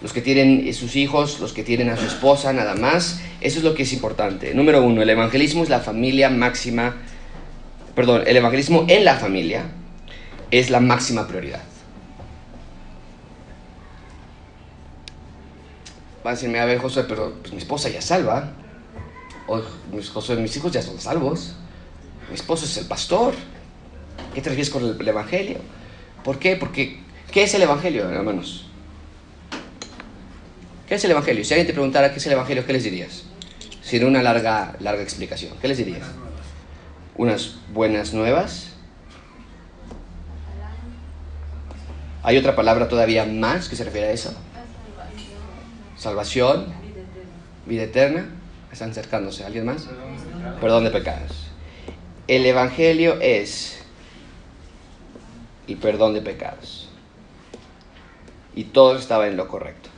los 0.01 0.12
que 0.12 0.20
tienen 0.20 0.66
eh, 0.66 0.72
sus 0.72 0.97
hijos, 0.97 1.41
los 1.41 1.53
que 1.53 1.62
tienen 1.64 1.91
a 1.91 1.97
su 1.97 2.07
esposa, 2.07 2.53
nada 2.53 2.74
más. 2.74 3.20
Eso 3.41 3.59
es 3.59 3.64
lo 3.64 3.74
que 3.74 3.83
es 3.83 3.93
importante. 3.93 4.55
Número 4.55 4.83
uno, 4.83 5.03
el 5.03 5.11
evangelismo 5.11 5.64
es 5.64 5.68
la 5.68 5.80
familia 5.80 6.30
máxima, 6.30 6.97
perdón, 7.95 8.22
el 8.26 8.37
evangelismo 8.37 8.85
en 8.89 9.05
la 9.05 9.16
familia 9.16 9.64
es 10.53 10.70
la 10.70 10.80
máxima 10.80 11.26
prioridad. 11.26 11.62
Va 16.24 16.30
a 16.30 16.35
decirme, 16.35 16.61
a 16.61 16.64
ver, 16.64 16.78
José, 16.78 17.05
pero 17.05 17.35
pues, 17.41 17.53
mi 17.53 17.59
esposa 17.59 17.89
ya 17.89 18.01
salva. 18.01 18.53
O 19.49 19.61
José, 20.12 20.37
mis 20.37 20.57
hijos 20.57 20.70
ya 20.70 20.83
son 20.83 21.01
salvos. 21.01 21.57
Mi 22.33 22.37
esposo 22.37 22.64
es 22.64 22.76
el 22.78 22.87
pastor. 22.87 23.35
¿Qué 24.35 24.41
te 24.41 24.49
refieres 24.49 24.70
con 24.70 24.83
el, 24.85 24.97
el 24.99 25.09
evangelio? 25.09 25.59
¿Por 26.24 26.39
qué? 26.39 26.57
Porque, 26.57 26.99
¿qué 27.30 27.43
es 27.43 27.53
el 27.55 27.62
evangelio, 27.62 28.11
hermanos? 28.11 28.66
¿Qué 30.93 30.97
es 30.97 31.05
el 31.05 31.12
Evangelio? 31.12 31.43
Si 31.43 31.55
alguien 31.55 31.66
te 31.66 31.72
preguntara 31.72 32.12
qué 32.12 32.18
es 32.18 32.26
el 32.26 32.33
Evangelio, 32.33 32.66
¿qué 32.66 32.74
les 32.74 32.85
dirías? 32.85 33.22
Sin 33.80 34.05
una 34.05 34.22
larga, 34.22 34.76
larga 34.78 35.03
explicación. 35.03 35.55
¿Qué 35.59 35.66
les 35.66 35.78
dirías? 35.78 36.07
Unas 37.16 37.57
buenas 37.72 38.12
nuevas. 38.12 38.74
¿Hay 42.22 42.37
otra 42.37 42.55
palabra 42.55 42.89
todavía 42.89 43.24
más 43.24 43.70
que 43.70 43.76
se 43.76 43.85
refiere 43.85 44.09
a 44.09 44.12
eso? 44.12 44.35
Salvación, 45.97 46.66
vida 47.64 47.85
eterna. 47.85 48.26
Están 48.70 48.91
acercándose. 48.91 49.45
¿Alguien 49.45 49.64
más? 49.64 49.89
Perdón 50.61 50.85
de 50.85 50.91
pecados. 50.91 51.41
El 52.29 52.47
Evangelio 52.47 53.18
es 53.20 53.83
el 55.68 55.77
perdón 55.77 56.14
de 56.14 56.23
pecados. 56.23 56.89
Y 58.55 58.64
todo 58.64 58.97
estaba 58.97 59.27
en 59.27 59.37
lo 59.37 59.49
correcto 59.49 59.93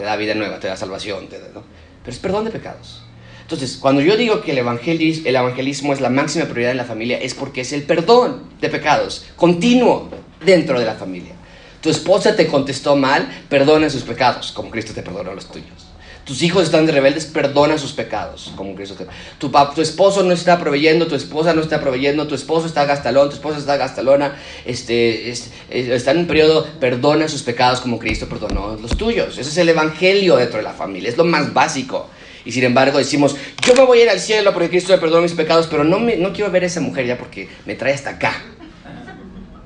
te 0.00 0.06
da 0.06 0.16
vida 0.16 0.34
nueva, 0.34 0.58
te 0.58 0.66
da 0.66 0.78
salvación, 0.78 1.28
te 1.28 1.38
da, 1.38 1.48
¿no? 1.52 1.62
pero 2.02 2.14
es 2.14 2.18
perdón 2.18 2.46
de 2.46 2.50
pecados. 2.50 3.02
Entonces, 3.42 3.76
cuando 3.76 4.00
yo 4.00 4.16
digo 4.16 4.40
que 4.40 4.52
el 4.52 4.58
evangelismo, 4.58 5.28
el 5.28 5.36
evangelismo 5.36 5.92
es 5.92 6.00
la 6.00 6.08
máxima 6.08 6.46
prioridad 6.46 6.70
en 6.70 6.78
la 6.78 6.86
familia, 6.86 7.18
es 7.18 7.34
porque 7.34 7.60
es 7.60 7.74
el 7.74 7.82
perdón 7.82 8.44
de 8.62 8.70
pecados 8.70 9.26
continuo 9.36 10.08
dentro 10.42 10.80
de 10.80 10.86
la 10.86 10.94
familia. 10.94 11.34
Tu 11.82 11.90
esposa 11.90 12.34
te 12.34 12.46
contestó 12.46 12.96
mal, 12.96 13.44
perdona 13.50 13.90
sus 13.90 14.02
pecados, 14.02 14.52
como 14.52 14.70
Cristo 14.70 14.94
te 14.94 15.02
perdonó 15.02 15.34
los 15.34 15.50
tuyos. 15.50 15.89
Tus 16.30 16.42
hijos 16.42 16.62
están 16.62 16.86
de 16.86 16.92
rebeldes, 16.92 17.26
perdona 17.26 17.76
sus 17.76 17.92
pecados, 17.92 18.52
como 18.54 18.76
Cristo 18.76 18.94
tu, 19.40 19.82
esposo 19.82 20.22
no 20.22 20.32
está 20.32 20.60
proveyendo, 20.60 21.08
tu 21.08 21.16
esposa 21.16 21.54
no 21.54 21.60
está 21.60 21.80
proveyendo, 21.80 22.28
tu 22.28 22.36
esposo 22.36 22.68
está 22.68 22.84
gastalón, 22.84 23.30
tu 23.30 23.34
esposa 23.34 23.58
está 23.58 23.76
gastalona, 23.76 24.36
este, 24.64 25.28
está 25.70 26.12
en 26.12 26.18
un 26.18 26.26
periodo, 26.28 26.68
perdona 26.78 27.26
sus 27.26 27.42
pecados 27.42 27.80
como 27.80 27.98
Cristo 27.98 28.28
perdonó 28.28 28.78
los 28.80 28.96
tuyos. 28.96 29.38
Ese 29.38 29.50
es 29.50 29.56
el 29.56 29.70
evangelio 29.70 30.36
dentro 30.36 30.58
de 30.58 30.62
la 30.62 30.72
familia, 30.72 31.08
es 31.08 31.16
lo 31.16 31.24
más 31.24 31.52
básico. 31.52 32.08
Y 32.44 32.52
sin 32.52 32.62
embargo 32.62 32.98
decimos, 32.98 33.34
yo 33.66 33.74
me 33.74 33.82
voy 33.82 33.98
a 33.98 34.02
ir 34.04 34.10
al 34.10 34.20
cielo 34.20 34.52
porque 34.52 34.70
Cristo 34.70 34.92
me 34.92 34.98
perdonó 34.98 35.22
mis 35.22 35.34
pecados, 35.34 35.66
pero 35.66 35.82
no, 35.82 35.98
me, 35.98 36.16
quiero 36.30 36.48
ver 36.52 36.62
a 36.62 36.66
esa 36.66 36.80
mujer 36.80 37.06
ya 37.06 37.18
porque 37.18 37.48
me 37.66 37.74
trae 37.74 37.94
hasta 37.94 38.10
acá. 38.10 38.40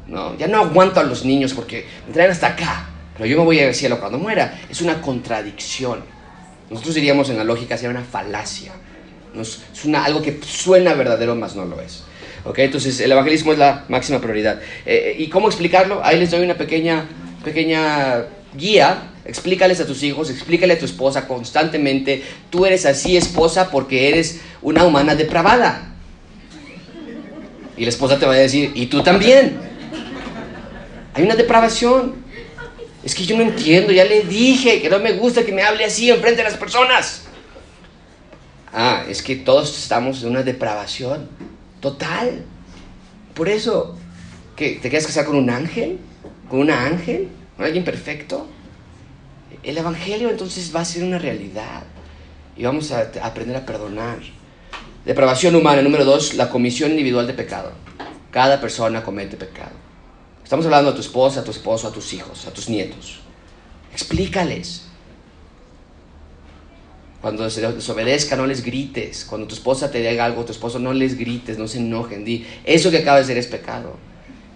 No, 0.06 0.34
ya 0.38 0.46
no 0.46 0.62
aguanto 0.62 0.98
a 0.98 1.02
los 1.02 1.26
niños 1.26 1.52
porque 1.52 1.84
me 2.06 2.14
traen 2.14 2.30
hasta 2.30 2.46
acá. 2.46 2.88
Pero 3.18 3.26
yo 3.26 3.36
me 3.36 3.44
voy 3.44 3.58
a 3.58 3.62
ir 3.64 3.68
al 3.68 3.74
cielo 3.74 4.00
cuando 4.00 4.18
muera. 4.18 4.62
Es 4.70 4.80
una 4.80 5.02
contradicción. 5.02 6.13
Nosotros 6.70 6.94
diríamos 6.94 7.28
en 7.30 7.36
la 7.36 7.44
lógica 7.44 7.76
sea 7.76 7.90
una 7.90 8.02
falacia. 8.02 8.72
es 9.38 9.84
una, 9.84 10.04
algo 10.04 10.22
que 10.22 10.40
suena 10.44 10.94
verdadero, 10.94 11.34
mas 11.34 11.54
no 11.54 11.64
lo 11.64 11.80
es. 11.80 12.04
¿Okay? 12.44 12.66
Entonces, 12.66 13.00
el 13.00 13.10
evangelismo 13.12 13.52
es 13.52 13.58
la 13.58 13.84
máxima 13.88 14.20
prioridad. 14.20 14.60
Eh, 14.84 15.16
¿Y 15.18 15.28
cómo 15.28 15.48
explicarlo? 15.48 16.04
Ahí 16.04 16.18
les 16.18 16.30
doy 16.30 16.42
una 16.44 16.56
pequeña, 16.56 17.06
pequeña 17.42 18.26
guía. 18.56 19.10
Explícales 19.24 19.80
a 19.80 19.86
tus 19.86 20.02
hijos, 20.02 20.28
explícale 20.28 20.74
a 20.74 20.78
tu 20.78 20.84
esposa 20.84 21.26
constantemente. 21.26 22.22
Tú 22.50 22.66
eres 22.66 22.84
así, 22.84 23.16
esposa, 23.16 23.70
porque 23.70 24.10
eres 24.10 24.40
una 24.60 24.84
humana 24.84 25.14
depravada. 25.14 25.94
Y 27.76 27.84
la 27.84 27.88
esposa 27.88 28.18
te 28.18 28.26
va 28.26 28.34
a 28.34 28.36
decir, 28.36 28.72
y 28.74 28.86
tú 28.86 29.02
también. 29.02 29.56
Hay 31.14 31.24
una 31.24 31.36
depravación. 31.36 32.23
Es 33.04 33.14
que 33.14 33.24
yo 33.24 33.36
no 33.36 33.42
entiendo, 33.42 33.92
ya 33.92 34.04
le 34.04 34.22
dije 34.22 34.80
que 34.80 34.88
no 34.88 34.98
me 34.98 35.12
gusta 35.12 35.44
que 35.44 35.52
me 35.52 35.62
hable 35.62 35.84
así 35.84 36.10
enfrente 36.10 36.38
de 36.38 36.48
las 36.48 36.56
personas. 36.56 37.24
Ah, 38.72 39.04
es 39.08 39.22
que 39.22 39.36
todos 39.36 39.78
estamos 39.78 40.22
en 40.22 40.30
una 40.30 40.42
depravación 40.42 41.28
total. 41.80 42.44
Por 43.34 43.48
eso, 43.48 43.96
¿que 44.56 44.70
¿te 44.76 44.88
quieres 44.88 45.06
casar 45.06 45.26
con 45.26 45.36
un 45.36 45.50
ángel? 45.50 45.98
¿Con 46.48 46.60
una 46.60 46.86
ángel? 46.86 47.28
¿Con 47.56 47.66
alguien 47.66 47.84
perfecto? 47.84 48.48
El 49.62 49.76
Evangelio 49.76 50.30
entonces 50.30 50.74
va 50.74 50.80
a 50.80 50.84
ser 50.84 51.04
una 51.04 51.18
realidad 51.18 51.84
y 52.56 52.64
vamos 52.64 52.90
a 52.90 53.10
aprender 53.22 53.56
a 53.56 53.66
perdonar. 53.66 54.18
Depravación 55.04 55.54
humana, 55.54 55.82
número 55.82 56.06
dos, 56.06 56.34
la 56.34 56.48
comisión 56.48 56.90
individual 56.90 57.26
de 57.26 57.34
pecado. 57.34 57.72
Cada 58.30 58.60
persona 58.60 59.02
comete 59.04 59.36
pecado. 59.36 59.83
Estamos 60.44 60.66
hablando 60.66 60.90
a 60.90 60.94
tu 60.94 61.00
esposa, 61.00 61.40
a 61.40 61.44
tu 61.44 61.50
esposo, 61.50 61.88
a 61.88 61.90
tus 61.90 62.12
hijos, 62.12 62.46
a 62.46 62.52
tus 62.52 62.68
nietos. 62.68 63.18
Explícales. 63.92 64.82
Cuando 67.22 67.48
se 67.48 67.66
desobedezca, 67.66 68.36
no 68.36 68.46
les 68.46 68.62
grites. 68.62 69.24
Cuando 69.24 69.46
tu 69.46 69.54
esposa 69.54 69.90
te 69.90 70.06
diga 70.06 70.26
algo, 70.26 70.44
tu 70.44 70.52
esposo, 70.52 70.78
no 70.78 70.92
les 70.92 71.16
grites, 71.16 71.56
no 71.56 71.66
se 71.66 71.78
enojen. 71.78 72.26
Di, 72.26 72.46
eso 72.64 72.90
que 72.90 72.98
acaba 72.98 73.16
de 73.16 73.24
hacer 73.24 73.38
es 73.38 73.46
pecado. 73.46 73.96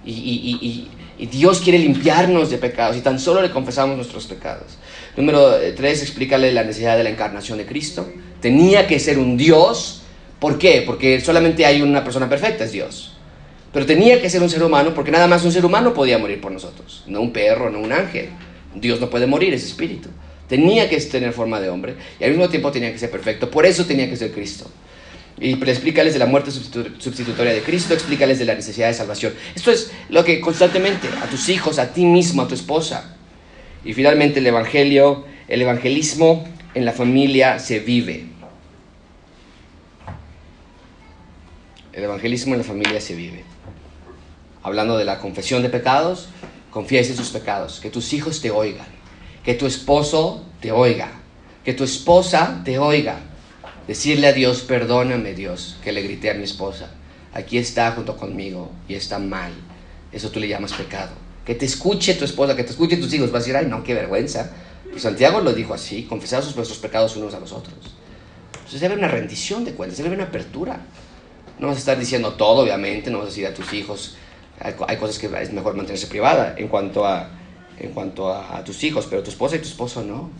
Y, 0.04 0.88
Dios 1.32 1.60
quiere 1.60 1.80
limpiarnos 1.80 2.48
de 2.48 2.58
pecados 2.58 2.96
y 2.96 3.00
tan 3.00 3.18
solo 3.18 3.42
le 3.42 3.50
confesamos 3.50 3.96
nuestros 3.96 4.26
pecados. 4.26 4.76
Número 5.16 5.58
eh, 5.58 5.72
tres, 5.72 6.00
explícale 6.02 6.52
la 6.52 6.62
necesidad 6.62 6.96
de 6.96 7.02
la 7.02 7.10
encarnación 7.10 7.58
de 7.58 7.66
Cristo. 7.66 8.06
Tenía 8.40 8.86
que 8.86 9.00
ser 9.00 9.18
un 9.18 9.36
Dios. 9.36 10.02
¿Por 10.38 10.58
qué? 10.58 10.84
Porque 10.86 11.20
solamente 11.20 11.66
hay 11.66 11.82
una 11.82 12.04
persona 12.04 12.28
perfecta, 12.28 12.64
es 12.64 12.72
Dios. 12.72 13.17
Pero 13.72 13.84
tenía 13.84 14.20
que 14.20 14.30
ser 14.30 14.42
un 14.42 14.48
ser 14.48 14.62
humano 14.62 14.94
porque 14.94 15.10
nada 15.10 15.26
más 15.26 15.44
un 15.44 15.52
ser 15.52 15.64
humano 15.64 15.92
podía 15.92 16.18
morir 16.18 16.40
por 16.40 16.52
nosotros, 16.52 17.04
no 17.06 17.20
un 17.20 17.32
perro, 17.32 17.70
no 17.70 17.80
un 17.80 17.92
ángel. 17.92 18.30
Dios 18.74 19.00
no 19.00 19.10
puede 19.10 19.26
morir, 19.26 19.52
es 19.52 19.64
espíritu. 19.64 20.08
Tenía 20.48 20.88
que 20.88 20.98
tener 21.00 21.32
forma 21.32 21.60
de 21.60 21.68
hombre 21.68 21.96
y 22.18 22.24
al 22.24 22.30
mismo 22.30 22.48
tiempo 22.48 22.70
tenía 22.70 22.90
que 22.90 22.98
ser 22.98 23.10
perfecto. 23.10 23.50
Por 23.50 23.66
eso 23.66 23.84
tenía 23.84 24.08
que 24.08 24.16
ser 24.16 24.32
Cristo. 24.32 24.70
Y 25.38 25.52
explícales 25.52 26.14
de 26.14 26.18
la 26.18 26.26
muerte 26.26 26.50
sustitutoria 26.50 27.52
de 27.52 27.60
Cristo, 27.60 27.94
explícales 27.94 28.38
de 28.38 28.46
la 28.46 28.54
necesidad 28.54 28.88
de 28.88 28.94
salvación. 28.94 29.34
Esto 29.54 29.70
es 29.70 29.92
lo 30.08 30.24
que 30.24 30.40
constantemente 30.40 31.06
a 31.22 31.26
tus 31.26 31.48
hijos, 31.48 31.78
a 31.78 31.92
ti 31.92 32.06
mismo, 32.06 32.42
a 32.42 32.48
tu 32.48 32.54
esposa. 32.54 33.16
Y 33.84 33.92
finalmente 33.92 34.40
el 34.40 34.46
evangelio, 34.46 35.26
el 35.46 35.62
evangelismo 35.62 36.48
en 36.74 36.84
la 36.84 36.92
familia 36.92 37.58
se 37.58 37.78
vive. 37.78 38.24
El 41.92 42.04
evangelismo 42.04 42.54
en 42.54 42.58
la 42.58 42.64
familia 42.64 43.00
se 43.00 43.14
vive 43.14 43.47
hablando 44.68 44.96
de 44.96 45.04
la 45.04 45.18
confesión 45.18 45.62
de 45.62 45.68
pecados, 45.68 46.28
confiese 46.70 47.16
sus 47.16 47.30
pecados, 47.30 47.80
que 47.80 47.90
tus 47.90 48.12
hijos 48.12 48.40
te 48.40 48.50
oigan, 48.50 48.86
que 49.44 49.54
tu 49.54 49.66
esposo 49.66 50.44
te 50.60 50.72
oiga, 50.72 51.10
que 51.64 51.74
tu 51.74 51.84
esposa 51.84 52.62
te 52.64 52.78
oiga. 52.78 53.18
Decirle 53.86 54.26
a 54.26 54.32
Dios, 54.32 54.60
perdóname 54.60 55.34
Dios, 55.34 55.76
que 55.82 55.92
le 55.92 56.02
grité 56.02 56.30
a 56.30 56.34
mi 56.34 56.44
esposa, 56.44 56.90
aquí 57.32 57.58
está 57.58 57.90
junto 57.92 58.16
conmigo 58.16 58.70
y 58.86 58.94
está 58.94 59.18
mal. 59.18 59.52
Eso 60.12 60.30
tú 60.30 60.40
le 60.40 60.48
llamas 60.48 60.72
pecado. 60.72 61.10
Que 61.44 61.54
te 61.54 61.64
escuche 61.64 62.14
tu 62.14 62.24
esposa, 62.24 62.54
que 62.54 62.64
te 62.64 62.70
escuche 62.70 62.96
tus 62.96 63.12
hijos. 63.14 63.30
Vas 63.30 63.42
a 63.42 63.46
decir, 63.46 63.56
ay, 63.56 63.66
no, 63.66 63.82
qué 63.82 63.94
vergüenza. 63.94 64.50
Pues 64.90 65.02
Santiago 65.02 65.40
lo 65.40 65.52
dijo 65.52 65.74
así, 65.74 66.04
confesados 66.04 66.54
nuestros 66.56 66.78
pecados 66.78 67.16
unos 67.16 67.34
a 67.34 67.40
los 67.40 67.52
otros. 67.52 67.74
Entonces 68.52 68.80
debe 68.80 68.94
haber 68.94 69.04
una 69.04 69.12
rendición 69.12 69.64
de 69.64 69.72
cuentas, 69.72 69.96
debe 69.98 70.08
haber 70.08 70.18
una 70.20 70.28
apertura. 70.28 70.80
No 71.58 71.68
vas 71.68 71.76
a 71.76 71.80
estar 71.80 71.98
diciendo 71.98 72.34
todo, 72.34 72.62
obviamente, 72.62 73.10
no 73.10 73.18
vas 73.18 73.26
a 73.26 73.30
decir 73.30 73.46
a 73.46 73.54
tus 73.54 73.72
hijos, 73.72 74.16
hay, 74.60 74.96
cosas 74.96 75.18
que 75.18 75.26
es 75.40 75.52
mejor 75.52 75.74
mantenerse 75.74 76.06
privada 76.06 76.54
en 76.56 76.68
cuanto, 76.68 77.06
a, 77.06 77.30
en 77.78 77.90
cuanto 77.92 78.32
a, 78.32 78.62
tus 78.64 78.82
hijos, 78.84 79.06
pero 79.08 79.22
tu 79.22 79.30
esposa 79.30 79.56
y 79.56 79.60
tu 79.60 79.68
esposo 79.68 80.02
no. 80.02 80.30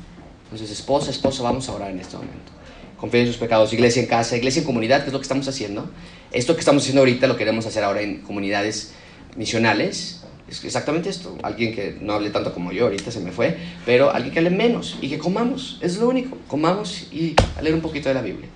Entonces, 0.45 0.71
esposa, 0.71 1.11
esposo, 1.11 1.43
vamos 1.43 1.69
a 1.69 1.75
orar 1.75 1.91
en 1.91 2.01
este 2.01 2.17
momento. 2.17 2.53
Confía 2.97 3.21
en 3.21 3.27
sus 3.27 3.37
pecados, 3.37 3.73
iglesia 3.73 4.03
en 4.03 4.09
casa, 4.09 4.37
iglesia 4.37 4.61
en 4.61 4.67
comunidad, 4.67 5.03
que 5.03 5.09
es 5.09 5.13
lo 5.13 5.21
que 5.21 5.25
estamos 5.25 5.47
haciendo. 5.47 5.89
Esto 6.33 6.55
que 6.55 6.61
estamos 6.61 6.83
haciendo 6.83 7.03
ahorita 7.03 7.27
lo 7.27 7.37
queremos 7.37 7.65
hacer 7.67 7.85
ahora 7.85 8.01
en 8.01 8.23
comunidades 8.23 8.93
misionales. 9.37 10.25
Es 10.49 10.65
exactamente 10.65 11.11
esto. 11.11 11.37
Alguien 11.43 11.75
que 11.75 11.97
no 12.01 12.15
hable 12.15 12.31
tanto 12.31 12.53
como 12.53 12.73
yo, 12.73 12.87
ahorita 12.87 13.13
se 13.13 13.21
me 13.21 13.31
fue, 13.31 13.57
pero 13.87 14.11
alguien 14.11 14.33
que 14.33 14.39
hable 14.41 14.51
menos 14.51 14.99
y 15.01 15.09
que 15.09 15.19
comamos. 15.19 15.79
Es 15.81 15.99
lo 15.99 16.09
único. 16.09 16.39
Comamos 16.49 17.07
y 17.13 17.37
leer 17.63 17.75
un 17.75 17.83
poquito 17.83 18.09
de 18.09 18.15
la 18.15 18.23
Biblia. 18.23 18.49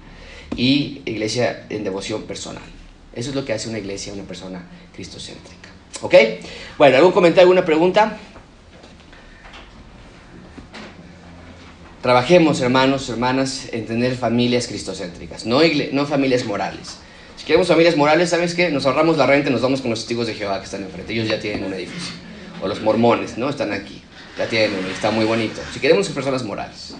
Y 0.57 1.03
iglesia 1.05 1.67
en 1.69 1.85
devoción 1.85 2.23
personal. 2.23 2.63
Eso 3.15 3.31
es 3.31 3.37
lo 3.37 3.45
que 3.45 3.53
hace 3.53 3.69
una 3.69 3.79
iglesia, 3.79 4.13
una 4.13 4.25
persona 4.25 4.63
cristocéntrica. 4.95 5.69
¿Ok? 6.01 6.15
Bueno, 6.79 6.97
¿algún 6.97 7.13
comentario, 7.13 7.43
alguna 7.43 7.65
pregunta? 7.65 8.19
Trabajemos, 12.03 12.61
hermanos, 12.61 13.09
hermanas, 13.09 13.69
en 13.71 13.87
tener 13.87 14.17
familias 14.17 14.67
cristocéntricas, 14.67 15.47
no, 15.47 15.61
no 15.93 16.07
familias 16.07 16.45
morales. 16.45 16.99
Si 17.37 17.45
queremos 17.45 17.69
familias 17.69 17.97
morales, 17.97 18.31
¿sabes 18.31 18.55
qué? 18.55 18.71
Nos 18.71 18.87
ahorramos 18.87 19.17
la 19.17 19.27
renta 19.27 19.51
y 19.51 19.53
nos 19.53 19.63
vamos 19.63 19.81
con 19.81 19.91
los 19.91 20.01
testigos 20.01 20.27
de 20.27 20.35
Jehová 20.35 20.59
que 20.59 20.65
están 20.65 20.83
enfrente. 20.83 21.13
Ellos 21.13 21.29
ya 21.29 21.39
tienen 21.39 21.65
un 21.65 21.73
edificio. 21.75 22.15
O 22.61 22.69
los 22.69 22.81
mormones, 22.81 23.39
¿no? 23.39 23.49
Están 23.49 23.73
aquí. 23.73 24.03
Ya 24.39 24.49
tienen 24.49 24.77
uno 24.79 24.89
y 24.89 24.93
está 24.93 25.11
muy 25.11 25.25
bonito. 25.25 25.61
Si 25.73 25.79
queremos 25.79 26.09
personas 26.09 26.43
morales. 26.45 26.95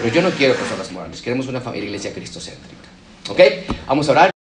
Pero 0.00 0.14
yo 0.14 0.22
no 0.22 0.30
quiero 0.30 0.54
personas 0.54 0.92
morales, 0.92 1.20
queremos 1.20 1.46
una 1.46 1.60
familia 1.60 1.86
iglesia 1.86 2.12
cristocéntrica. 2.12 2.88
¿Ok? 3.28 3.40
Vamos 3.86 4.08
a 4.08 4.12
orar. 4.12 4.37